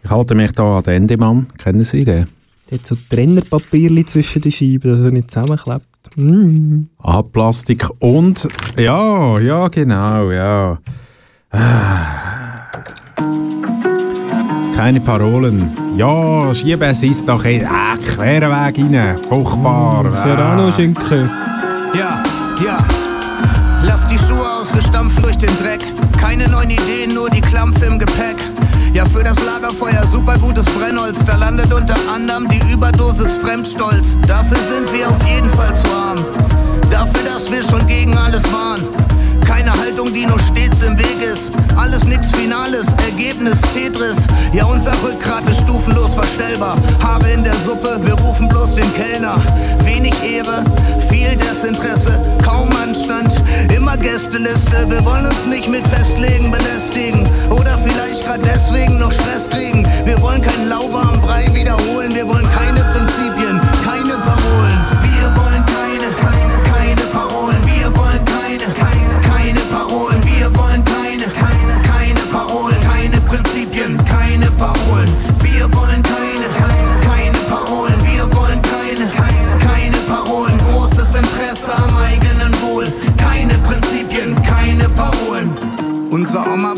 ich 0.04 0.10
halte 0.10 0.36
mich 0.36 0.52
da 0.52 0.76
an 0.78 0.84
den 0.84 0.94
Endemann. 0.94 1.48
Kennen 1.58 1.82
Sie 1.82 2.04
den? 2.04 2.28
Der 2.70 2.78
hat 2.78 2.86
so 2.86 2.94
Trennerpapierli 3.10 4.04
zwischen 4.04 4.42
den 4.42 4.52
Scheiben, 4.52 4.92
dass 4.92 5.00
er 5.00 5.10
nicht 5.10 5.28
zusammenklebt. 5.28 5.84
Mm. 6.14 6.82
Ah, 6.98 7.22
Plastik 7.22 7.88
und. 7.98 8.48
Ja, 8.78 9.40
ja, 9.40 9.66
genau, 9.66 10.30
ja. 10.30 10.78
Ah. 11.50 12.33
Keine 14.74 15.00
Parolen. 15.00 15.70
Ja, 15.96 16.52
schieben 16.52 16.94
Sie 16.94 17.10
es 17.10 17.24
doch 17.24 17.44
in 17.44 17.64
ah, 17.64 17.96
queren 17.96 18.50
Weg 18.50 18.78
rein. 18.78 19.16
Furchtbar. 19.28 20.04
Ah. 20.12 20.22
Serrano-Schinken. 20.22 21.30
Ja, 21.94 22.22
ja. 22.64 22.78
Lass 23.84 24.04
die 24.08 24.18
Schuhe 24.18 24.40
aus, 24.40 24.74
wir 24.74 24.82
stampfen 24.82 25.22
durch 25.22 25.38
den 25.38 25.56
Dreck. 25.58 25.80
Keine 26.20 26.48
neuen 26.48 26.70
Ideen, 26.70 27.14
nur 27.14 27.30
die 27.30 27.40
Klampfe 27.40 27.84
im 27.86 27.98
Gepäck. 28.00 28.36
Ja, 28.92 29.04
für 29.04 29.22
das 29.22 29.36
Lagerfeuer 29.44 30.04
super 30.06 30.36
gutes 30.38 30.64
Brennholz. 30.66 31.24
Da 31.24 31.36
landet 31.36 31.72
unter 31.72 31.96
anderem 32.12 32.48
die 32.48 32.72
Überdosis 32.72 33.36
Fremdstolz. 33.36 34.18
Dafür 34.26 34.58
sind 34.58 34.92
wir 34.92 35.08
auf 35.08 35.24
jeden 35.28 35.50
Fall 35.50 35.74
zu 35.74 35.86
arm. 35.86 36.18
Dafür, 36.90 37.20
dass 37.32 37.52
wir 37.52 37.62
schon 37.62 37.86
gegen 37.86 38.16
alles 38.16 38.42
waren. 38.52 39.03
Keine 39.46 39.72
Haltung, 39.72 40.12
die 40.12 40.26
nur 40.26 40.38
stets 40.38 40.82
im 40.82 40.98
Weg 40.98 41.22
ist. 41.22 41.52
Alles 41.76 42.04
nix 42.04 42.30
Finales, 42.30 42.86
Ergebnis 43.10 43.60
Tetris. 43.72 44.16
Ja, 44.52 44.64
unser 44.64 44.92
Rückgrat 45.02 45.48
ist 45.48 45.60
stufenlos 45.60 46.14
verstellbar. 46.14 46.76
Haare 47.02 47.30
in 47.30 47.44
der 47.44 47.54
Suppe, 47.54 47.98
wir 48.02 48.14
rufen 48.14 48.48
bloß 48.48 48.74
den 48.76 48.94
Kellner. 48.94 49.36
Wenig 49.84 50.14
Ehre, 50.24 50.64
viel 51.08 51.36
Desinteresse, 51.36 52.18
kaum 52.44 52.70
Anstand. 52.82 53.34
Immer 53.74 53.96
Gästeliste, 53.96 54.88
wir 54.88 55.04
wollen 55.04 55.26
uns 55.26 55.46
nicht 55.46 55.68
mit 55.68 55.86
Festlegen 55.86 56.50
belästigen. 56.50 57.28
Oder 57.50 57.78
vielleicht 57.78 58.24
grad 58.26 58.40
deswegen 58.44 58.98
noch 58.98 59.12
Stress 59.12 59.48
kriegen. 59.50 59.86
Wir 60.04 60.20
wollen 60.22 60.42
keinen 60.42 60.68
lauwarmen 60.68 61.20
Brei 61.20 61.46
wiederholen. 61.52 62.14
Wir 62.14 62.26
wollen 62.28 62.48
keine 62.50 62.80
Prinzipien, 62.92 63.60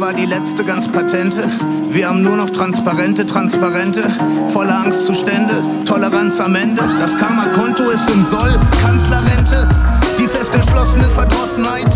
war 0.06 0.14
die 0.14 0.26
letzte 0.26 0.62
ganz 0.62 0.86
patente. 0.86 1.42
Wir 1.88 2.08
haben 2.08 2.22
nur 2.22 2.36
noch 2.36 2.48
transparente 2.48 3.26
Transparente. 3.26 4.04
Voller 4.46 4.84
Angstzustände, 4.84 5.64
Toleranz 5.84 6.38
am 6.38 6.54
Ende. 6.54 6.80
Das 7.00 7.18
Karma-Konto 7.18 7.90
ist 7.90 8.08
im 8.10 8.24
Soll, 8.24 8.56
Kanzlerrente. 8.80 9.68
Die 10.16 10.28
fest 10.28 10.54
entschlossene 10.54 11.02
Verdrossenheit. 11.02 11.92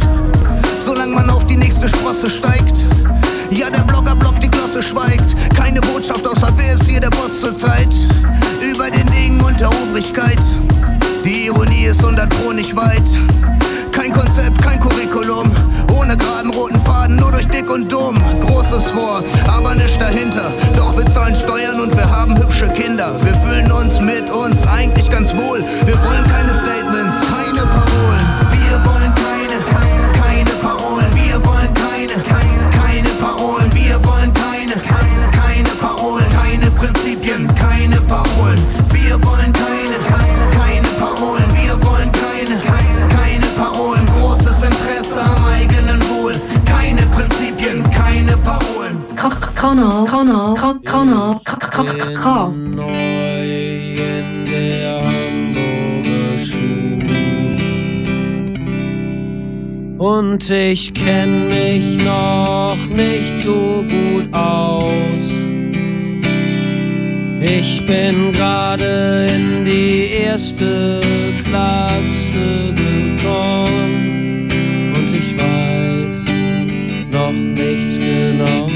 Solange 0.84 1.14
man 1.14 1.30
auf 1.30 1.46
die 1.46 1.56
nächste 1.56 1.86
Sprosse 1.86 2.28
steigt. 2.28 2.84
Ja, 3.52 3.70
der 3.70 3.84
Blogger 3.84 4.16
blockt, 4.16 4.42
die 4.42 4.50
Glosse 4.50 4.82
schweigt. 4.82 5.36
Keine 5.54 5.80
Botschaft 5.80 6.26
außer 6.26 6.48
wer 6.56 6.74
ist 6.74 6.88
hier 6.88 7.00
der 7.00 7.10
Boss 7.10 7.38
zur 7.38 7.56
Zeit. 7.56 7.94
Über 8.60 8.90
den 8.90 9.06
Dingen 9.06 9.40
und 9.40 9.60
der 9.60 9.70
Obrigkeit. 9.84 10.42
Die 11.24 11.46
Ironie 11.46 11.84
ist 11.84 12.00
100 12.00 12.28
Pro 12.28 12.50
nicht 12.50 12.74
weit. 12.74 13.06
Kein 13.92 14.12
Konzept, 14.12 14.59
und 17.70 17.90
dumm. 17.90 18.20
Großes 18.40 18.90
vor, 18.90 19.22
aber 19.46 19.74
nicht 19.74 20.00
dahinter. 20.00 20.52
Doch 20.76 20.96
wir 20.96 21.06
zahlen 21.06 21.34
Steuern 21.34 21.80
und 21.80 21.96
wir 21.96 22.10
haben 22.10 22.36
hübsche 22.36 22.68
Kinder. 22.68 23.14
Wir 23.22 23.34
Kanal, 49.70 50.04
Kanal, 50.04 50.54
Ka- 50.56 50.80
Kanal, 50.84 51.40
Ka- 51.44 51.56
Ka- 51.56 51.84
Ka- 51.84 52.14
K. 52.22 52.24
Und 59.98 60.50
ich 60.50 60.92
kenn 60.92 61.48
mich 61.50 61.98
noch 61.98 62.78
nicht 62.88 63.38
so 63.38 63.84
gut 63.88 64.26
aus. 64.34 65.26
Ich 67.40 67.86
bin 67.86 68.32
gerade 68.32 69.28
in 69.36 69.64
die 69.64 70.08
erste 70.26 71.00
Klasse 71.44 72.74
gekommen 72.74 74.50
und 74.96 75.08
ich 75.14 75.36
weiß 75.38 76.24
noch 77.12 77.30
nichts 77.30 77.98
genau. 77.98 78.68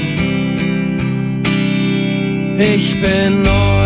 Ich 2.57 3.01
bin 3.01 3.43
neu 3.43 3.84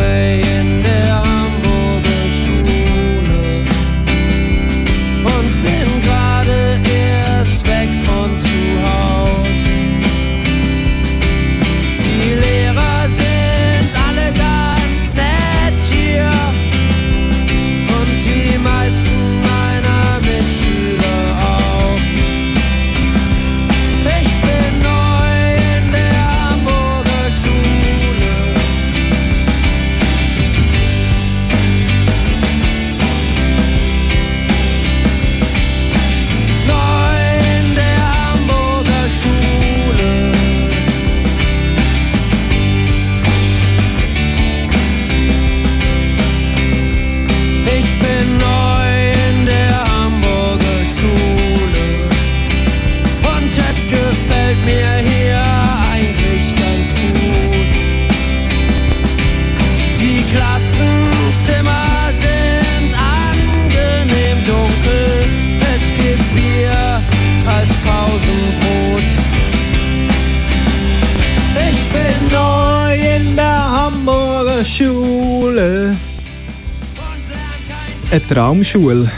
Eine 78.12 78.26
Traumschule. 78.28 79.12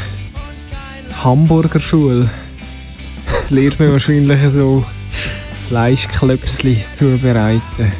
Hamburger 1.23 1.79
Schule. 1.79 2.29
Lernt 3.49 3.79
man 3.79 3.91
wahrscheinlich 3.93 4.39
so 4.49 4.83
Fleischklöpsli 5.69 6.83
zubereiten. 6.91 7.91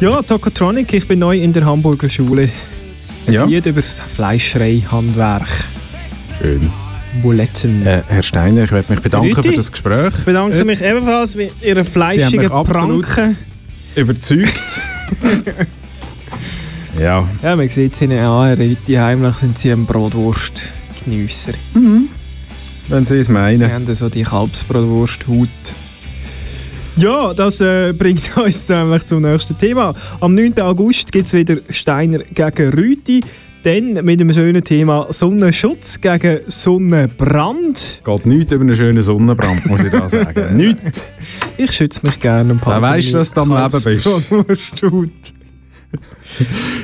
Ja, 0.00 0.22
Tokotronic, 0.22 0.92
ich 0.94 1.06
bin 1.06 1.18
neu 1.18 1.38
in 1.38 1.52
der 1.52 1.64
Hamburger 1.66 2.08
Schule. 2.08 2.48
Ein 3.26 3.32
Ja. 3.34 3.44
Lied 3.44 3.66
über 3.66 3.80
das 3.80 4.00
Fleischereihandwerk. 4.16 5.48
Schön. 6.40 6.70
Buletten. 7.22 7.84
Äh, 7.86 8.02
Herr 8.06 8.22
Steiner, 8.22 8.64
ich 8.64 8.70
möchte 8.70 8.92
mich 8.92 9.02
bedanken 9.02 9.34
Rüti, 9.34 9.50
für 9.50 9.56
das 9.56 9.70
Gespräch. 9.72 10.14
Ich 10.20 10.24
bedanke 10.24 10.58
Äh, 10.58 10.64
mich 10.64 10.80
ebenfalls 10.80 11.34
mit 11.34 11.50
Ihrer 11.60 11.74
Sie 11.74 11.78
haben 11.80 11.86
fleischigen 11.92 12.38
mich 12.44 12.50
absolut 12.52 13.06
Pranken. 13.06 13.36
überzeugt. 13.96 14.80
ja. 17.00 17.26
Ja, 17.42 17.56
man 17.56 17.68
sieht 17.68 17.94
es 17.94 18.02
ihnen 18.02 18.18
an, 18.18 18.54
Rüti, 18.58 18.94
heimlich 18.94 19.34
sind 19.36 19.58
sie 19.58 19.72
ein 19.72 19.86
Brotwurstgeniesser. 19.86 21.52
Wenn 22.88 23.04
Sie 23.04 23.18
es 23.18 23.26
Sie 23.26 23.32
meinen. 23.32 23.72
haben 23.72 23.94
so 23.94 24.08
die 24.08 24.22
Kalbsbrotwursthaut. 24.22 25.48
Ja, 26.96 27.32
das 27.32 27.60
äh, 27.60 27.92
bringt 27.92 28.36
uns 28.44 28.68
nämlich 28.68 29.06
zum 29.06 29.22
nächsten 29.22 29.56
Thema. 29.56 29.94
Am 30.20 30.34
9. 30.34 30.58
August 30.60 31.12
gibt 31.12 31.26
es 31.26 31.32
wieder 31.32 31.58
Steiner 31.68 32.18
gegen 32.18 32.70
Rüti. 32.70 33.20
Dann 33.62 33.92
mit 33.92 34.20
einem 34.20 34.32
schönen 34.32 34.64
Thema 34.64 35.06
Sonnenschutz 35.10 36.00
gegen 36.00 36.40
Sonnenbrand. 36.46 38.00
Geht 38.04 38.26
nichts 38.26 38.52
über 38.52 38.62
einen 38.62 38.74
schönen 38.74 39.02
Sonnenbrand, 39.02 39.66
muss 39.66 39.84
ich 39.84 39.90
da 39.90 40.08
sagen. 40.08 40.56
nichts. 40.56 41.12
Ich 41.58 41.70
schütze 41.72 42.06
mich 42.06 42.18
gerne 42.18 42.54
ein 42.54 42.58
paar 42.58 42.80
Da 42.80 42.88
weisst 42.88 43.10
du, 43.14 43.18
dass 43.18 43.32
du 43.32 43.40
am 43.42 43.50
Leben 43.50 43.82
bist. 43.84 45.30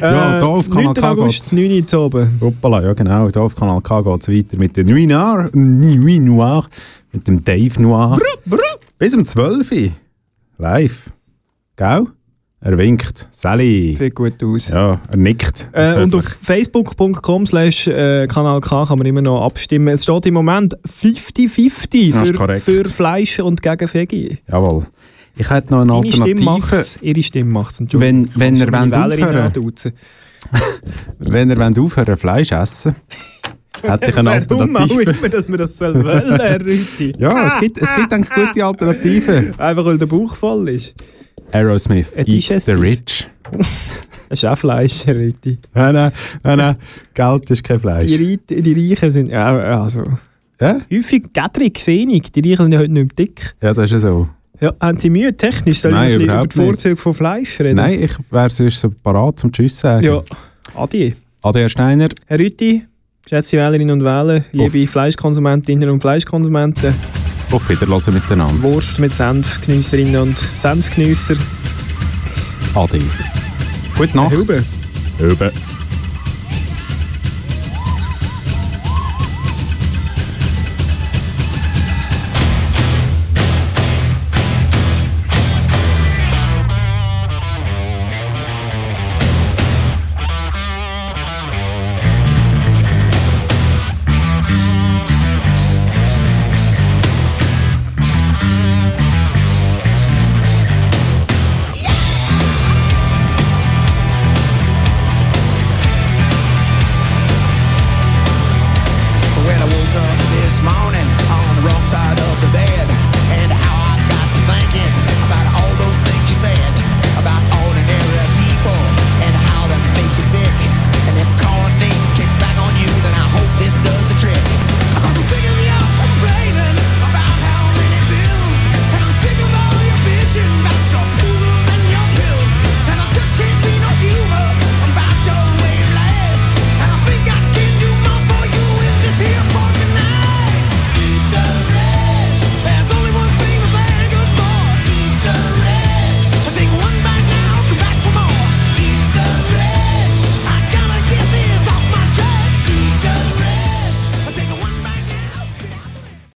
Ja, 0.00 0.36
Äh, 0.38 0.40
da 0.40 0.46
auf 0.46 0.68
Kanal 0.68 0.86
9. 0.86 0.94
K 0.94 1.10
August, 1.10 1.50
geht's. 1.50 1.92
9 1.92 1.98
Uhr 2.00 2.06
oben. 2.06 2.38
Hoppala, 2.40 2.82
ja 2.82 2.92
genau. 2.92 3.28
Hier 3.32 3.42
auf 3.42 3.54
Kanal 3.54 3.80
K 3.80 4.00
geht 4.00 4.22
es 4.22 4.28
weiter 4.28 4.56
mit 4.58 4.76
der 4.76 4.84
Nuit 4.84 5.08
Noir. 5.08 5.50
Nuit 5.52 6.22
Noir. 6.22 6.66
Mit 7.12 7.26
dem 7.28 7.44
Dave 7.44 7.80
Noir. 7.80 8.18
Bis 8.98 9.14
um 9.14 9.24
12 9.24 9.72
Uhr. 9.72 9.88
Live. 10.58 11.12
Gell? 11.76 12.06
Er 12.60 12.78
winkt. 12.78 13.28
Sally. 13.30 13.94
Sieht 13.96 14.14
gut 14.14 14.42
aus. 14.42 14.68
Ja, 14.70 14.98
er 15.08 15.16
nickt. 15.16 15.68
Äh, 15.72 16.02
und 16.02 16.14
auf 16.14 16.24
facebook.com 16.42 17.46
slash 17.46 17.86
äh, 17.86 18.26
Kanal 18.26 18.60
K 18.60 18.86
kann 18.86 18.98
man 18.98 19.06
immer 19.06 19.22
noch 19.22 19.44
abstimmen. 19.44 19.88
Es 19.88 20.02
steht 20.02 20.26
im 20.26 20.34
Moment 20.34 20.74
50-50 20.88 22.12
Das 22.12 22.30
ist 22.30 22.36
für, 22.36 22.56
für 22.60 22.84
Fleisch 22.86 23.38
und 23.38 23.62
gegen 23.62 23.92
Veggie. 23.92 24.38
Jawohl. 24.50 24.86
Ich 25.38 25.50
hätte 25.50 25.72
noch 25.74 25.82
eine 25.82 25.90
Deine 25.92 26.06
Stimme 26.12 26.24
Alternative. 26.50 26.74
macht's, 26.76 26.98
ihre 27.02 27.22
Stimme 27.22 27.50
macht 27.52 27.72
es. 27.72 27.80
Wenn, 27.92 28.30
wenn 28.36 28.56
er 28.60 28.72
wollt 28.72 28.94
aufhören 28.96 29.52
wenn 31.18 31.58
wollt 31.58 31.78
aufhören 31.78 32.16
Fleisch 32.16 32.52
essen 32.52 32.96
hätte 33.82 34.06
ich 34.10 34.16
eine 34.16 34.46
Warum 34.48 34.76
Alternative. 34.76 35.10
immer, 35.18 35.28
dass 35.28 35.48
man 35.48 35.58
das 35.58 35.80
wollen, 35.80 36.40
Herr 36.40 36.60
Rüti? 36.60 37.12
Ja, 37.18 37.46
es 37.48 37.58
gibt, 37.58 37.78
es 37.78 37.94
gibt 37.94 38.12
eigentlich 38.12 38.30
gute 38.34 38.64
Alternativen. 38.64 39.58
Einfach 39.58 39.84
weil 39.84 39.98
der 39.98 40.06
Bauch 40.06 40.34
voll 40.36 40.68
ist. 40.70 40.94
Aerosmith, 41.52 42.12
Ein 42.16 42.26
Eat 42.26 42.62
the. 42.62 42.72
Rich. 42.72 43.28
Das 44.28 44.40
ist 44.42 44.44
auch 44.44 44.56
Fleisch, 44.58 45.06
Herr 45.06 45.14
Rüti. 45.16 45.58
Nein, 45.74 45.94
nein, 45.94 46.12
nein, 46.42 46.58
nein. 46.58 46.76
Geld 47.14 47.50
ist 47.50 47.62
kein 47.62 47.78
Fleisch. 47.78 48.06
Die, 48.06 48.16
Reit- 48.16 48.50
die 48.64 48.90
Reichen 48.90 49.10
sind... 49.10 49.28
Ja, 49.28 49.54
also... 49.82 50.02
Ja? 50.60 50.78
Häufig 50.90 51.24
Gädrig, 51.34 51.78
sehnig. 51.78 52.32
Die 52.32 52.40
Reichen 52.40 52.64
sind 52.64 52.72
ja 52.72 52.78
heute 52.78 52.90
nicht 52.92 53.16
mehr 53.18 53.26
dick. 53.26 53.54
Ja, 53.62 53.74
das 53.74 53.84
ist 53.84 53.90
ja 53.92 53.98
so. 53.98 54.28
Ja, 54.60 54.72
haben 54.80 54.98
Sie 54.98 55.10
Mühe 55.10 55.36
technisch? 55.36 55.80
Soll 55.80 55.92
Nein, 55.92 56.10
ich 56.10 56.22
über 56.22 56.46
die 56.46 56.56
Vorzüge 56.56 56.96
von 56.96 57.14
Fleisch 57.14 57.60
reden? 57.60 57.76
Nein, 57.76 58.02
ich 58.02 58.12
wäre 58.30 58.50
sonst 58.50 58.80
so 58.80 58.90
parat 59.02 59.38
zum 59.38 59.52
Tschüss 59.52 59.78
sagen. 59.78 60.04
Ja, 60.04 60.22
Adi. 60.74 61.14
Adi 61.42 61.58
Herr 61.58 61.68
Steiner. 61.68 62.08
Herr 62.26 62.38
Rüti, 62.38 62.84
geschätzte 63.22 63.58
Wählerinnen 63.58 64.00
und 64.00 64.04
Wähler, 64.04 64.44
liebe 64.52 64.86
Fleischkonsumentinnen 64.86 65.90
und 65.90 66.00
Fleischkonsumenten, 66.00 66.94
Auf 67.52 67.68
Wiederhören 67.68 68.14
miteinander. 68.14 68.62
Wurst 68.62 68.98
mit 68.98 69.12
Senfgeniesserinnen 69.12 70.20
und 70.20 70.38
Senfgeniesser. 70.38 71.36
Adi. 72.74 73.02
Gute 73.96 74.16
Nacht. 74.16 74.34
Hübe. 74.34 74.64
Hübe. 75.18 75.52